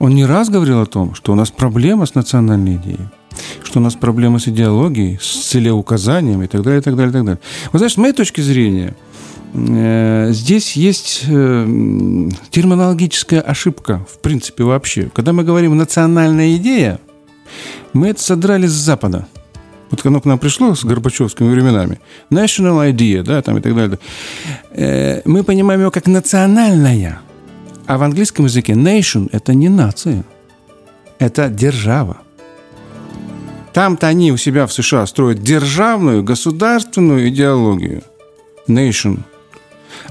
он 0.01 0.15
не 0.15 0.25
раз 0.25 0.49
говорил 0.49 0.81
о 0.81 0.87
том, 0.87 1.13
что 1.13 1.31
у 1.31 1.35
нас 1.35 1.51
проблема 1.51 2.07
с 2.07 2.15
национальной 2.15 2.77
идеей, 2.77 3.07
что 3.63 3.79
у 3.79 3.83
нас 3.83 3.93
проблема 3.93 4.39
с 4.39 4.47
идеологией, 4.47 5.19
с 5.21 5.49
целеуказанием 5.49 6.41
и 6.41 6.47
так 6.47 6.63
далее, 6.63 6.79
и 6.79 6.83
так 6.83 6.95
далее, 6.95 7.11
и 7.11 7.13
так 7.13 7.23
далее. 7.23 7.39
Вот 7.71 7.77
знаешь, 7.77 7.93
с 7.93 7.97
моей 7.97 8.13
точки 8.13 8.41
зрения, 8.41 8.95
э, 9.53 10.29
здесь 10.31 10.75
есть 10.75 11.25
э, 11.27 12.29
терминологическая 12.49 13.41
ошибка, 13.41 14.03
в 14.09 14.17
принципе, 14.17 14.63
вообще. 14.63 15.11
Когда 15.13 15.33
мы 15.33 15.43
говорим 15.43 15.77
«национальная 15.77 16.55
идея», 16.55 16.99
мы 17.93 18.07
это 18.07 18.23
содрали 18.23 18.65
с 18.65 18.71
Запада. 18.71 19.27
Вот 19.91 20.03
оно 20.03 20.19
к 20.19 20.25
нам 20.25 20.39
пришло 20.39 20.73
с 20.73 20.83
Горбачевскими 20.83 21.51
временами. 21.51 21.99
National 22.31 22.91
idea, 22.91 23.21
да, 23.21 23.43
там 23.43 23.57
и 23.57 23.61
так 23.61 23.75
далее. 23.75 23.99
Э, 24.71 25.21
Мы 25.25 25.43
понимаем 25.43 25.81
его 25.81 25.91
как 25.91 26.07
национальная. 26.07 27.21
А 27.87 27.97
в 27.97 28.03
английском 28.03 28.45
языке 28.45 28.73
nation– 28.73 29.29
это 29.31 29.53
не 29.53 29.69
нация. 29.69 30.23
Это 31.19 31.49
держава. 31.49 32.17
Там-то 33.73 34.07
они 34.07 34.31
у 34.31 34.37
себя 34.37 34.65
в 34.65 34.73
США 34.73 35.05
строят 35.05 35.41
державную, 35.41 36.23
государственную 36.23 37.29
идеологию. 37.29 38.03
Nation. 38.67 39.19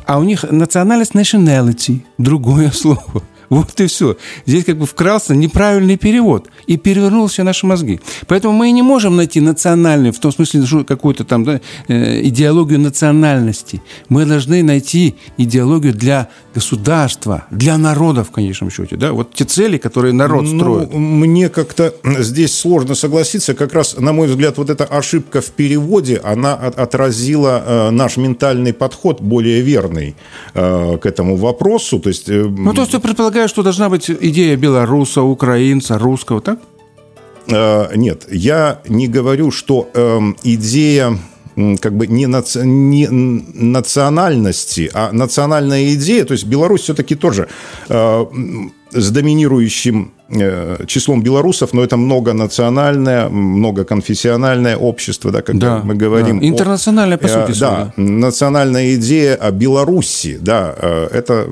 А 0.06 0.18
у 0.18 0.24
них 0.24 0.44
национальность 0.50 1.12
nationality– 1.14 2.00
другое 2.18 2.70
слово. 2.70 3.22
Вот 3.50 3.78
и 3.80 3.86
все. 3.86 4.16
Здесь 4.46 4.64
как 4.64 4.78
бы 4.78 4.86
вкрался 4.86 5.34
неправильный 5.34 5.96
перевод 5.98 6.48
и 6.66 6.76
перевернул 6.76 7.26
все 7.26 7.42
наши 7.42 7.66
мозги. 7.66 8.00
Поэтому 8.28 8.54
мы 8.54 8.70
не 8.70 8.82
можем 8.82 9.16
найти 9.16 9.40
национальную, 9.40 10.12
в 10.12 10.18
том 10.20 10.32
смысле, 10.32 10.64
что 10.64 10.84
какую-то 10.84 11.24
там 11.24 11.44
да, 11.44 11.60
э, 11.88 12.20
идеологию 12.28 12.78
национальности. 12.80 13.82
Мы 14.08 14.24
должны 14.24 14.62
найти 14.62 15.16
идеологию 15.36 15.92
для 15.92 16.28
государства, 16.54 17.44
для 17.50 17.76
народа 17.78 18.22
в 18.22 18.30
конечном 18.30 18.70
счете. 18.70 18.96
Да? 18.96 19.12
Вот 19.12 19.34
те 19.34 19.44
цели, 19.44 19.78
которые 19.78 20.12
народ 20.12 20.44
Ну, 20.44 20.58
строит. 20.58 20.94
мне 20.94 21.48
как-то 21.48 21.92
здесь 22.20 22.54
сложно 22.56 22.94
согласиться. 22.94 23.54
Как 23.54 23.72
раз, 23.74 23.96
на 23.98 24.12
мой 24.12 24.28
взгляд, 24.28 24.58
вот 24.58 24.70
эта 24.70 24.84
ошибка 24.84 25.40
в 25.40 25.50
переводе, 25.50 26.20
она 26.22 26.54
от- 26.54 26.78
отразила 26.78 27.62
э, 27.66 27.90
наш 27.90 28.16
ментальный 28.16 28.72
подход 28.72 29.20
более 29.20 29.60
верный 29.62 30.14
э, 30.54 30.98
к 31.02 31.06
этому 31.06 31.36
вопросу. 31.36 31.98
То 31.98 32.08
есть, 32.10 32.28
э, 32.28 32.44
Ну, 32.44 32.72
то 32.72 32.82
есть 32.82 32.92
ты 32.92 32.98
предполагаешь, 33.40 33.50
что 33.50 33.62
должна 33.62 33.88
быть 33.88 34.10
идея 34.10 34.56
белоруса, 34.56 35.22
украинца, 35.22 35.98
русского, 35.98 36.40
так? 36.40 36.58
Э, 37.48 37.96
Нет, 37.96 38.26
я 38.30 38.78
не 38.88 39.08
говорю, 39.08 39.50
что 39.50 39.88
эм, 39.94 40.36
идея 40.44 41.18
как 41.80 41.92
бы 41.92 42.06
не, 42.06 42.26
наци- 42.26 42.64
не 42.64 43.08
национальности, 43.08 44.90
а 44.94 45.10
национальная 45.12 45.94
идея, 45.94 46.24
то 46.24 46.32
есть 46.32 46.46
Беларусь 46.46 46.82
все-таки 46.82 47.16
тоже 47.16 47.48
э, 47.88 48.26
с 48.92 49.10
доминирующим 49.10 50.12
э, 50.30 50.84
числом 50.86 51.22
белорусов, 51.22 51.74
но 51.74 51.82
это 51.82 51.96
многонациональное, 51.96 53.28
многоконфессиональное 53.28 54.76
общество, 54.76 55.30
да, 55.30 55.42
когда 55.42 55.66
Да, 55.66 55.82
мы 55.84 55.94
говорим 55.96 56.40
да. 56.40 56.46
Интернациональное, 56.46 57.18
по 57.18 57.26
э, 57.26 57.46
сути 57.46 57.60
да, 57.60 57.92
национальная 57.96 58.94
идея 58.94 59.34
о 59.34 59.50
Беларуси, 59.50 60.38
да, 60.40 60.74
э, 60.80 61.08
это 61.12 61.46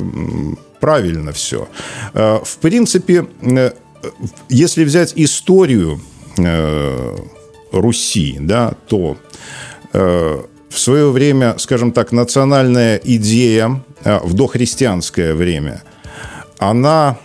правильно 0.81 1.33
все. 1.33 1.69
Э, 2.15 2.41
В 2.43 2.59
принципе, 2.59 3.27
э, 3.43 3.73
если 4.49 4.85
взять 4.85 5.13
историю 5.17 6.01
э, 6.39 7.17
Руси, 7.73 8.37
да, 8.41 8.73
то 8.89 9.17
в 9.93 10.79
свое 10.79 11.11
время, 11.11 11.55
скажем 11.59 11.93
так, 11.93 12.13
национальная 12.13 13.01
идея 13.03 13.83
в 14.05 14.35
дохристианское 14.35 15.35
время, 15.35 15.83
она 16.59 17.17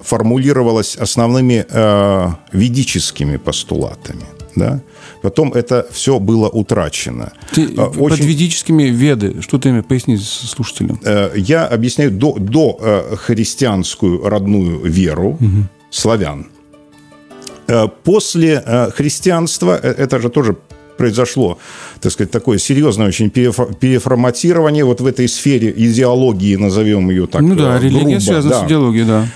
формулировалась 0.00 0.96
основными 0.96 1.66
ведическими 2.52 3.36
постулатами. 3.36 4.24
Да? 4.56 4.80
Потом 5.22 5.52
это 5.52 5.86
все 5.92 6.18
было 6.18 6.48
утрачено. 6.48 7.32
Ты 7.52 7.66
Э, 7.76 7.90
под 7.90 8.18
ведическими 8.18 8.84
веды, 8.84 9.42
что 9.42 9.58
ты 9.58 9.68
имеешь, 9.68 9.84
поясни 9.84 10.16
слушателям. 10.16 11.00
Э, 11.04 11.30
я 11.36 11.66
объясняю 11.66 12.10
до, 12.10 12.38
до 12.38 12.78
э, 12.80 13.16
христианскую 13.16 14.28
родную 14.28 14.80
веру 14.84 15.38
славян. 15.90 16.46
Э, 17.68 17.88
После 18.04 18.90
христианства, 18.96 19.76
это 19.76 20.20
же 20.20 20.28
тоже 20.28 20.56
произошло, 21.00 21.56
так 22.00 22.12
сказать, 22.12 22.30
такое 22.30 22.58
серьезное 22.58 23.08
очень 23.08 23.28
перефо- 23.28 23.74
переформатирование 23.74 24.84
вот 24.84 25.00
в 25.00 25.06
этой 25.06 25.28
сфере 25.28 25.72
идеологии, 25.74 26.56
назовем 26.56 27.08
ее 27.08 27.26
так 27.26 27.40
ну 27.40 27.54
да, 27.54 27.78
э, 27.78 27.80
религия 27.80 28.00
грубо, 28.02 28.20
связана 28.20 28.54
да. 28.54 28.60
с 28.60 28.66
идеологией, 28.66 29.06
да. 29.06 29.26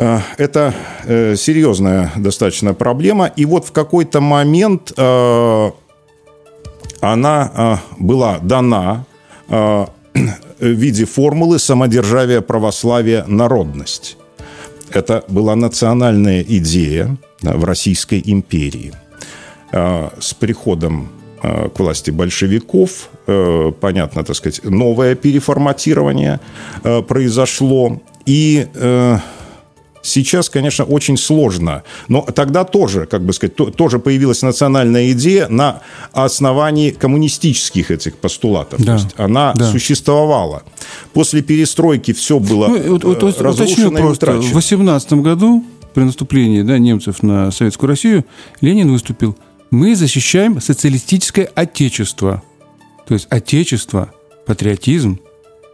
Э, 0.00 0.20
Это 0.38 0.74
э, 1.04 1.36
серьезная 1.36 2.10
достаточно 2.16 2.74
проблема. 2.74 3.26
И 3.26 3.44
вот 3.44 3.66
в 3.66 3.72
какой-то 3.72 4.20
момент 4.20 4.92
э, 4.96 5.70
она 7.00 7.80
была 7.98 8.38
дана 8.42 9.04
в 9.48 9.88
виде 10.60 11.06
формулы 11.06 11.58
самодержавия, 11.58 12.40
православия, 12.40 13.24
народность. 13.26 14.16
Это 14.92 15.24
была 15.28 15.56
национальная 15.56 16.42
идея 16.42 17.16
в 17.40 17.64
Российской 17.64 18.22
империи. 18.22 18.92
С 19.72 20.34
приходом 20.38 21.08
к 21.40 21.78
власти 21.78 22.10
большевиков, 22.10 23.08
понятно, 23.80 24.24
так 24.24 24.36
сказать, 24.36 24.62
новое 24.62 25.14
переформатирование 25.14 26.38
произошло. 27.08 28.02
И 28.26 28.66
Сейчас, 30.02 30.48
конечно, 30.48 30.84
очень 30.84 31.16
сложно, 31.18 31.82
но 32.08 32.22
тогда 32.22 32.64
тоже, 32.64 33.06
как 33.06 33.22
бы 33.22 33.32
сказать, 33.34 33.54
то- 33.54 33.70
тоже 33.70 33.98
появилась 33.98 34.40
национальная 34.42 35.12
идея 35.12 35.46
на 35.48 35.82
основании 36.12 36.90
коммунистических 36.90 37.90
этих 37.90 38.16
постулатов. 38.16 38.80
Да, 38.80 38.96
То 38.96 39.02
есть 39.04 39.14
она 39.18 39.52
да. 39.54 39.70
существовала. 39.70 40.62
После 41.12 41.42
перестройки 41.42 42.12
все 42.12 42.38
было 42.38 42.68
Ну, 42.68 42.92
вот- 42.92 43.04
вот- 43.04 43.22
э, 43.38 43.42
разрушено 43.42 43.98
и 43.98 44.00
просто. 44.02 44.26
В 44.26 44.30
утрачено. 44.36 44.54
18 44.54 45.22
году, 45.22 45.64
при 45.92 46.04
наступлении 46.04 46.62
да, 46.62 46.78
немцев 46.78 47.22
на 47.22 47.50
Советскую 47.50 47.88
Россию, 47.88 48.24
Ленин 48.60 48.90
выступил. 48.90 49.36
Мы 49.70 49.94
защищаем 49.94 50.60
социалистическое 50.60 51.50
отечество. 51.54 52.42
То 53.06 53.14
есть 53.14 53.26
отечество, 53.30 54.12
патриотизм, 54.46 55.20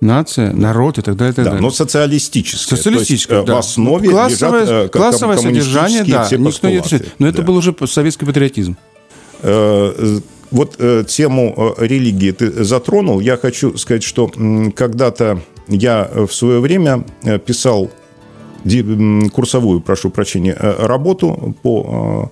нация, 0.01 0.53
народ 0.53 0.99
и 0.99 1.03
так 1.03 1.17
далее. 1.17 1.33
и 1.33 1.37
так 1.37 1.45
Да, 1.45 1.51
далее. 1.53 1.63
но 1.63 1.71
социалистическое. 1.71 2.77
Социалистическое, 2.77 3.39
есть, 3.39 3.45
э, 3.49 3.53
да. 3.53 3.57
В 3.57 3.59
основе 3.59 4.09
классовое, 4.11 4.61
лежат 4.63 4.85
э, 4.87 4.89
ко- 4.89 4.99
классовое 4.99 5.37
содержание, 5.37 6.05
коммунистические 6.05 6.13
да, 6.17 6.25
все 6.25 6.37
никто 6.39 6.69
не 6.69 6.77
отрицает. 6.79 7.15
Но 7.19 7.27
это 7.29 7.39
Да. 7.39 7.43
был 7.45 7.57
уже 7.57 7.75
советский 7.87 8.27
патриотизм. 8.27 8.77
Э, 9.43 10.19
Вот 10.53 10.77
э, 10.79 11.03
тему 11.09 11.75
э, 11.79 11.87
религии 11.87 12.31
ты 12.31 12.63
затронул. 12.65 13.19
Я 13.21 13.37
хочу 13.37 13.77
сказать, 13.77 14.05
что 14.05 14.31
когда-то 14.77 15.41
я 15.67 16.09
э, 16.13 16.25
в 16.27 16.33
свое 16.33 16.61
время 16.61 17.05
э, 17.25 17.39
писал 17.41 17.91
курсовую, 19.33 19.81
прошу 19.81 20.11
прощения, 20.11 20.57
э, 20.59 20.87
работу 20.87 21.55
по 21.63 22.31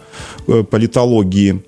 э, 0.49 0.53
э, 0.61 0.62
политологии. 0.65 1.62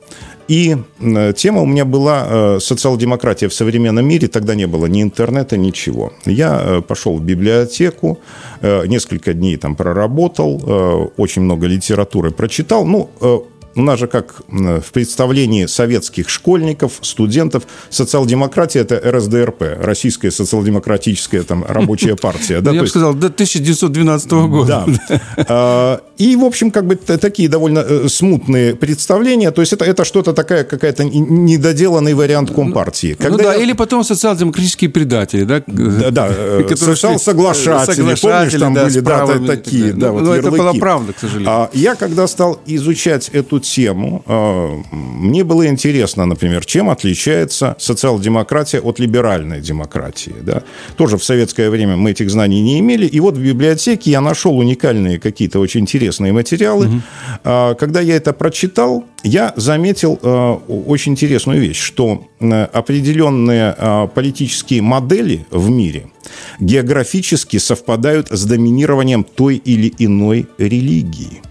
И 0.49 0.77
э, 1.01 1.33
тема 1.37 1.61
у 1.61 1.67
меня 1.67 1.85
была 1.85 2.27
э, 2.29 2.59
«Социал-демократия 2.61 3.49
в 3.49 3.55
современном 3.55 4.07
мире». 4.07 4.29
Тогда 4.29 4.55
не 4.55 4.67
было 4.67 4.87
ни 4.87 5.03
интернета, 5.03 5.57
ничего. 5.57 6.13
Я 6.25 6.61
э, 6.63 6.83
пошел 6.83 7.17
в 7.17 7.23
библиотеку, 7.23 8.19
несколько 8.63 9.35
дней 9.35 9.57
там 9.57 9.77
проработал, 9.77 11.13
очень 11.17 11.43
много 11.43 11.67
литературы 11.67 12.31
прочитал. 12.31 12.87
Ну, 12.87 13.11
у 13.75 13.83
нас 13.83 13.99
же 14.01 14.07
как 14.07 14.41
в 14.49 14.93
представлении 14.93 15.67
советских 15.67 16.31
школьников, 16.31 16.95
студентов, 17.03 17.65
социал-демократия– 17.91 18.79
это 18.81 18.99
РСДРП, 19.05 19.63
Российская 19.81 20.31
социал-демократическая 20.31 21.43
там, 21.43 21.65
рабочая 21.69 22.17
партия. 22.21 22.61
да, 22.61 22.71
Я 22.71 22.79
то 22.79 22.85
бы 22.85 22.89
сказал, 22.89 23.15
до 23.15 23.27
1912 23.27 24.31
года. 24.33 24.87
да. 25.37 26.01
А, 26.19 26.23
И, 26.23 26.37
в 26.37 26.45
общем, 26.45 26.71
как 26.71 26.87
бы 26.87 26.97
такие 26.97 27.49
довольно 27.49 27.81
э, 27.81 28.09
смутные 28.09 28.75
представления. 28.75 29.51
То 29.51 29.63
есть 29.63 29.73
это, 29.73 29.85
это 29.85 30.05
что-то 30.05 30.33
такая 30.33 30.65
какая-то 30.65 31.05
недоделанный 31.05 32.15
вариант 32.15 32.51
Компартии. 32.51 33.17
Ну 33.19 33.25
Когда 33.25 33.45
да, 33.45 33.55
я- 33.55 33.63
или 33.63 33.73
потом 33.73 34.05
социал-демократические 34.05 34.91
предатели, 34.91 35.45
да? 35.45 35.63
Да, 35.67 36.11
да, 36.11 36.29
э, 36.31 36.77
социал-соглашатели, 36.77 37.97
помнишь, 38.03 38.21
соглашатели, 38.21 38.61
там 38.61 38.75
да, 38.75 38.85
были 38.85 39.47
да, 39.47 39.47
такие, 39.47 39.93
да, 39.93 40.07
Ну, 40.09 40.13
вот 40.15 40.23
ну, 40.23 40.33
это 40.33 40.51
была 40.51 40.59
ярлыки. 40.65 40.81
правда, 40.81 41.13
к 41.13 41.19
сожалению. 41.19 41.51
А 41.51 41.71
я, 41.73 41.95
когда 41.95 42.27
стал 42.27 42.61
изучать 42.67 43.31
эту 43.33 43.61
тему, 43.61 44.23
э, 44.27 44.69
мне 44.93 45.45
было 45.45 45.67
интересно, 45.67 46.27
например, 46.27 46.65
чем 46.65 46.89
отличается 46.89 47.77
социал-демократия 47.79 48.81
от 48.81 48.99
либеральной 48.99 49.61
демократии. 49.61 50.35
Да? 50.43 50.63
Тоже 50.97 51.17
в 51.19 51.25
советское 51.25 51.71
время 51.71 51.97
мы 51.97 52.11
этих 52.13 52.31
знаний 52.31 52.63
не 52.63 52.81
имели. 52.81 53.07
И 53.07 53.21
вот 53.21 53.37
в 53.37 53.43
библиотеке 53.43 54.11
я 54.11 54.21
нашел 54.21 54.57
уникальные 54.59 55.19
какие-то 55.19 55.61
очень 55.61 55.81
интересные 55.81 56.06
материалы. 56.33 57.03
А, 57.45 57.75
Когда 57.75 58.01
я 58.01 58.17
это 58.17 58.33
прочитал, 58.33 59.05
я 59.23 59.53
заметил 59.57 60.19
э, 60.23 60.53
очень 60.87 61.13
интересную 61.13 61.61
вещь, 61.61 61.81
что 61.81 62.27
определенные 62.73 63.75
э, 63.77 64.09
политические 64.15 64.83
модели 64.83 65.47
в 65.51 65.71
мире 65.71 66.07
географически 66.61 67.59
совпадают 67.59 68.29
с 68.31 68.45
доминированием 68.45 69.25
той 69.25 69.57
или 69.57 69.93
иной 69.99 70.47
религии. 70.59 71.43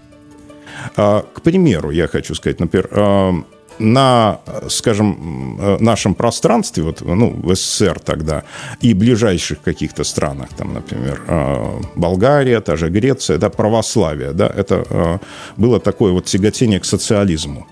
А, 0.96 1.24
К 1.34 1.42
примеру, 1.42 1.90
я 1.90 2.08
хочу 2.08 2.34
сказать, 2.34 2.60
например, 2.60 2.88
а, 2.92 3.34
на, 3.78 4.40
скажем, 4.68 5.58
э, 5.60 5.76
нашем 5.80 6.14
пространстве, 6.14 6.82
вот, 6.82 7.00
ну, 7.00 7.30
в 7.42 7.54
СССР 7.54 8.00
тогда, 8.00 8.42
и 8.80 8.94
ближайших 8.94 9.62
каких-то 9.62 10.04
странах, 10.04 10.48
там, 10.56 10.74
например, 10.74 11.22
а, 11.28 11.80
Болгария, 11.94 12.60
та 12.60 12.76
же 12.76 12.88
Греция, 12.88 13.38
да, 13.38 13.50
православие, 13.50 14.32
да, 14.32 14.46
это 14.46 14.84
а, 14.90 15.18
было 15.56 15.80
такое 15.80 16.12
вот 16.12 16.24
тяготение 16.24 16.80
к 16.80 16.84
социализму. 16.84 17.66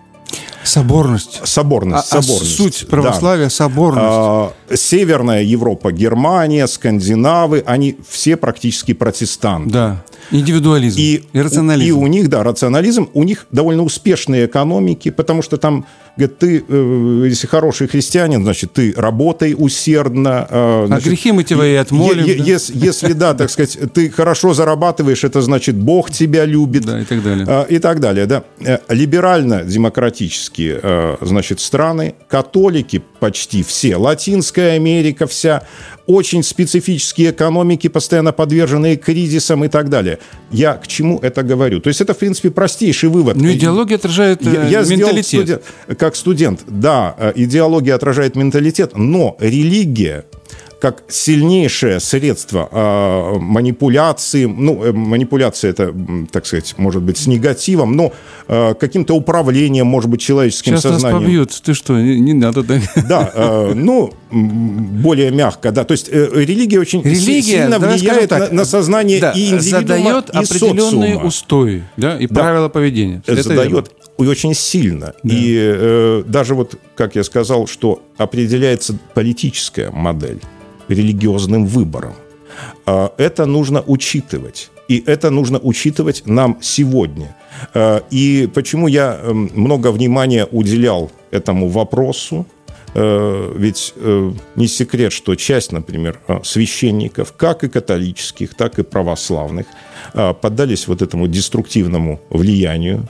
Соборность. 0.63 1.41
Соборность, 1.45 2.11
А- 2.13 2.19
а 2.19 2.23
соборность. 2.23 2.57
суть 2.57 2.79
да. 2.83 2.87
православия– 2.89 3.49
соборность. 3.51 4.05
А, 4.07 4.53
Северная 4.75 5.43
Европа, 5.43 5.93
Германия, 5.93 6.67
Скандинавы, 6.67 7.63
они 7.67 7.99
все 8.09 8.37
практически 8.37 8.95
протестанты. 8.95 9.71
Да. 9.71 10.05
Индивидуализм. 10.31 10.99
И, 10.99 11.23
И, 11.33 11.41
рационализм. 11.41 11.89
и 11.89 11.93
у 11.93 12.07
них, 12.07 12.31
да, 12.31 12.43
рационализм, 12.43 13.11
у 13.13 13.25
них 13.25 13.47
довольно 13.53 13.83
успешные 13.83 14.47
экономики, 14.47 15.11
потому 15.11 15.43
что 15.43 15.59
там 15.59 15.87
Говорит, 16.17 16.39
ты, 16.39 16.65
э, 16.69 17.27
если 17.29 17.49
хороший 17.49 17.89
христианин, 17.89 18.45
значит, 18.45 18.73
ты 18.73 18.95
работай 18.97 19.57
усердно. 19.59 20.47
Э, 20.49 20.85
значит, 20.87 21.07
а 21.07 21.11
грехи 21.11 21.33
мы 21.33 21.43
тебя 21.43 21.67
и 21.67 21.75
отмолим. 21.75 22.25
Е- 22.25 22.39
да? 22.39 22.45
Если, 22.45 22.79
если, 22.79 23.15
да, 23.15 23.35
так 23.35 23.51
сказать, 23.51 23.77
ты 23.93 24.09
хорошо 24.11 24.55
зарабатываешь, 24.55 25.25
это 25.25 25.43
значит, 25.43 25.75
Бог 25.75 26.13
тебя 26.13 26.45
любит. 26.45 26.85
Да, 26.85 27.01
и 27.01 27.05
так 27.05 27.21
далее. 27.23 27.45
А, 27.49 27.65
и 27.65 27.81
так 27.81 27.99
далее, 27.99 28.27
да. 28.27 28.45
Э, 28.61 28.79
либерально-демократические, 28.89 31.19
значит, 31.21 31.59
страны, 31.59 32.15
католики 32.29 33.03
почти 33.19 33.65
все, 33.65 33.97
Латинская 33.97 34.77
Америка 34.77 35.27
вся, 35.27 35.65
очень 36.07 36.43
специфические 36.43 37.31
экономики, 37.31 37.89
постоянно 37.89 38.33
подверженные 38.33 38.97
кризисам 38.97 39.65
и 39.65 39.69
так 39.69 39.89
далее. 39.89 40.19
Я 40.51 40.75
к 40.75 40.87
чему 40.87 41.19
это 41.21 41.43
говорю? 41.43 41.81
То 41.81 41.89
есть 41.89 42.01
это, 42.01 42.15
в 42.15 42.19
принципе, 42.19 42.51
простейший 42.51 43.09
вывод. 43.09 43.37
Ну, 43.37 43.51
идеология 43.51 43.97
отражает 43.97 44.43
я, 44.43 44.69
я 44.69 44.83
менталитет. 44.83 45.25
Студент, 45.27 45.63
как 45.99 46.17
студент, 46.17 46.61
да, 46.67 47.33
идеология 47.35 47.95
отражает 47.95 48.37
менталитет, 48.37 48.97
но 48.97 49.37
религия 49.41 50.25
как 50.81 51.05
сильнейшее 51.09 52.01
средство 52.01 52.69
э, 52.71 53.39
манипуляции, 53.39 54.45
ну, 54.45 54.85
э, 54.85 54.93
манипуляция 54.93 55.71
это, 55.71 55.95
так 56.31 56.47
сказать, 56.47 56.75
может 56.77 57.03
быть, 57.03 57.17
с 57.17 57.27
негативом, 57.27 57.97
но 57.97 58.13
э, 58.49 58.75
каким-то 58.75 59.15
управлением, 59.15 59.87
может 59.87 60.11
быть, 60.11 60.21
человеческим 60.21 60.73
Сейчас 60.73 60.83
сознанием. 60.83 61.21
Сейчас 61.21 61.25
побьют, 61.25 61.63
ты 61.65 61.75
что, 61.75 61.99
не, 61.99 62.19
не 62.21 62.33
надо 62.35 62.63
так. 62.63 62.83
Да, 63.09 63.31
э, 63.35 63.73
ну, 63.75 64.13
более 64.31 65.31
мягко, 65.31 65.71
да, 65.73 65.85
то 65.85 65.93
есть 65.93 66.09
э, 66.11 66.29
религия 66.35 66.81
очень 66.81 67.03
религия, 67.03 67.43
сильно 67.43 67.79
влияет 67.79 68.31
так, 68.31 68.51
на, 68.51 68.59
на 68.59 68.65
сознание 68.65 69.21
да, 69.21 69.33
и 69.33 69.51
индивидуума, 69.51 69.81
задает 69.81 70.31
и 70.31 70.37
определенные 70.37 71.15
социума. 71.15 71.27
устои, 71.27 71.85
да, 71.97 72.19
и 72.19 72.27
да, 72.27 72.41
правила 72.41 72.69
поведения. 72.69 73.23
Задает 73.27 73.91
и 74.19 74.27
очень 74.27 74.55
сильно. 74.55 75.15
Да. 75.23 75.35
И 75.35 75.57
э, 75.57 76.23
даже 76.27 76.55
вот, 76.55 76.77
как 76.95 77.17
я 77.17 77.25
сказал, 77.25 77.67
что 77.67 78.03
определяется 78.17 78.97
политическая 79.15 79.91
модель 79.91 80.41
религиозным 80.89 81.67
выбором. 81.67 82.15
А, 82.87 83.13
это 83.19 83.47
нужно 83.47 83.83
учитывать. 83.87 84.71
И 84.89 85.03
это 85.07 85.31
нужно 85.31 85.59
учитывать 85.59 86.23
нам 86.27 86.59
сегодня. 86.61 87.37
А, 87.73 88.03
и 88.11 88.49
почему 88.53 88.89
я 88.89 89.19
эм, 89.23 89.51
много 89.55 89.91
внимания 89.93 90.47
уделял 90.51 91.11
этому 91.31 91.69
вопросу, 91.69 92.47
э, 92.95 93.53
ведь 93.57 93.95
э, 93.97 94.33
не 94.57 94.69
секрет, 94.69 95.13
что 95.13 95.35
часть, 95.35 95.73
например, 95.73 96.21
э, 96.29 96.41
священников, 96.45 97.33
как 97.37 97.65
и 97.65 97.69
католических, 97.69 98.55
так 98.55 98.79
и 98.79 98.83
православных, 98.83 99.67
поддались 100.13 100.87
вот 100.87 101.03
этому 101.03 101.27
деструктивному 101.27 102.21
влиянию. 102.31 103.09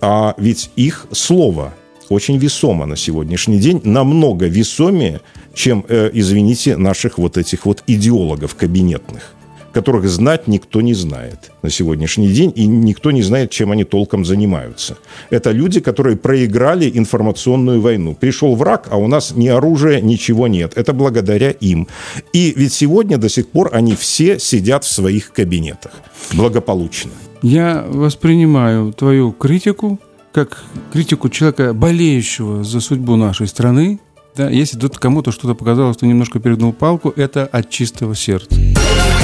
А 0.00 0.34
ведь 0.38 0.70
их 0.76 1.06
слово 1.12 1.74
очень 2.08 2.38
весомо 2.38 2.86
на 2.86 2.96
сегодняшний 2.96 3.58
день, 3.58 3.80
намного 3.84 4.46
весомее, 4.46 5.20
чем, 5.54 5.84
э, 5.88 6.10
извините, 6.12 6.76
наших 6.76 7.18
вот 7.18 7.36
этих 7.36 7.66
вот 7.66 7.82
идеологов 7.86 8.54
кабинетных 8.54 9.34
которых 9.72 10.08
знать 10.08 10.48
никто 10.48 10.80
не 10.80 10.94
знает 10.94 11.52
на 11.62 11.70
сегодняшний 11.70 12.28
день, 12.28 12.52
и 12.54 12.66
никто 12.66 13.10
не 13.10 13.22
знает, 13.22 13.50
чем 13.50 13.70
они 13.70 13.84
толком 13.84 14.24
занимаются. 14.24 14.96
Это 15.30 15.52
люди, 15.52 15.80
которые 15.80 16.16
проиграли 16.16 16.90
информационную 16.92 17.80
войну. 17.80 18.16
Пришел 18.18 18.56
враг, 18.56 18.88
а 18.90 18.96
у 18.96 19.06
нас 19.06 19.32
ни 19.36 19.48
оружия, 19.48 20.00
ничего 20.00 20.48
нет. 20.48 20.72
Это 20.76 20.92
благодаря 20.92 21.50
им. 21.50 21.86
И 22.32 22.52
ведь 22.56 22.72
сегодня 22.72 23.18
до 23.18 23.28
сих 23.28 23.48
пор 23.48 23.70
они 23.72 23.94
все 23.94 24.38
сидят 24.38 24.84
в 24.84 24.88
своих 24.88 25.32
кабинетах 25.32 25.92
благополучно. 26.32 27.10
Я 27.42 27.84
воспринимаю 27.88 28.92
твою 28.92 29.32
критику 29.32 29.98
как 30.32 30.62
критику 30.92 31.28
человека, 31.28 31.74
болеющего 31.74 32.62
за 32.62 32.80
судьбу 32.80 33.16
нашей 33.16 33.48
страны, 33.48 33.98
да, 34.40 34.48
если 34.48 34.78
тут 34.78 34.98
кому-то 34.98 35.32
что-то 35.32 35.54
показалось, 35.54 35.98
что 35.98 36.06
немножко 36.06 36.40
перегнул 36.40 36.72
палку, 36.72 37.12
это 37.14 37.44
от 37.44 37.68
чистого 37.68 38.14
сердца. 38.14 38.58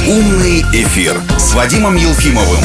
Умный 0.07 0.61
эфир 0.75 1.19
с 1.39 1.55
Вадимом 1.55 1.97
Елфимовым. 1.97 2.63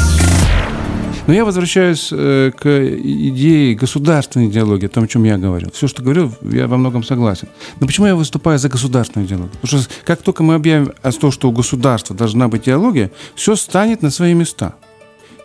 Но 1.27 1.33
я 1.33 1.45
возвращаюсь 1.45 2.09
э, 2.11 2.51
к 2.51 2.67
идее 2.67 3.75
государственной 3.75 4.47
идеологии, 4.47 4.87
о 4.87 4.89
том, 4.89 5.05
о 5.05 5.07
чем 5.07 5.23
я 5.23 5.37
говорил. 5.37 5.71
Все, 5.71 5.87
что 5.87 6.03
говорил, 6.03 6.33
я 6.41 6.67
во 6.67 6.75
многом 6.75 7.05
согласен. 7.05 7.47
Но 7.79 7.87
почему 7.87 8.07
я 8.07 8.15
выступаю 8.15 8.59
за 8.59 8.67
государственную 8.67 9.27
идеологию? 9.27 9.53
Потому 9.61 9.81
что 9.81 9.89
как 10.03 10.21
только 10.21 10.43
мы 10.43 10.55
объявим 10.55 10.91
о 11.01 11.11
том, 11.13 11.31
что 11.31 11.47
у 11.47 11.53
государства 11.53 12.13
должна 12.13 12.49
быть 12.49 12.63
идеология, 12.63 13.11
все 13.33 13.55
станет 13.55 14.01
на 14.01 14.11
свои 14.11 14.33
места. 14.33 14.75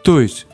То 0.02 0.20
есть 0.20 0.48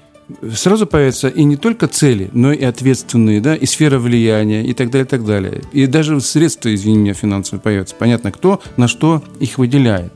сразу 0.55 0.87
появятся 0.87 1.29
и 1.29 1.45
не 1.45 1.57
только 1.57 1.89
цели, 1.89 2.31
но 2.33 2.53
и 2.53 2.65
ответственные, 2.65 3.41
да, 3.41 3.55
и 3.55 3.67
сфера 3.67 3.99
влияния, 3.99 4.65
и 4.65 4.73
так 4.75 4.91
далее, 4.91 5.07
и 5.07 5.09
так 5.09 5.25
далее. 5.25 5.63
И 5.73 5.87
даже 5.87 6.21
средства, 6.21 6.75
извини 6.75 6.99
меня, 6.99 7.15
финансовые 7.15 7.61
появятся. 7.61 7.95
Понятно, 7.99 8.33
кто 8.33 8.61
на 8.77 8.89
что 8.89 9.23
их 9.41 9.59
выделяет. 9.59 10.13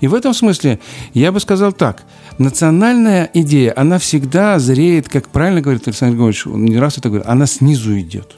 И 0.00 0.08
в 0.08 0.14
этом 0.14 0.34
смысле 0.34 0.78
я 1.14 1.32
бы 1.32 1.40
сказал 1.40 1.72
так. 1.72 2.02
Национальная 2.38 3.30
идея, 3.34 3.72
она 3.76 3.98
всегда 3.98 4.58
зреет, 4.58 5.08
как 5.08 5.28
правильно 5.28 5.60
говорит 5.60 5.86
Александр 5.86 6.14
Григорьевич, 6.14 6.46
он 6.46 6.64
не 6.64 6.78
раз 6.78 6.98
это 6.98 7.08
говорит, 7.08 7.26
она 7.26 7.46
снизу 7.46 7.98
идет. 7.98 8.36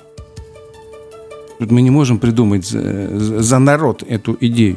Мы 1.58 1.80
не 1.80 1.90
можем 1.90 2.18
придумать 2.18 2.66
за, 2.66 3.42
за 3.42 3.58
народ 3.58 4.02
эту 4.06 4.36
идею. 4.40 4.76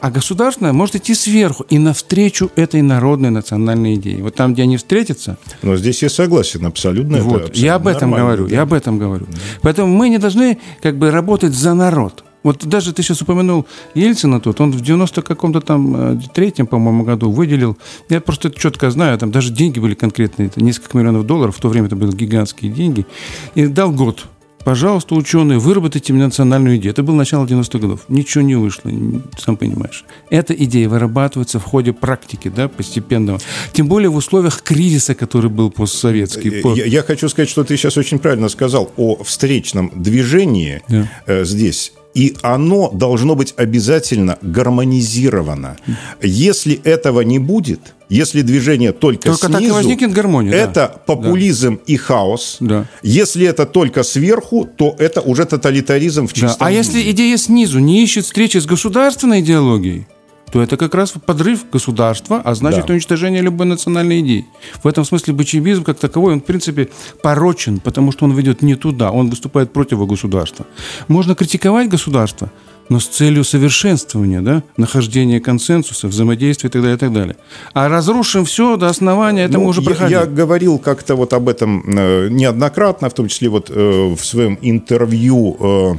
А 0.00 0.10
государственное 0.10 0.72
может 0.72 0.96
идти 0.96 1.14
сверху 1.14 1.64
и 1.68 1.78
навстречу 1.78 2.50
этой 2.56 2.82
народной 2.82 3.30
национальной 3.30 3.94
идее. 3.96 4.22
Вот 4.22 4.34
там, 4.34 4.54
где 4.54 4.62
они 4.62 4.76
встретятся. 4.76 5.38
Но 5.62 5.76
здесь 5.76 6.02
я 6.02 6.10
согласен 6.10 6.64
абсолютно. 6.66 7.18
Вот, 7.18 7.34
абсолютно 7.34 7.60
я 7.60 7.74
об 7.74 7.86
этом 7.86 8.12
говорю, 8.12 8.46
да. 8.46 8.54
я 8.54 8.62
об 8.62 8.72
этом 8.72 8.98
говорю. 8.98 9.26
Да. 9.28 9.38
Поэтому 9.62 9.94
мы 9.94 10.08
не 10.08 10.18
должны 10.18 10.58
как 10.82 10.98
бы 10.98 11.10
работать 11.10 11.54
за 11.54 11.74
народ. 11.74 12.24
Вот 12.44 12.64
даже 12.64 12.92
ты 12.92 13.02
сейчас 13.02 13.20
упомянул 13.20 13.66
Ельцина 13.94 14.40
тут, 14.40 14.60
он 14.60 14.70
в 14.70 14.80
90 14.80 15.22
каком-то 15.22 15.60
там 15.60 16.12
э, 16.18 16.20
третьем, 16.32 16.66
по-моему, 16.66 17.02
году 17.02 17.30
выделил, 17.30 17.76
я 18.08 18.20
просто 18.20 18.48
это 18.48 18.58
четко 18.58 18.90
знаю, 18.90 19.18
там 19.18 19.32
даже 19.32 19.52
деньги 19.52 19.80
были 19.80 19.94
конкретные, 19.94 20.46
это 20.46 20.62
несколько 20.62 20.96
миллионов 20.96 21.26
долларов, 21.26 21.56
в 21.56 21.60
то 21.60 21.68
время 21.68 21.88
это 21.88 21.96
были 21.96 22.12
гигантские 22.12 22.70
деньги, 22.70 23.06
и 23.54 23.66
дал 23.66 23.90
год 23.90 24.26
пожалуйста, 24.68 25.14
ученые, 25.14 25.58
выработайте 25.58 26.12
мне 26.12 26.26
национальную 26.26 26.76
идею. 26.76 26.92
Это 26.92 27.02
было 27.02 27.14
начало 27.14 27.46
90-х 27.46 27.78
годов. 27.78 28.00
Ничего 28.08 28.44
не 28.44 28.54
вышло, 28.54 28.90
сам 29.38 29.56
понимаешь. 29.56 30.04
Эта 30.28 30.52
идея 30.52 30.90
вырабатывается 30.90 31.58
в 31.58 31.64
ходе 31.64 31.94
практики, 31.94 32.52
да, 32.54 32.68
постепенного. 32.68 33.40
Тем 33.72 33.88
более 33.88 34.10
в 34.10 34.16
условиях 34.16 34.60
кризиса, 34.62 35.14
который 35.14 35.48
был 35.48 35.70
постсоветский. 35.70 36.62
Я, 36.76 36.84
я 36.84 37.02
хочу 37.02 37.30
сказать, 37.30 37.48
что 37.48 37.64
ты 37.64 37.78
сейчас 37.78 37.96
очень 37.96 38.18
правильно 38.18 38.50
сказал 38.50 38.92
о 38.98 39.24
встречном 39.24 39.90
движении 39.94 40.82
да. 40.86 41.10
э, 41.24 41.46
здесь 41.46 41.94
и 42.18 42.34
оно 42.42 42.90
должно 42.90 43.36
быть 43.36 43.54
обязательно 43.56 44.38
гармонизировано. 44.42 45.76
Если 46.20 46.74
этого 46.82 47.20
не 47.20 47.38
будет, 47.38 47.94
если 48.08 48.42
движение 48.42 48.90
только, 48.90 49.28
только 49.28 49.46
снизу, 49.46 49.52
так 49.52 49.62
и 49.62 49.70
возникнет 49.70 50.12
гармония. 50.12 50.52
Это 50.52 50.74
да. 50.74 50.88
популизм 50.88 51.76
да. 51.76 51.82
и 51.86 51.96
хаос. 51.96 52.56
Да. 52.58 52.86
Если 53.04 53.46
это 53.46 53.66
только 53.66 54.02
сверху, 54.02 54.64
то 54.64 54.96
это 54.98 55.20
уже 55.20 55.44
тоталитаризм 55.44 56.26
в 56.26 56.32
чистом 56.32 56.56
да. 56.58 56.66
А 56.66 56.70
виде. 56.70 56.78
если 56.78 57.10
идея 57.12 57.36
снизу 57.36 57.78
не 57.78 58.02
ищет 58.02 58.24
встречи 58.24 58.58
с 58.58 58.66
государственной 58.66 59.38
идеологией, 59.38 60.08
то 60.50 60.62
это 60.62 60.76
как 60.76 60.94
раз 60.94 61.12
подрыв 61.12 61.70
государства, 61.70 62.40
а 62.44 62.54
значит 62.54 62.86
да. 62.86 62.94
уничтожение 62.94 63.42
любой 63.42 63.66
национальной 63.66 64.20
идеи. 64.20 64.46
В 64.82 64.86
этом 64.86 65.04
смысле 65.04 65.34
бочевизм 65.34 65.84
как 65.84 65.98
таковой, 65.98 66.32
он 66.32 66.40
в 66.40 66.44
принципе 66.44 66.88
порочен, 67.22 67.80
потому 67.80 68.12
что 68.12 68.24
он 68.24 68.32
ведет 68.32 68.62
не 68.62 68.74
туда, 68.74 69.10
он 69.10 69.30
выступает 69.30 69.72
против 69.72 70.06
государства. 70.06 70.66
Можно 71.08 71.34
критиковать 71.34 71.88
государство, 71.88 72.50
но 72.88 73.00
с 73.00 73.06
целью 73.06 73.44
совершенствования, 73.44 74.40
да, 74.40 74.62
нахождения 74.76 75.40
консенсуса, 75.40 76.08
взаимодействия 76.08 76.68
и 76.68 76.72
так 76.72 76.82
далее, 76.82 76.96
и 76.96 77.00
так 77.00 77.12
далее. 77.12 77.36
А 77.74 77.88
разрушим 77.88 78.44
все 78.44 78.76
до 78.76 78.88
основания, 78.88 79.44
это 79.44 79.54
ну, 79.54 79.64
мы 79.64 79.70
уже 79.70 79.82
проходили. 79.82 80.12
Я, 80.12 80.20
я 80.20 80.26
говорил 80.26 80.78
как-то 80.78 81.14
вот 81.14 81.32
об 81.32 81.48
этом 81.48 81.84
э, 81.86 82.28
неоднократно, 82.30 83.10
в 83.10 83.14
том 83.14 83.28
числе 83.28 83.48
вот 83.48 83.70
э, 83.70 84.14
в 84.14 84.24
своем 84.24 84.58
интервью 84.62 85.56
э, 85.60 85.94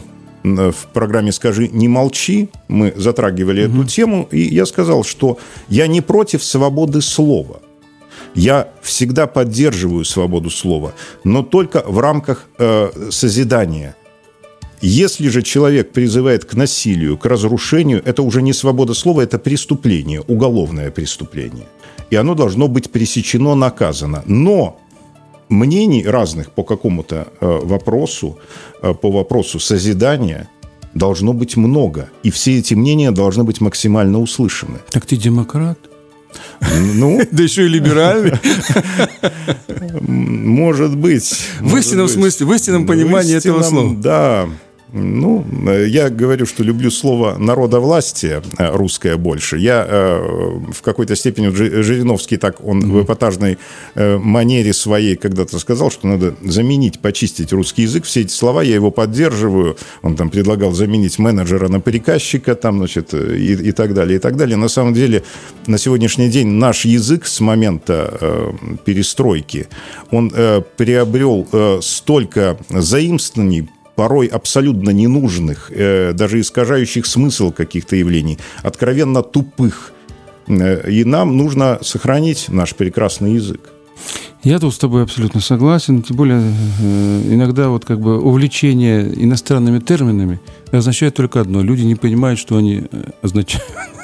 в 0.58 0.88
программе 0.94 1.32
«Скажи, 1.32 1.68
не 1.68 1.88
молчи» 1.88 2.50
мы 2.68 2.94
затрагивали 2.96 3.66
угу. 3.66 3.82
эту 3.82 3.90
тему, 3.90 4.28
и 4.32 4.40
я 4.40 4.66
сказал, 4.66 5.04
что 5.04 5.38
я 5.68 5.88
не 5.88 6.02
против 6.02 6.44
свободы 6.44 7.02
слова. 7.02 7.62
Я 8.36 8.68
всегда 8.82 9.28
поддерживаю 9.28 10.06
свободу 10.06 10.50
слова, 10.50 10.94
но 11.24 11.44
только 11.44 11.84
в 11.86 12.00
рамках 12.00 12.48
э, 12.60 13.10
созидания. 13.10 13.96
Если 14.82 15.28
же 15.28 15.42
человек 15.42 15.92
призывает 15.92 16.46
к 16.46 16.54
насилию, 16.54 17.18
к 17.18 17.26
разрушению, 17.26 18.02
это 18.06 18.22
уже 18.22 18.42
не 18.42 18.54
свобода 18.54 18.94
слова, 18.94 19.22
это 19.22 19.38
преступление, 19.40 20.22
уголовное 20.22 20.90
преступление. 20.90 21.68
И 22.12 22.16
оно 22.16 22.34
должно 22.34 22.68
быть 22.68 22.90
пресечено, 22.90 23.56
наказано. 23.56 24.24
Но 24.26 24.80
мнений 25.50 26.06
разных 26.06 26.52
по 26.52 26.64
какому-то 26.64 27.28
э, 27.42 27.60
вопросу, 27.64 28.38
э, 28.82 28.94
по 28.94 29.12
вопросу 29.12 29.60
созидания 29.60 30.50
должно 30.94 31.34
быть 31.34 31.58
много. 31.58 32.10
И 32.24 32.32
все 32.32 32.58
эти 32.60 32.74
мнения 32.74 33.12
должны 33.12 33.44
быть 33.44 33.62
максимально 33.62 34.20
услышаны. 34.20 34.80
Так 34.90 35.06
ты 35.06 35.18
демократ? 35.18 35.80
Ну, 36.62 37.22
да 37.32 37.44
еще 37.44 37.66
и 37.66 37.68
либеральный. 37.68 38.34
Может 40.02 40.96
быть. 40.96 41.46
В 41.60 41.76
истинном 41.78 42.08
смысле, 42.08 42.46
в 42.46 42.54
истинном 42.54 42.86
понимании 42.86 43.36
этого 43.36 43.62
слова. 43.64 43.96
Да, 43.96 44.50
ну, 44.92 45.46
я 45.86 46.10
говорю, 46.10 46.46
что 46.48 46.64
люблю 46.64 46.90
слово 46.90 47.38
народовластие 47.38 48.42
э, 48.58 48.76
русское 48.76 49.18
больше. 49.18 49.58
Я 49.58 49.86
э, 49.88 50.72
в 50.72 50.82
какой-то 50.82 51.16
степени 51.16 51.50
Жириновский 51.50 52.38
так 52.38 52.64
он 52.66 52.82
mm-hmm. 52.82 52.92
в 52.92 53.04
эпатажной 53.04 53.60
э, 53.94 54.18
манере 54.18 54.74
своей 54.74 55.16
когда-то 55.16 55.60
сказал, 55.60 55.92
что 55.92 56.08
надо 56.08 56.36
заменить, 56.42 57.00
почистить 57.00 57.54
русский 57.54 57.84
язык. 57.84 58.06
Все 58.06 58.22
эти 58.22 58.32
слова 58.32 58.64
я 58.64 58.74
его 58.74 58.90
поддерживаю. 58.90 59.78
Он 60.02 60.16
там 60.16 60.32
предлагал 60.32 60.72
заменить 60.72 61.20
менеджера 61.20 61.68
на 61.68 61.80
приказчика, 61.80 62.56
там, 62.56 62.80
значит, 62.80 63.14
и, 63.14 63.54
и 63.54 63.72
так 63.72 63.94
далее, 63.94 64.18
и 64.18 64.20
так 64.20 64.38
далее. 64.38 64.58
На 64.58 64.70
самом 64.70 64.96
деле, 64.96 65.24
на 65.68 65.78
сегодняшний 65.78 66.30
день 66.30 66.48
наш 66.48 66.86
язык 66.86 67.28
с 67.28 67.40
момента 67.42 68.18
э, 68.20 68.52
перестройки, 68.86 69.68
он 70.10 70.32
э, 70.34 70.62
приобрел 70.78 71.48
э, 71.52 71.80
столько 71.82 72.58
заимствований 72.70 73.70
порой 74.00 74.28
абсолютно 74.28 74.92
ненужных, 74.92 75.72
э, 75.76 76.14
даже 76.14 76.40
искажающих 76.40 77.06
смысл 77.06 77.52
каких-то 77.52 77.98
явлений, 77.98 78.38
откровенно 78.64 79.22
тупых. 79.22 79.92
Э, 80.48 80.90
и 80.90 81.04
нам 81.04 81.36
нужно 81.36 81.80
сохранить 81.82 82.46
наш 82.50 82.76
прекрасный 82.76 83.34
язык. 83.34 83.60
Я 84.44 84.60
тут 84.60 84.74
с 84.74 84.78
тобой 84.78 85.04
абсолютно 85.04 85.42
согласен. 85.42 86.02
Тем 86.02 86.16
более, 86.16 86.40
э, 86.40 87.34
иногда 87.34 87.68
вот 87.68 87.84
как 87.84 88.00
бы 88.00 88.22
увлечение 88.22 89.02
иностранными 89.26 89.80
терминами 89.80 90.40
означает 90.72 91.16
только 91.16 91.42
одно. 91.42 91.62
Люди 91.62 91.82
не 91.86 91.96
понимают, 91.96 92.40
что 92.40 92.56
они 92.56 92.84
означают. 93.22 93.99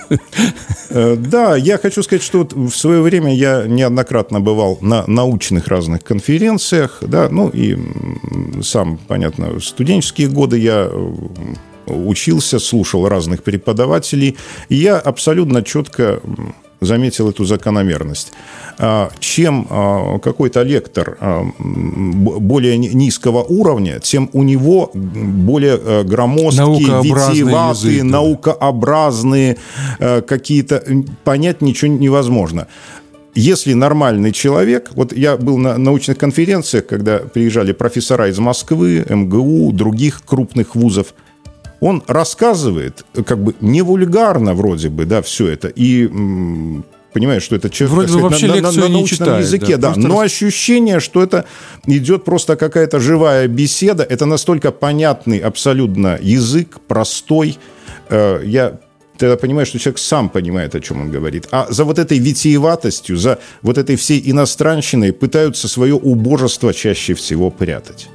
Э, 0.89 1.15
да, 1.17 1.55
я 1.55 1.77
хочу 1.77 2.03
сказать, 2.03 2.23
что 2.23 2.39
вот 2.39 2.53
в 2.53 2.71
свое 2.71 3.01
время 3.01 3.35
я 3.35 3.63
неоднократно 3.65 4.39
бывал 4.39 4.77
на 4.81 5.03
научных 5.07 5.67
разных 5.67 6.03
конференциях, 6.03 6.99
да, 7.01 7.27
ну 7.29 7.49
и 7.49 7.77
сам, 8.61 8.97
понятно, 9.07 9.59
в 9.59 9.61
студенческие 9.61 10.27
годы 10.27 10.59
я 10.59 10.89
учился, 11.87 12.59
слушал 12.59 13.07
разных 13.07 13.43
преподавателей, 13.43 14.37
и 14.69 14.75
я 14.75 14.97
абсолютно 14.97 15.63
четко 15.63 16.21
заметил 16.85 17.29
эту 17.29 17.45
закономерность. 17.45 18.31
А, 18.77 19.09
чем 19.19 19.67
а, 19.69 20.19
какой-то 20.19 20.61
лектор 20.63 21.17
а, 21.19 21.45
более 21.59 22.77
низкого 22.77 23.43
уровня, 23.43 23.99
тем 23.99 24.29
у 24.33 24.43
него 24.43 24.91
более 24.93 25.79
э, 25.81 26.03
громоздкие, 26.03 27.01
витиеватые, 27.01 28.03
наукообразные 28.03 29.57
э, 29.99 30.21
какие-то... 30.21 30.83
Понять 31.23 31.61
ничего 31.61 31.91
невозможно 31.91 32.67
если 33.35 33.73
нормальный 33.73 34.31
человек, 34.31 34.91
вот 34.93 35.11
я 35.11 35.35
был 35.35 35.57
на 35.57 35.77
научных 35.77 36.17
конференциях, 36.17 36.87
когда 36.87 37.17
приезжали 37.19 37.73
профессора 37.73 38.29
из 38.29 38.39
Москвы, 38.39 39.05
МГУ, 39.09 39.73
других 39.73 40.21
крупных 40.25 40.75
вузов, 40.75 41.13
он 41.79 42.03
рассказывает, 42.07 43.05
как 43.25 43.43
бы 43.43 43.55
не 43.61 43.81
вульгарно 43.81 44.53
вроде 44.53 44.89
бы, 44.89 45.05
да, 45.05 45.21
все 45.21 45.47
это, 45.47 45.67
и 45.67 46.07
понимаешь, 47.13 47.43
что 47.43 47.55
это 47.55 47.69
человек 47.69 47.93
Вроде 47.93 48.07
сказать, 48.09 48.23
вообще 48.23 48.47
на, 48.47 48.55
на, 48.55 48.71
на 48.71 48.89
научном 48.89 49.05
читает, 49.07 49.45
языке, 49.45 49.77
да, 49.77 49.93
да. 49.93 49.99
но 49.99 50.21
раз... 50.21 50.31
ощущение, 50.31 50.99
что 50.99 51.23
это 51.23 51.45
идет 51.87 52.25
просто 52.25 52.57
какая-то 52.57 52.99
живая 52.99 53.47
беседа, 53.47 54.03
это 54.03 54.25
настолько 54.25 54.71
понятный 54.71 55.37
абсолютно 55.37 56.19
язык, 56.21 56.79
простой. 56.87 57.57
Э, 58.09 58.41
я 58.43 58.79
тогда 59.17 59.37
понимаю, 59.37 59.65
что 59.65 59.79
человек 59.79 59.99
сам 59.99 60.29
понимает, 60.29 60.75
о 60.75 60.81
чем 60.81 61.01
он 61.01 61.11
говорит. 61.11 61.47
А 61.51 61.67
за 61.69 61.85
вот 61.85 61.99
этой 61.99 62.19
витиеватостью, 62.19 63.15
за 63.15 63.39
вот 63.61 63.77
этой 63.77 63.95
всей 63.95 64.21
иностранщиной 64.29 65.13
пытаются 65.13 65.69
свое 65.69 65.93
убожество 65.93 66.73
чаще 66.73 67.13
всего 67.13 67.49
прятать. 67.49 68.09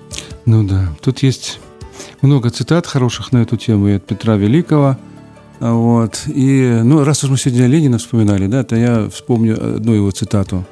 Ну 0.45 0.63
да, 0.65 0.95
тут 1.01 1.23
есть 1.23 1.59
много 2.23 2.51
цитат 2.51 2.87
хороших 2.87 3.33
на 3.33 3.39
эту 3.39 3.57
тему 3.57 3.89
и 3.89 3.93
от 3.93 4.07
Петра 4.07 4.37
Великого– 4.37 4.97
вот. 5.61 6.23
И, 6.27 6.81
ну, 6.83 7.05
раз 7.05 7.23
уж 7.23 7.31
мы 7.31 7.39
сегодня 7.39 7.67
Ленина 7.67 7.99
вспоминали, 7.99 8.47
да, 8.47 8.65
то 8.65 8.77
я 8.77 9.09
вспомню 9.11 9.77
одну 9.77 9.93
его 9.93 10.11
цитату, 10.11 10.65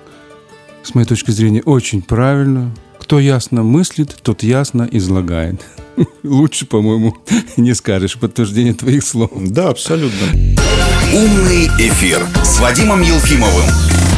с 0.82 0.94
моей 0.94 1.06
точки 1.06 1.30
зрения, 1.30 1.62
очень 1.62 2.02
правильную. 2.02 2.72
Кто 2.98 3.20
ясно 3.20 3.62
мыслит, 3.62 4.16
тот 4.22 4.42
ясно 4.42 4.88
излагает. 4.90 5.60
Лучше, 6.22 6.66
по-моему, 6.66 7.16
не 7.56 7.74
скажешь 7.74 8.18
подтверждение 8.18 8.74
твоих 8.74 9.04
слов. 9.04 9.30
Да, 9.34 9.68
абсолютно. 9.68 10.26
Умный 11.14 11.66
эфир 11.78 12.26
с 12.42 12.58
Вадимом 12.58 13.02
Елфимовым. 13.02 14.17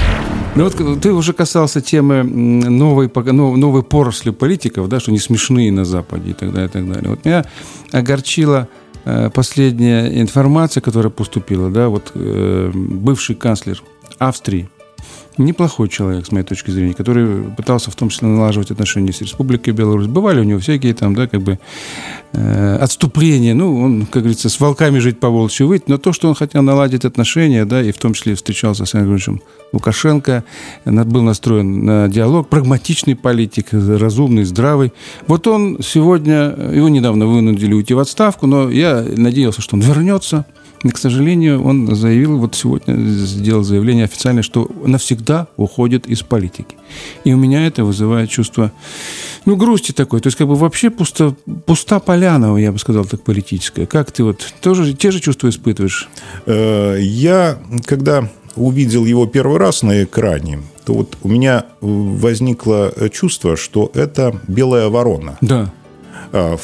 Ну 0.61 0.69
вот 0.69 1.01
ты 1.01 1.13
уже 1.13 1.33
касался 1.33 1.81
темы 1.81 2.23
новой, 2.23 3.11
новой 3.33 3.83
поросли 3.83 4.31
политиков, 4.31 4.89
да, 4.89 5.01
что 5.01 5.11
они 5.11 5.19
смешные 5.19 5.73
на 5.73 5.85
Западе 5.85 6.31
и 6.31 6.35
так 6.35 6.53
далее, 6.53 6.69
и 6.69 6.73
так 6.73 6.87
далее. 6.87 7.11
Вот 7.11 7.25
меня 7.25 7.45
огорчило 7.93 8.69
Э, 9.05 9.31
последняя 9.31 10.21
информация, 10.21 10.81
которая 10.81 11.11
поступила, 11.11 11.71
да, 11.71 11.89
вот 11.89 12.13
э, 12.15 12.71
бывший 12.75 13.35
канцлер 13.35 13.83
Австрии, 14.19 14.69
неплохой 15.39 15.89
человек, 15.89 16.27
с 16.27 16.33
моей 16.33 16.45
точки 16.45 16.71
зрения, 16.71 16.95
который 16.95 17.45
пытался 17.57 17.91
в 17.91 17.95
том 17.95 18.09
числе 18.09 18.29
налаживать 18.29 18.71
отношения 18.71 19.13
с 19.13 19.21
Республикой 19.21 19.73
Беларусь. 19.73 20.07
Бывали 20.07 20.41
у 20.41 20.45
него 20.45 20.61
всякие 20.61 20.95
там, 20.95 21.15
да, 21.15 21.27
как 21.27 21.41
бы 21.41 21.59
э, 22.33 22.77
отступления. 22.77 23.55
Ну, 23.55 23.81
он, 23.81 24.07
как 24.07 24.23
говорится, 24.23 24.49
с 24.49 24.61
волками 24.61 24.99
жить 24.99 25.19
по 25.19 25.29
волчьи 25.29 25.65
выть. 25.65 25.89
Но 25.89 25.99
то, 25.99 26.13
что 26.13 26.29
он 26.29 26.35
хотел 26.35 26.63
наладить 26.63 27.05
отношения, 27.05 27.65
да, 27.65 27.83
и 27.83 27.93
в 27.93 27.99
том 27.99 28.15
числе 28.15 28.35
встречался 28.35 28.85
с 28.85 28.95
Александром 28.95 29.43
Лукашенко, 29.73 30.45
был 30.85 31.23
настроен 31.23 31.85
на 31.85 32.09
диалог, 32.09 32.49
прагматичный 32.49 33.17
политик, 33.17 33.69
разумный, 33.73 34.45
здравый. 34.45 34.93
Вот 35.27 35.47
он 35.47 35.79
сегодня, 35.83 36.55
его 36.73 36.89
недавно 36.89 37.27
вынудили 37.27 37.75
уйти 37.75 37.95
в 37.95 37.99
отставку, 37.99 38.47
но 38.47 38.71
я 38.71 39.05
надеялся, 39.17 39.63
что 39.63 39.77
он 39.77 39.83
вернется– 39.83 40.45
и, 40.83 40.89
к 40.89 40.99
сожалению, 40.99 41.63
он 41.63 41.95
заявил, 41.95 42.39
вот 42.39 42.55
сегодня 42.55 42.95
сделал 42.97 43.63
заявление 43.63 44.05
официальное, 44.05 44.43
что 44.43 44.71
навсегда 44.87 45.47
уходит 45.57 46.07
из 46.07 46.23
политики. 46.23 46.77
И 47.25 47.35
у 47.35 47.37
меня 47.37 47.67
это 47.67 47.85
вызывает 47.85 48.31
чувство, 48.31 48.73
ну, 49.45 49.57
грусти 49.57 49.93
такой. 49.93 50.21
То 50.21 50.29
есть, 50.29 50.39
как 50.39 50.49
бы 50.49 50.55
вообще 50.55 50.89
пусто, 50.89 51.35
пуста 51.67 52.01
поляна, 52.01 52.57
я 52.57 52.73
бы 52.73 52.79
сказал, 52.79 53.05
так 53.05 53.23
политическая. 53.23 53.85
Как 53.85 54.11
ты 54.11 54.25
вот 54.25 54.55
тоже 54.63 54.95
те 54.95 55.11
же 55.11 55.21
чувства 55.21 55.51
испытываешь? 55.51 56.09
Э, 56.47 56.97
я, 56.99 57.59
когда 57.85 58.31
увидел 58.57 59.05
его 59.05 59.27
первый 59.27 59.59
раз 59.59 59.83
на 59.83 60.03
экране, 60.03 60.61
то 60.87 60.95
вот 60.95 61.19
у 61.23 61.29
меня 61.29 61.67
возникло 61.81 62.93
чувство, 63.13 63.57
что 63.57 63.91
это 63.95 64.41
белая 64.49 64.89
ворона. 64.89 65.37
Да. 65.43 65.71
А, 66.33 66.57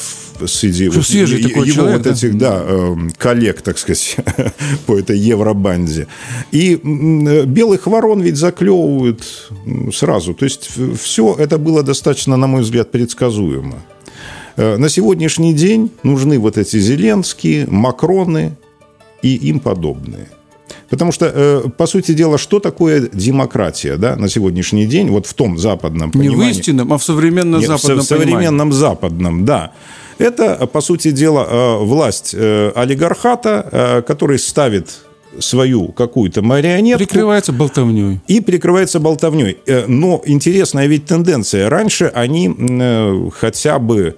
среди 0.45 0.87
вот, 0.87 1.05
свежий 1.05 1.41
его 1.41 1.65
человек, 1.65 1.97
вот 1.97 2.01
да? 2.03 2.11
этих 2.11 2.37
да, 2.37 2.63
эм, 2.65 3.11
коллег, 3.17 3.61
так 3.61 3.77
сказать, 3.77 4.17
по 4.85 4.97
этой 4.97 5.17
Евробанде. 5.17 6.07
И 6.51 6.75
белых 6.75 7.87
ворон 7.87 8.21
ведь 8.21 8.37
заклевывают 8.37 9.23
сразу. 9.93 10.33
То 10.33 10.45
есть 10.45 10.69
все 10.99 11.35
это 11.37 11.57
было 11.57 11.83
достаточно, 11.83 12.37
на 12.37 12.47
мой 12.47 12.61
взгляд, 12.61 12.91
предсказуемо. 12.91 13.83
Э, 14.55 14.77
на 14.77 14.89
сегодняшний 14.89 15.53
день 15.53 15.91
нужны 16.03 16.39
вот 16.39 16.57
эти 16.57 16.79
Зеленские, 16.79 17.67
Макроны 17.67 18.55
и 19.21 19.35
им 19.35 19.59
подобные. 19.59 20.29
Потому 20.89 21.11
что, 21.11 21.25
э, 21.33 21.63
по 21.75 21.85
сути 21.85 22.13
дела, 22.13 22.37
что 22.37 22.59
такое 22.59 23.09
демократия 23.11 23.97
да, 23.97 24.15
на 24.15 24.29
сегодняшний 24.29 24.85
день, 24.85 25.09
вот 25.09 25.25
в 25.25 25.33
том 25.33 25.57
западном 25.57 26.11
понимании? 26.11 26.45
Не 26.45 26.53
в 26.53 26.57
истинном, 26.57 26.93
а 26.93 26.97
в 26.97 27.03
современном 27.03 27.59
Нет, 27.59 27.69
западном 27.69 27.99
В 27.99 28.03
современном 28.03 28.69
понимании. 28.69 28.73
западном, 28.73 29.45
да. 29.45 29.71
Это, 30.17 30.65
по 30.67 30.81
сути 30.81 31.11
дела, 31.11 31.45
э, 31.49 31.83
власть 31.83 32.33
э, 32.33 32.71
олигархата, 32.75 34.03
который 34.07 34.39
ставит 34.39 34.99
свою 35.39 35.89
какую-то 35.89 36.41
марионетку. 36.41 37.05
Прикрывается 37.05 37.51
болтовней. 37.51 38.21
И 38.27 38.39
прикрывается 38.39 38.99
болтовней. 38.99 39.57
Но 39.87 40.21
интересная 40.25 40.87
ведь 40.87 41.05
тенденция. 41.05 41.69
Раньше 41.69 42.11
они 42.15 43.29
хотя 43.35 43.77
бы 43.77 44.15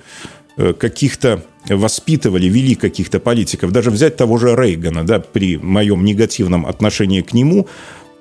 каких-то 0.55 1.43
воспитывали, 1.75 2.47
вели 2.47 2.75
каких-то 2.75 3.19
политиков, 3.19 3.71
даже 3.71 3.91
взять 3.91 4.17
того 4.17 4.37
же 4.37 4.55
Рейгана, 4.55 5.05
да, 5.05 5.19
при 5.19 5.57
моем 5.57 6.03
негативном 6.03 6.65
отношении 6.65 7.21
к 7.21 7.33
нему, 7.33 7.67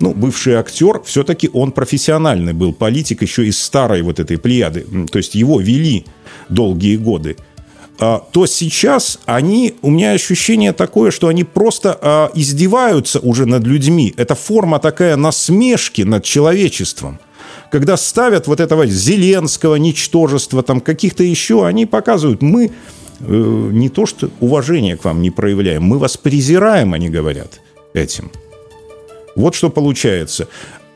ну, 0.01 0.14
бывший 0.14 0.55
актер, 0.55 1.03
все-таки 1.05 1.51
он 1.53 1.72
профессиональный 1.72 2.53
был 2.53 2.72
политик 2.72 3.22
еще 3.22 3.46
из 3.46 3.61
старой 3.61 4.03
вот 4.03 4.20
этой 4.20 4.38
плеяды, 4.38 4.86
то 5.11 5.18
есть 5.18 5.34
его 5.34 5.61
вели 5.61 6.05
долгие 6.49 6.96
годы 6.96 7.36
а, 8.01 8.22
то 8.32 8.46
сейчас 8.46 9.18
они, 9.26 9.74
у 9.82 9.90
меня 9.90 10.12
ощущение 10.12 10.72
такое, 10.72 11.11
что 11.11 11.28
они 11.28 11.42
просто 11.42 11.99
а, 12.01 12.30
издеваются 12.34 13.18
уже 13.18 13.44
над 13.44 13.64
людьми. 13.64 14.14
Это 14.16 14.34
форма 14.34 14.78
такая 14.78 15.16
насмешки 15.16 16.03
над 16.03 16.22
человечеством. 16.22 17.18
Когда 17.72 17.96
ставят 17.96 18.46
вот 18.46 18.61
этого 18.61 18.86
Зеленского, 18.86 19.74
ничтожества, 19.76 20.62
там 20.62 20.80
каких-то 20.80 21.24
еще, 21.24 21.66
они 21.66 21.86
показывают, 21.86 22.40
мы 22.40 22.70
не 23.21 23.89
то, 23.89 24.07
что 24.07 24.31
уважение 24.41 24.97
к 24.97 25.05
вам 25.05 25.23
не 25.23 25.31
проявляем, 25.31 25.83
мы 25.83 25.99
вас 25.99 26.16
презираем, 26.16 26.95
они 26.95 27.09
говорят 27.09 27.61
этим. 27.93 28.31
Вот 29.37 29.55
что 29.55 29.71
получается. 29.71 30.49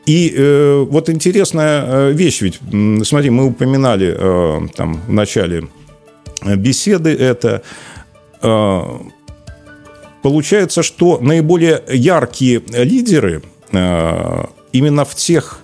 И 0.05 0.33
э, 0.35 0.85
вот 0.89 1.09
интересная 1.09 1.85
э, 1.85 2.11
вещь, 2.11 2.41
ведь, 2.41 2.59
смотри, 3.07 3.29
мы 3.29 3.45
упоминали 3.45 4.15
э, 4.17 4.67
там 4.75 5.01
в 5.07 5.11
начале 5.11 5.69
беседы 6.43 7.13
это. 7.13 7.61
Э, 8.41 8.81
получается, 10.21 10.83
что 10.83 11.19
наиболее 11.19 11.81
яркие 11.89 12.61
лидеры 12.67 13.43
э, 13.71 14.45
именно 14.73 15.05
в 15.05 15.15
тех 15.15 15.62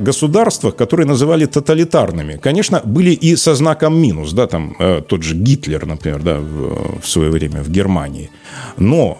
государствах, 0.00 0.76
которые 0.76 1.06
называли 1.06 1.46
тоталитарными. 1.46 2.38
Конечно, 2.42 2.80
были 2.84 3.10
и 3.10 3.36
со 3.36 3.54
знаком 3.54 3.96
минус, 3.96 4.32
да, 4.32 4.46
там 4.46 4.76
э, 4.78 5.02
тот 5.06 5.22
же 5.22 5.34
Гитлер, 5.34 5.86
например, 5.86 6.22
да, 6.22 6.38
в, 6.38 7.00
в 7.00 7.08
свое 7.08 7.30
время 7.30 7.62
в 7.62 7.70
Германии. 7.70 8.30
Но 8.78 9.18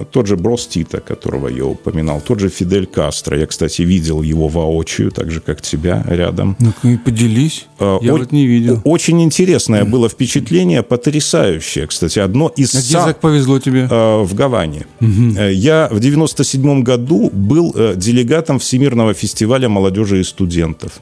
э, 0.00 0.04
тот 0.10 0.26
же 0.26 0.36
Брос 0.36 0.66
Тита, 0.66 1.00
которого 1.00 1.48
я 1.48 1.64
упоминал, 1.64 2.20
тот 2.20 2.40
же 2.40 2.48
Фидель 2.48 2.86
Кастро, 2.86 3.38
я, 3.38 3.46
кстати, 3.46 3.82
видел 3.82 4.22
его 4.22 4.48
воочию, 4.48 5.10
так 5.10 5.30
же, 5.30 5.40
как 5.40 5.60
тебя 5.60 6.04
рядом. 6.08 6.56
Ну-ка 6.58 6.88
и 6.88 6.96
поделись, 6.96 7.66
э, 7.78 7.98
я 8.02 8.12
о- 8.12 8.18
вот 8.18 8.32
не 8.32 8.46
видел. 8.46 8.80
Очень 8.84 9.22
интересное 9.22 9.84
было 9.84 10.08
впечатление, 10.08 10.82
потрясающее, 10.82 11.86
кстати, 11.86 12.18
одно 12.18 12.52
из... 12.56 12.74
А 12.74 12.78
где 12.78 12.94
так 12.94 13.20
повезло 13.20 13.58
тебе? 13.58 13.88
Э, 13.90 14.22
в 14.22 14.34
Гаване. 14.34 14.86
Угу. 15.00 15.40
Я 15.50 15.88
в 15.90 16.00
97 16.00 16.82
году 16.82 17.30
был 17.32 17.72
э, 17.74 17.94
делегатом 17.96 18.58
Всемирного 18.58 19.14
фестиваля 19.14 19.68
молодежи 19.76 20.20
и 20.20 20.24
студентов. 20.24 20.92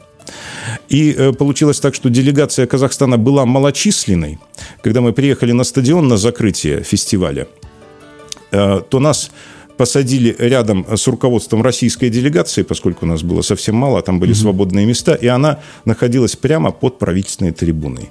И 0.89 1.15
э, 1.19 1.33
получилось 1.33 1.81
так, 1.81 1.95
что 1.95 2.11
делегация 2.11 2.67
Казахстана 2.67 3.19
была 3.19 3.45
малочисленной. 3.45 4.39
Когда 4.83 5.01
мы 5.01 5.13
приехали 5.13 5.53
на 5.53 5.65
стадион 5.65 6.09
на 6.09 6.17
закрытие 6.17 6.83
фестиваля, 6.83 7.47
э, 8.53 8.81
то 8.89 9.01
нас 9.01 9.31
посадили 9.77 10.37
рядом 10.39 10.87
с 10.97 11.09
руководством 11.09 11.63
российской 11.63 12.11
делегации, 12.11 12.63
поскольку 12.65 13.07
у 13.07 13.09
нас 13.09 13.23
было 13.23 13.43
совсем 13.43 13.77
мало, 13.77 13.99
а 13.99 14.03
там 14.03 14.21
были 14.21 14.35
свободные 14.35 14.87
места, 14.87 15.15
и 15.15 15.27
она 15.27 15.59
находилась 15.85 16.37
прямо 16.37 16.71
под 16.71 16.99
правительственной 16.99 17.53
трибуной. 17.53 18.09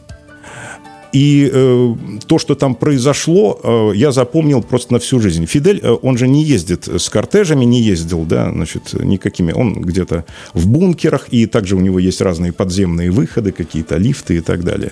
И 1.13 1.49
э, 1.53 1.95
то, 2.25 2.39
что 2.39 2.55
там 2.55 2.73
произошло, 2.73 3.59
э, 3.63 3.91
я 3.95 4.11
запомнил 4.11 4.63
просто 4.63 4.93
на 4.93 4.99
всю 4.99 5.19
жизнь. 5.19 5.45
Фидель, 5.45 5.79
э, 5.83 5.91
он 6.01 6.17
же 6.17 6.27
не 6.27 6.43
ездит 6.43 6.87
с 6.87 7.07
кортежами, 7.09 7.65
не 7.65 7.81
ездил, 7.81 8.23
да, 8.23 8.51
значит, 8.51 8.93
никакими. 8.93 9.51
Он 9.51 9.73
где-то 9.73 10.25
в 10.53 10.67
бункерах, 10.67 11.27
и 11.29 11.45
также 11.45 11.75
у 11.75 11.79
него 11.79 11.99
есть 11.99 12.19
разные 12.21 12.51
подземные 12.51 13.11
выходы, 13.11 13.51
какие-то 13.51 13.97
лифты 13.97 14.37
и 14.37 14.41
так 14.41 14.63
далее. 14.63 14.91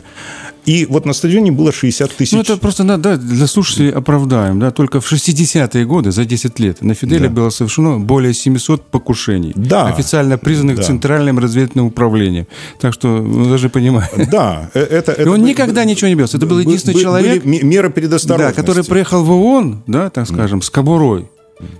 И 0.65 0.85
вот 0.85 1.05
на 1.05 1.13
стадионе 1.13 1.51
было 1.51 1.71
60 1.71 2.11
тысяч. 2.11 2.33
Ну, 2.33 2.41
это 2.41 2.57
просто 2.57 2.83
да, 2.83 3.17
для 3.17 3.47
слушателей 3.47 3.91
оправдаем. 3.91 4.59
Да, 4.59 4.71
только 4.71 5.01
в 5.01 5.11
60-е 5.11 5.85
годы, 5.85 6.11
за 6.11 6.25
10 6.25 6.59
лет, 6.59 6.81
на 6.83 6.93
Фиделе 6.93 7.27
да. 7.27 7.29
было 7.29 7.49
совершено 7.49 7.99
более 7.99 8.33
700 8.33 8.83
покушений, 8.83 9.53
да. 9.55 9.87
официально 9.87 10.37
признанных 10.37 10.77
да. 10.77 10.83
Центральным 10.83 11.39
разведывательным 11.39 11.87
управлением. 11.87 12.45
Так 12.79 12.93
что 12.93 13.07
вы 13.07 13.49
даже 13.49 13.69
понимаете. 13.69 14.27
Да. 14.31 14.69
Это, 14.73 15.11
это, 15.11 15.23
И 15.23 15.27
он 15.27 15.43
никогда 15.43 15.83
ничего 15.83 16.10
не 16.11 16.15
бился. 16.15 16.37
Это 16.37 16.45
был 16.45 16.59
единственный 16.59 16.93
были, 16.93 17.03
человек... 17.03 17.43
Были 17.43 17.63
меры 17.63 17.89
предосторожности. 17.89 18.55
Да, 18.55 18.61
который 18.61 18.83
приехал 18.83 19.23
в 19.23 19.31
ООН, 19.31 19.83
да, 19.87 20.09
так 20.09 20.27
скажем, 20.27 20.61
с 20.61 20.69
кобурой 20.69 21.27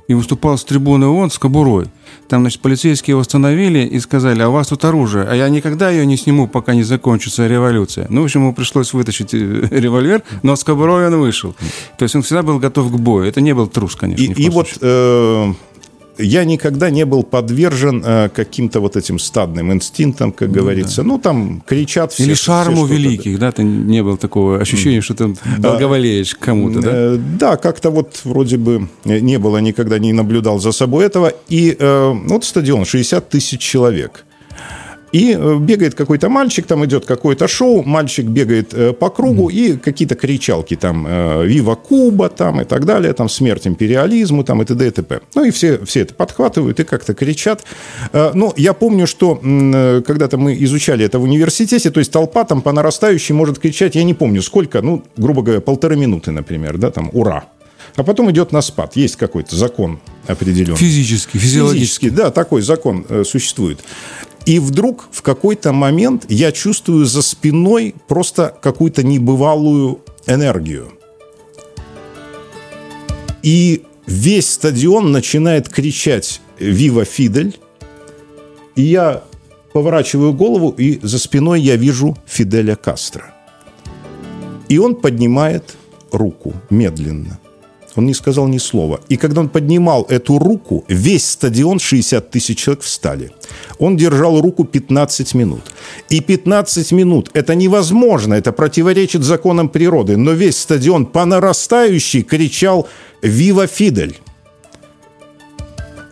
и 0.08 0.14
выступал 0.14 0.58
с 0.58 0.64
трибуны 0.64 1.08
ООН 1.08 1.32
с 1.32 1.40
кобурой. 1.40 1.88
Там, 2.28 2.42
значит, 2.42 2.62
полицейские 2.62 3.14
его 3.14 3.22
остановили 3.22 3.80
и 3.80 4.00
сказали, 4.00 4.42
а 4.42 4.50
у 4.50 4.52
вас 4.52 4.68
тут 4.68 4.86
оружие, 4.86 5.26
а 5.26 5.36
я 5.36 5.50
никогда 5.50 5.90
ее 5.90 6.06
не 6.06 6.18
сниму, 6.18 6.48
пока 6.48 6.74
не 6.74 6.84
закончится 6.84 7.48
революция. 7.48 8.08
Ну, 8.10 8.22
в 8.22 8.26
общем, 8.26 8.42
ему 8.42 8.54
пришлось 8.54 8.94
вытащить 8.94 9.34
э, 9.34 9.38
револьвер, 9.72 10.24
но 10.44 10.56
с 10.56 10.64
кобурой 10.64 11.08
он 11.08 11.20
вышел. 11.20 11.56
То 11.98 12.04
есть 12.04 12.16
он 12.16 12.22
всегда 12.22 12.44
был 12.44 12.60
готов 12.60 12.92
к 12.92 12.96
бою. 12.96 13.26
Это 13.26 13.42
не 13.42 13.54
был 13.54 13.68
трус, 13.68 13.96
конечно. 13.96 14.24
И, 14.24 14.44
и 14.44 14.50
вот 14.50 14.68
э, 14.82 15.54
я 16.22 16.45
никогда 16.45 16.89
не 16.89 17.05
был 17.05 17.24
подвержен 17.24 18.03
э, 18.05 18.30
каким-то 18.30 18.80
вот 18.80 18.95
этим 18.95 19.19
стадным 19.19 19.72
инстинктам, 19.72 20.32
как 20.32 20.49
ну, 20.49 20.53
говорится. 20.55 21.01
Да. 21.01 21.07
Ну, 21.07 21.19
там 21.19 21.61
кричат 21.65 22.13
все. 22.13 22.24
Или 22.24 22.34
шарму 22.34 22.86
все 22.86 22.95
великих, 22.95 23.39
да? 23.39 23.51
Ты 23.51 23.63
не 23.63 24.03
было 24.03 24.17
такого 24.17 24.59
ощущения, 24.59 25.01
что 25.01 25.13
ты 25.13 25.36
благоволеешь 25.57 26.36
кому-то, 26.36 26.82
да? 26.82 26.91
Э, 26.93 27.17
да, 27.39 27.57
как-то 27.57 27.89
вот 27.89 28.22
вроде 28.24 28.57
бы 28.57 28.88
не 29.05 29.38
было, 29.38 29.57
никогда 29.57 29.99
не 29.99 30.13
наблюдал 30.13 30.59
за 30.59 30.72
собой 30.72 31.05
этого. 31.05 31.34
И 31.49 31.76
э, 31.78 32.13
вот 32.28 32.45
стадион, 32.45 32.86
60 32.86 33.30
тысяч 33.30 33.59
человек– 33.59 34.26
и 35.12 35.36
э, 35.38 35.57
бегает 35.59 35.95
какой-то 35.95 36.30
мальчик, 36.30 36.66
там 36.66 36.86
идет 36.86 37.05
какое-то 37.05 37.47
шоу, 37.47 37.84
мальчик 37.84 38.26
бегает 38.26 38.74
э, 38.74 38.93
по 38.93 39.09
кругу, 39.09 39.49
и 39.49 39.78
какие-то 39.78 40.16
кричалки 40.16 40.76
там 40.76 41.05
э, 41.07 41.45
«Вива 41.45 41.76
Куба» 41.76 42.30
там 42.30 42.62
и 42.62 42.64
так 42.64 42.86
далее, 42.86 43.14
там 43.14 43.30
«Смерть 43.30 43.68
империализму» 43.68 44.43
там 44.43 44.62
и 44.62 44.66
т.д. 44.66 44.88
и 44.88 44.91
т.п. 44.91 45.22
Ну 45.36 45.43
и 45.43 45.51
все, 45.51 45.84
все 45.86 46.01
это 46.01 46.14
подхватывают 46.14 46.80
и 46.80 46.84
как-то 46.84 47.14
кричат. 47.14 47.64
Ну, 48.14 48.53
я 48.57 48.74
помню, 48.74 49.07
что 49.07 49.36
когда-то 49.36 50.38
мы 50.38 50.55
изучали 50.64 51.05
это 51.05 51.20
в 51.20 51.24
университете, 51.24 51.91
то 51.91 51.99
есть 51.99 52.12
толпа 52.12 52.43
там 52.43 52.62
по 52.62 52.72
нарастающей 52.72 53.34
может 53.36 53.59
кричать, 53.59 53.95
я 53.95 54.03
не 54.03 54.14
помню 54.14 54.41
сколько, 54.41 54.82
ну, 54.82 55.03
грубо 55.18 55.41
говоря, 55.41 55.62
полторы 55.62 55.95
минуты, 55.95 56.32
например, 56.32 56.78
да, 56.78 56.91
там 56.91 57.09
«Ура!» 57.14 57.45
а 57.95 58.03
потом 58.03 58.32
идет 58.32 58.51
на 58.51 58.62
спад. 58.62 58.95
Есть 58.95 59.16
какой-то 59.18 59.55
закон 59.55 59.99
определенный. 60.28 60.78
Физический, 60.78 61.39
физиологический. 61.39 62.07
Физический, 62.07 62.09
да, 62.09 62.32
такой 62.32 62.62
закон 62.62 63.05
э, 63.09 63.24
существует. 63.26 63.80
И 64.46 64.60
вдруг 64.60 65.08
в 65.12 65.22
какой-то 65.22 65.72
момент 65.72 66.26
я 66.30 66.52
чувствую 66.52 67.06
за 67.06 67.22
спиной 67.22 67.96
просто 68.08 68.56
какую-то 68.62 69.04
небывалую 69.04 70.02
энергию. 70.26 70.94
И 73.44 73.84
весь 74.08 74.50
стадион 74.52 75.12
начинает 75.12 75.70
кричать 75.70 76.42
«Вива 76.60 77.06
Фидель!» 77.06 77.60
И 78.76 78.84
я 78.84 79.24
поворачиваю 79.74 80.34
голову, 80.34 80.70
и 80.78 81.00
за 81.02 81.20
спиной 81.20 81.62
я 81.62 81.76
вижу 81.76 82.18
Фиделя 82.26 82.76
Кастро. 82.76 83.34
И 84.70 84.78
он 84.78 84.96
поднимает 84.96 85.76
руку 86.12 86.54
медленно– 86.70 87.39
он 87.96 88.06
не 88.06 88.14
сказал 88.14 88.48
ни 88.48 88.58
слова. 88.58 89.00
И 89.10 89.18
когда 89.18 89.42
он 89.42 89.50
поднимал 89.50 90.06
эту 90.10 90.39
руку, 90.39 90.84
весь 90.88 91.30
стадион, 91.30 91.80
60 91.80 92.32
тысяч 92.32 92.60
человек, 92.60 92.84
встали. 92.84 93.32
Он 93.80 93.98
держал 93.98 94.42
руку 94.42 94.64
15 94.64 95.34
минут. 95.34 95.62
И 96.10 96.22
15 96.22 96.92
минут– 96.92 97.30
это 97.34 97.56
невозможно, 97.56 98.34
это 98.34 98.52
противоречит 98.52 99.24
законам 99.24 99.70
природы. 99.70 100.18
Но 100.18 100.32
весь 100.32 100.58
стадион 100.58 101.06
по 101.06 101.26
нарастающей 101.26 102.24
кричал 102.24 102.88
«Вива 103.22 103.68
Фидель!». 103.68 104.18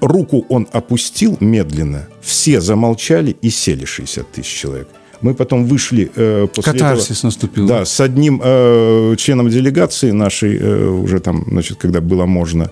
Руку 0.02 0.46
он 0.50 0.68
опустил 0.72 1.38
медленно, 1.42 2.08
все 2.22 2.62
замолчали 2.62 3.36
и 3.42 3.50
сели 3.50 3.86
60 3.86 4.32
тысяч 4.32 4.48
человек. 4.48 4.88
Мы 5.22 5.34
потом 5.34 5.66
вышли 5.66 6.12
э, 6.16 6.48
после 6.54 6.74
Катарсис 6.74 7.18
этого, 7.18 7.28
наступил. 7.28 7.68
Да, 7.68 7.86
с 7.86 8.00
одним 8.00 8.42
э, 8.44 9.16
членом 9.18 9.50
делегации 9.50 10.12
нашей, 10.12 10.58
э, 10.58 10.88
уже 10.88 11.20
там, 11.20 11.44
значит, 11.48 11.78
когда 11.78 12.00
было 12.00 12.26
можно. 12.26 12.72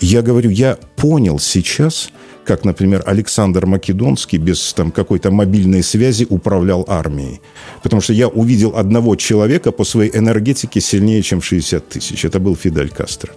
Я 0.00 0.22
говорю, 0.22 0.50
я 0.50 0.78
понял 0.96 1.38
сейчас, 1.38 2.10
как, 2.44 2.64
например, 2.64 3.02
Александр 3.06 3.66
Македонский 3.66 4.38
без 4.38 4.72
там, 4.74 4.90
какой-то 4.90 5.30
мобильной 5.30 5.82
связи 5.82 6.26
управлял 6.28 6.84
армией. 6.88 7.40
Потому 7.82 8.02
что 8.02 8.12
я 8.12 8.28
увидел 8.28 8.76
одного 8.76 9.16
человека 9.16 9.72
по 9.72 9.84
своей 9.84 10.16
энергетике 10.16 10.80
сильнее, 10.80 11.22
чем 11.22 11.42
60 11.42 11.88
тысяч. 11.88 12.24
Это 12.24 12.40
был 12.40 12.56
Фидель 12.56 12.90
Кастро. 12.90 13.32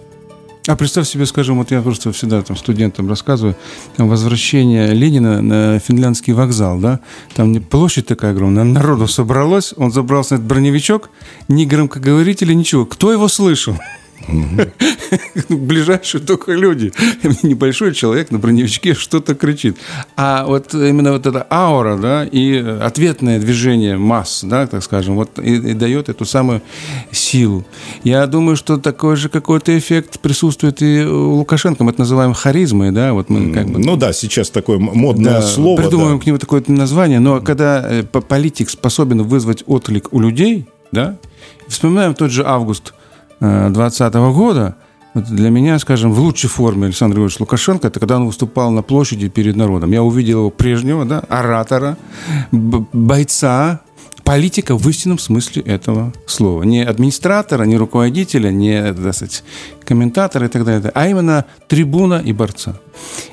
А 0.66 0.74
представь 0.74 1.08
себе, 1.08 1.26
скажем, 1.26 1.58
вот 1.58 1.70
я 1.70 1.80
просто 1.80 2.10
всегда 2.12 2.42
там 2.42 2.56
студентам 2.56 3.08
рассказываю, 3.08 3.54
там 3.96 4.08
возвращение 4.08 4.92
Ленина 4.92 5.40
на 5.40 5.78
финляндский 5.78 6.32
вокзал, 6.32 6.78
да, 6.78 7.00
там 7.34 7.54
площадь 7.62 8.06
такая 8.06 8.32
огромная, 8.32 8.64
народу 8.64 9.06
собралось, 9.06 9.74
он 9.76 9.92
забрался 9.92 10.34
на 10.34 10.38
этот 10.38 10.48
броневичок, 10.48 11.10
ни 11.46 11.64
громкоговорителя, 11.64 12.52
ничего. 12.52 12.84
Кто 12.84 13.12
его 13.12 13.28
слышал? 13.28 13.76
Ближайшие 15.48 16.20
только 16.20 16.52
люди. 16.52 16.92
Небольшой 17.42 17.94
человек 17.94 18.30
на 18.30 18.38
броневичке 18.38 18.94
что-то 18.94 19.34
кричит. 19.34 19.76
А 20.16 20.44
вот 20.46 20.74
именно 20.74 21.12
вот 21.12 21.26
эта 21.26 21.46
аура, 21.50 21.96
да, 21.96 22.24
и 22.24 22.56
ответное 22.56 23.38
движение 23.38 23.96
масс, 23.96 24.42
да, 24.44 24.66
так 24.66 24.82
скажем, 24.82 25.16
вот 25.16 25.38
и, 25.38 25.54
и 25.54 25.74
дает 25.74 26.08
эту 26.08 26.24
самую 26.24 26.62
силу. 27.10 27.64
Я 28.04 28.26
думаю, 28.26 28.56
что 28.56 28.78
такой 28.78 29.16
же 29.16 29.28
какой-то 29.28 29.76
эффект 29.76 30.20
присутствует 30.20 30.82
и 30.82 31.04
у 31.04 31.34
Лукашенко. 31.34 31.84
Мы 31.84 31.90
это 31.90 32.00
называем 32.00 32.34
харизмой, 32.34 32.92
да, 32.92 33.12
вот 33.12 33.30
мы 33.30 33.52
как 33.52 33.68
бы... 33.68 33.78
Ну 33.78 33.96
да, 33.96 34.12
сейчас 34.12 34.50
такое 34.50 34.78
модное 34.78 35.34
да, 35.34 35.42
слово. 35.42 35.80
Придумываем 35.80 36.18
да. 36.18 36.22
к 36.22 36.26
нему 36.26 36.38
такое 36.38 36.62
название, 36.68 37.20
но 37.20 37.40
когда 37.40 37.84
э, 37.88 38.02
политик 38.02 38.70
способен 38.70 39.22
вызвать 39.22 39.62
отклик 39.66 40.12
у 40.12 40.20
людей, 40.20 40.66
да, 40.92 41.16
вспоминаем 41.68 42.14
тот 42.14 42.30
же 42.30 42.44
август 42.44 42.94
2020 43.40 44.14
года, 44.14 44.76
вот 45.16 45.24
для 45.24 45.48
меня, 45.48 45.78
скажем, 45.78 46.12
в 46.12 46.20
лучшей 46.20 46.50
форме 46.50 46.86
Александр 46.86 47.14
Григорьевич 47.14 47.40
Лукашенко, 47.40 47.88
это 47.88 47.98
когда 48.00 48.16
он 48.16 48.26
выступал 48.26 48.70
на 48.70 48.82
площади 48.82 49.28
перед 49.30 49.56
народом. 49.56 49.90
Я 49.90 50.02
увидел 50.02 50.40
его 50.40 50.50
прежнего, 50.50 51.06
да, 51.06 51.20
оратора, 51.20 51.96
бойца, 52.52 53.80
политика 54.24 54.76
в 54.76 54.86
истинном 54.90 55.18
смысле 55.18 55.62
этого 55.62 56.12
слова. 56.26 56.64
Не 56.64 56.84
администратора, 56.84 57.64
не 57.64 57.78
руководителя, 57.78 58.50
не, 58.50 58.92
так 58.92 59.14
сказать, 59.14 59.42
комментатора 59.86 60.46
и 60.46 60.48
так 60.48 60.64
далее, 60.64 60.90
а 60.94 61.08
именно 61.08 61.44
трибуна 61.68 62.22
и 62.26 62.32
борца. 62.32 62.78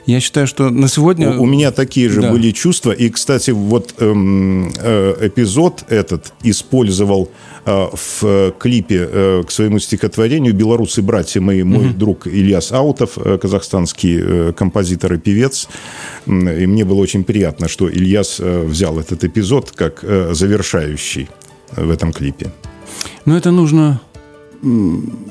Я 0.05 0.19
считаю, 0.19 0.47
что 0.47 0.69
на 0.69 0.87
сегодня... 0.87 1.37
У, 1.37 1.43
у 1.43 1.45
меня 1.45 1.71
такие 1.71 2.09
же 2.09 2.21
да. 2.21 2.31
были 2.31 2.51
чувства. 2.51 2.91
И, 2.91 3.09
кстати, 3.09 3.51
вот 3.51 3.93
эм, 3.99 4.71
э, 4.77 5.15
эпизод 5.27 5.85
этот 5.89 6.33
использовал 6.43 7.29
э, 7.65 7.87
в 7.93 8.51
клипе 8.59 9.09
э, 9.11 9.43
к 9.47 9.51
своему 9.51 9.79
стихотворению 9.79 10.53
«Белорусы, 10.53 11.01
братья 11.01 11.41
мои», 11.41 11.63
мой 11.63 11.87
угу. 11.87 11.97
друг 11.97 12.27
Ильяс 12.27 12.71
Аутов, 12.71 13.17
э, 13.17 13.37
казахстанский 13.37 14.19
э, 14.21 14.53
композитор 14.53 15.13
и 15.13 15.17
певец. 15.17 15.67
И 16.27 16.31
мне 16.67 16.85
было 16.85 17.01
очень 17.01 17.23
приятно, 17.23 17.67
что 17.67 17.89
Ильяс 17.89 18.39
э, 18.39 18.63
взял 18.63 18.99
этот 18.99 19.23
эпизод 19.23 19.71
как 19.71 20.03
э, 20.03 20.33
завершающий 20.33 21.29
в 21.75 21.89
этом 21.89 22.13
клипе. 22.13 22.51
Но 23.25 23.37
это 23.37 23.51
нужно 23.51 24.01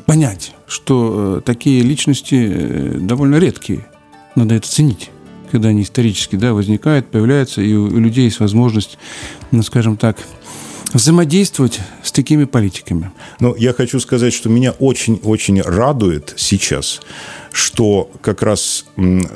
понять, 0.06 0.54
что 0.66 1.38
э, 1.38 1.40
такие 1.42 1.82
личности 1.82 2.34
э, 2.34 2.98
довольно 3.00 3.36
редкие. 3.36 3.86
Надо 4.34 4.54
это 4.54 4.68
ценить 4.68 5.10
когда 5.50 5.68
они 5.68 5.82
исторически 5.82 6.36
да, 6.36 6.54
возникают, 6.54 7.08
появляются, 7.08 7.60
и 7.60 7.74
у 7.74 7.98
людей 7.98 8.24
есть 8.24 8.40
возможность, 8.40 8.96
ну, 9.50 9.62
скажем 9.62 9.98
так, 9.98 10.16
взаимодействовать 10.94 11.78
с 12.02 12.10
такими 12.10 12.44
политиками. 12.44 13.12
Но 13.38 13.54
я 13.56 13.74
хочу 13.74 14.00
сказать, 14.00 14.32
что 14.32 14.48
меня 14.48 14.72
очень-очень 14.72 15.60
радует 15.60 16.32
сейчас, 16.38 17.02
что 17.52 18.10
как 18.22 18.40
раз 18.40 18.86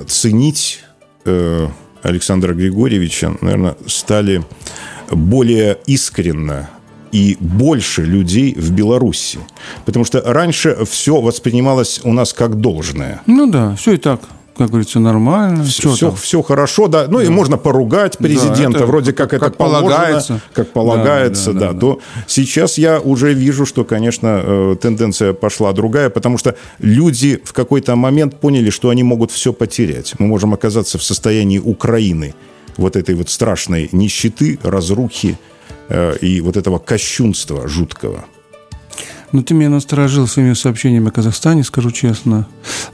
ценить 0.07 0.81
э, 1.27 1.69
Александра 2.03 2.55
Григорьевича, 2.55 3.37
наверное, 3.43 3.77
стали 3.87 4.43
более 5.11 5.79
искренно 5.87 6.71
и 7.13 7.37
больше 7.41 8.03
людей 8.03 8.55
в 8.55 8.73
Беларуси. 8.73 9.39
Потому 9.85 10.05
что 10.05 10.23
раньше 10.25 10.77
все 10.89 11.21
воспринималось 11.21 12.01
у 12.05 12.13
нас 12.13 12.33
как 12.33 12.57
должное. 12.61 13.23
Ну 13.27 13.51
да, 13.51 13.75
все 13.77 13.93
и 13.93 13.97
так 13.97 14.21
как 14.57 14.69
говорится, 14.69 15.01
нормально. 15.01 15.65
Все, 15.65 15.93
все, 15.93 16.15
все 16.15 16.43
хорошо, 16.43 16.89
да. 16.89 17.07
Ну 17.09 17.19
да. 17.19 17.25
и 17.25 17.29
можно 17.29 17.59
поругать 17.59 18.17
президента, 18.17 18.79
да, 18.79 18.79
это, 18.79 18.87
вроде 18.87 19.13
как, 19.13 19.31
как 19.31 19.43
это 19.43 19.51
полагается, 19.51 20.41
как 20.55 20.73
полагается, 20.73 21.53
да, 21.53 21.61
да, 21.61 21.67
да, 21.67 21.73
да. 21.73 21.79
То 21.79 22.01
сейчас 22.27 22.79
я 22.79 23.01
уже 23.01 23.35
вижу, 23.35 23.67
что, 23.67 23.85
конечно, 23.85 24.41
э, 24.43 24.77
тенденция 24.81 25.35
пошла 25.35 25.73
другая, 25.73 26.09
потому 26.09 26.39
что 26.39 26.57
люди 26.79 27.41
в 27.45 27.53
какой-то 27.53 27.97
момент 27.97 28.41
поняли, 28.41 28.71
что 28.71 28.89
они 28.89 29.03
могут 29.03 29.31
все 29.31 29.53
потерять. 29.53 30.15
Мы 30.19 30.27
можем 30.27 30.55
оказаться 30.55 30.97
в 30.97 31.03
состоянии 31.03 31.59
Украины, 31.59 32.35
вот 32.77 32.97
этой 32.97 33.15
вот 33.15 33.29
страшной 33.29 33.89
нищеты, 33.93 34.59
разрухи, 34.63 35.39
Э, 35.89 36.17
и 36.21 36.41
вот 36.41 36.57
этого 36.57 36.79
кощунства 36.79 37.69
жуткого. 37.69 38.25
Ну, 39.33 39.43
ты 39.43 39.55
меня 39.55 39.71
насторожил 39.71 40.27
своими 40.27 40.55
сообщениями 40.55 41.09
о 41.09 41.11
Казахстане, 41.11 41.65
скажу 41.65 41.91
честно. 41.91 42.47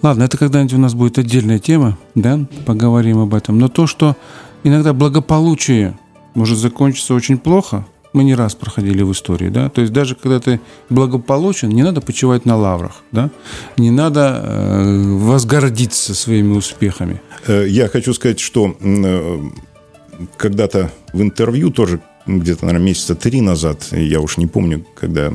Ладно, 0.03 0.25
это 0.25 0.39
когда-нибудь 0.39 0.75
у 0.75 0.79
нас 0.79 0.95
будет 0.95 1.19
отдельная 1.19 1.59
тема, 1.59 1.99
да, 2.15 2.41
поговорим 2.67 3.19
об 3.19 3.35
этом. 3.35 3.59
Но 3.59 3.69
то, 3.69 3.87
что 3.87 4.17
иногда 4.65 4.93
благополучие 4.93 5.97
может 6.35 6.59
закончиться 6.59 7.15
очень 7.15 7.39
плохо, 7.39 7.87
мы 8.13 8.25
не 8.25 8.35
раз 8.35 8.55
проходили 8.55 9.03
в 9.03 9.13
истории, 9.13 9.49
да, 9.49 9.71
то 9.71 9.81
есть 9.81 9.93
даже 9.93 10.15
когда 10.15 10.39
ты 10.39 10.61
благополучен, 10.91 11.71
не 11.71 11.83
надо 11.83 12.01
почивать 12.03 12.45
на 12.45 12.57
лаврах, 12.57 13.03
да, 13.11 13.31
не 13.79 13.91
надо 13.91 14.41
э, 14.43 15.17
возгордиться 15.17 16.15
своими 16.15 16.55
успехами. 16.55 17.23
Э, 17.47 17.67
я 17.67 17.89
хочу 17.89 18.13
сказать, 18.13 18.39
что 18.39 18.77
э, 18.81 19.41
когда-то 20.37 20.91
в 21.13 21.23
интервью 21.23 21.71
тоже 21.71 22.01
где-то, 22.27 22.67
наверное, 22.67 22.87
месяца 22.87 23.15
три 23.15 23.41
назад, 23.41 23.89
я 23.93 24.21
уж 24.21 24.37
не 24.37 24.47
помню, 24.47 24.85
когда 24.95 25.33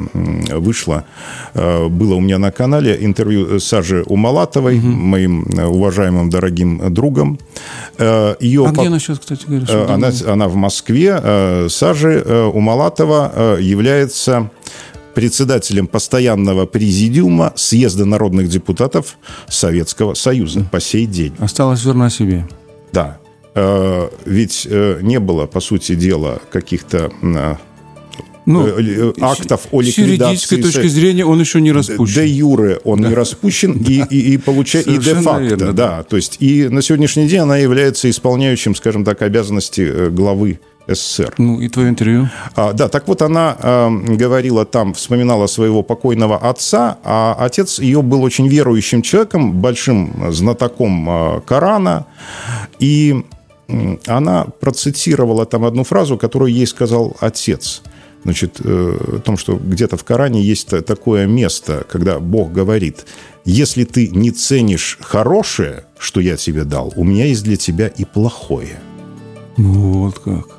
вышло, 0.51 1.05
э, 1.53 1.88
было 1.88 2.15
у 2.15 2.19
меня 2.19 2.38
на 2.38 2.51
канале 2.51 2.97
интервью 3.01 3.59
Сажи 3.59 4.03
Умалатовой, 4.03 4.77
угу. 4.77 4.88
моим 4.88 5.43
э, 5.43 5.65
уважаемым 5.65 6.29
дорогим 6.29 6.93
другом. 6.93 7.39
Э, 7.97 8.35
Ее 8.39 8.65
а 8.65 8.73
по... 8.73 8.79
где 8.79 8.88
она 8.88 8.99
сейчас, 8.99 9.19
кстати 9.19 9.45
говоря? 9.47 9.93
Она, 9.93 10.11
она 10.27 10.47
в 10.47 10.55
Москве. 10.55 11.67
Сажи 11.69 12.21
Умалатова 12.53 13.57
является 13.59 14.49
председателем 15.13 15.88
постоянного 15.88 16.67
президиума 16.67 17.51
Съезда 17.55 18.05
народных 18.05 18.49
депутатов 18.49 19.17
Советского 19.47 20.13
Союза 20.13 20.63
по 20.71 20.79
сей 20.79 21.05
день. 21.07 21.33
Осталось 21.39 21.83
верна 21.83 22.09
себе. 22.09 22.47
Да. 22.93 23.17
Э, 23.57 24.09
ведь 24.25 24.67
э, 24.69 24.99
не 25.01 25.19
было, 25.19 25.47
по 25.47 25.59
сути 25.59 25.95
дела, 25.95 26.39
каких-то 26.51 27.11
э, 27.23 27.55
ну, 28.45 29.13
актов 29.19 29.67
о 29.71 29.81
ликвидации. 29.81 29.91
С 29.91 30.51
юридической 30.51 30.61
точки 30.61 30.87
зрения 30.87 31.25
он 31.25 31.39
еще 31.39 31.59
не 31.59 31.71
распущен. 31.71 32.13
Де 32.13 32.27
юре 32.27 32.79
он 32.83 33.01
да. 33.01 33.09
не 33.09 33.15
распущен, 33.15 33.71
и, 33.87 34.03
и, 34.11 34.33
и, 34.33 34.37
получа... 34.37 34.79
и 34.79 34.97
де 34.99 35.15
факто. 35.15 35.41
Верно, 35.41 35.73
да. 35.73 35.73
да. 35.73 36.03
То 36.03 36.17
есть 36.17 36.37
и 36.39 36.69
на 36.69 36.83
сегодняшний 36.83 37.27
день 37.27 37.39
она 37.39 37.57
является 37.57 38.07
исполняющим, 38.07 38.75
скажем 38.75 39.03
так, 39.03 39.23
обязанности 39.23 40.09
главы 40.09 40.59
СССР. 40.87 41.33
Ну, 41.39 41.59
и 41.59 41.67
твое 41.67 41.89
интервью? 41.89 42.29
А, 42.55 42.73
да, 42.73 42.87
так 42.89 43.07
вот 43.07 43.23
она 43.23 43.57
э, 43.59 44.15
говорила 44.15 44.65
там, 44.65 44.93
вспоминала 44.93 45.47
своего 45.47 45.81
покойного 45.81 46.37
отца, 46.37 46.99
а 47.03 47.35
отец 47.39 47.79
ее 47.79 48.03
был 48.03 48.21
очень 48.21 48.47
верующим 48.47 49.01
человеком, 49.01 49.53
большим 49.53 50.31
знатоком 50.31 51.09
э, 51.09 51.41
Корана, 51.45 52.05
и 52.79 53.25
она 54.05 54.45
процитировала 54.45 55.45
там 55.45 55.65
одну 55.65 55.84
фразу, 55.84 56.18
которую 56.18 56.53
ей 56.53 56.68
сказал 56.68 57.15
отец. 57.20 57.82
Значит, 58.24 58.59
э, 58.63 59.18
о 59.18 59.20
том, 59.20 59.38
что 59.38 59.55
где-то 59.55 59.97
в 59.97 60.03
Коране 60.03 60.41
есть 60.41 60.70
такое 60.86 61.28
место, 61.28 61.86
когда 61.89 62.20
Бог 62.20 62.51
говорит, 62.51 63.05
если 63.45 63.86
ты 63.86 64.09
не 64.09 64.32
ценишь 64.32 64.97
хорошее, 65.01 65.86
что 65.97 66.20
я 66.20 66.36
тебе 66.36 66.63
дал, 66.63 66.91
у 66.95 67.03
меня 67.03 67.26
есть 67.26 67.43
для 67.43 67.55
тебя 67.55 67.88
и 67.88 68.03
плохое. 68.03 68.80
Ну, 69.57 70.03
вот 70.03 70.20
как. 70.20 70.57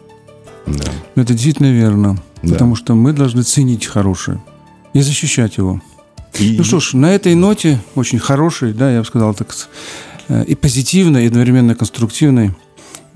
Да. 0.67 0.91
Это 1.15 1.33
действительно 1.33 1.73
верно. 1.73 2.23
Да. 2.43 2.53
Потому 2.55 2.77
что 2.77 2.95
мы 2.95 3.13
должны 3.13 3.43
ценить 3.43 3.87
хорошее 3.87 4.43
и 4.93 5.01
защищать 5.01 5.57
его. 5.57 5.81
И... 6.39 6.57
Ну 6.57 6.65
что 6.65 6.81
ж, 6.81 6.95
на 6.95 7.15
этой 7.15 7.35
ноте, 7.35 7.81
очень 7.95 8.19
хорошей, 8.19 8.73
да, 8.73 8.93
я 8.93 9.01
бы 9.01 9.05
сказал 9.05 9.35
так, 9.35 9.55
э, 10.29 10.45
и 10.45 10.55
позитивной, 10.55 11.25
и 11.25 11.27
одновременно 11.29 11.75
конструктивной, 11.75 12.55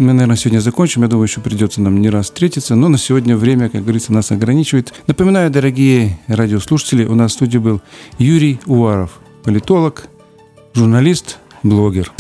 мы, 0.03 0.13
наверное, 0.13 0.37
сегодня 0.37 0.61
закончим. 0.61 1.03
Я 1.03 1.09
думаю, 1.09 1.27
еще 1.27 1.41
придется 1.41 1.81
нам 1.81 2.01
не 2.01 2.11
раз 2.11 2.27
встретиться. 2.27 2.75
Но 2.75 2.89
на 2.89 2.99
сегодня 2.99 3.37
время, 3.37 3.69
как 3.69 3.83
говорится, 3.83 4.13
нас 4.13 4.31
ограничивает. 4.31 4.93
Напоминаю, 5.07 5.51
дорогие 5.51 6.19
радиослушатели, 6.27 7.05
у 7.05 7.15
нас 7.15 7.33
в 7.33 7.35
студии 7.35 7.59
был 7.59 7.81
Юрий 8.19 8.61
Уваров, 8.67 9.21
политолог, 9.45 10.09
журналист, 10.75 11.39
блогер. 11.63 12.13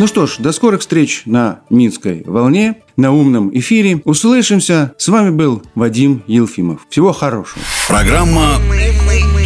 Ну 0.00 0.08
что 0.08 0.26
ж, 0.26 0.36
до 0.38 0.50
скорых 0.52 0.80
встреч 0.80 1.22
на 1.24 1.60
Минской 1.70 2.24
волне, 2.26 2.78
на 2.96 3.12
умном 3.12 3.50
эфире. 3.56 4.00
Услышимся. 4.04 4.92
С 4.98 5.08
вами 5.08 5.30
был 5.30 5.62
Вадим 5.74 6.24
Елфимов. 6.26 6.80
Всего 6.90 7.12
хорошего. 7.12 7.64
Программа 7.86 8.58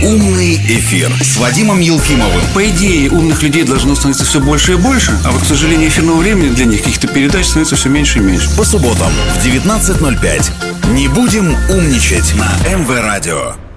«Умный 0.08 0.54
эфир» 0.56 1.12
с 1.20 1.36
Вадимом 1.36 1.80
Елфимовым. 1.80 2.40
По 2.54 2.66
идее, 2.66 3.10
умных 3.10 3.42
людей 3.42 3.64
должно 3.64 3.94
становиться 3.94 4.24
все 4.24 4.40
больше 4.40 4.72
и 4.72 4.76
больше, 4.76 5.12
а 5.22 5.30
вот, 5.30 5.42
к 5.42 5.44
сожалению, 5.44 5.90
эфирного 5.90 6.16
времени 6.16 6.48
для 6.54 6.64
них 6.64 6.82
каких-то 6.82 7.08
передач 7.08 7.44
становится 7.44 7.76
все 7.76 7.90
меньше 7.90 8.18
и 8.18 8.22
меньше. 8.22 8.48
По 8.56 8.64
субботам 8.64 9.12
в 9.34 9.44
19.05. 9.44 10.92
Не 10.94 11.08
будем 11.08 11.54
умничать 11.68 12.32
на 12.36 12.50
МВ 12.74 12.88
Радио. 12.88 13.67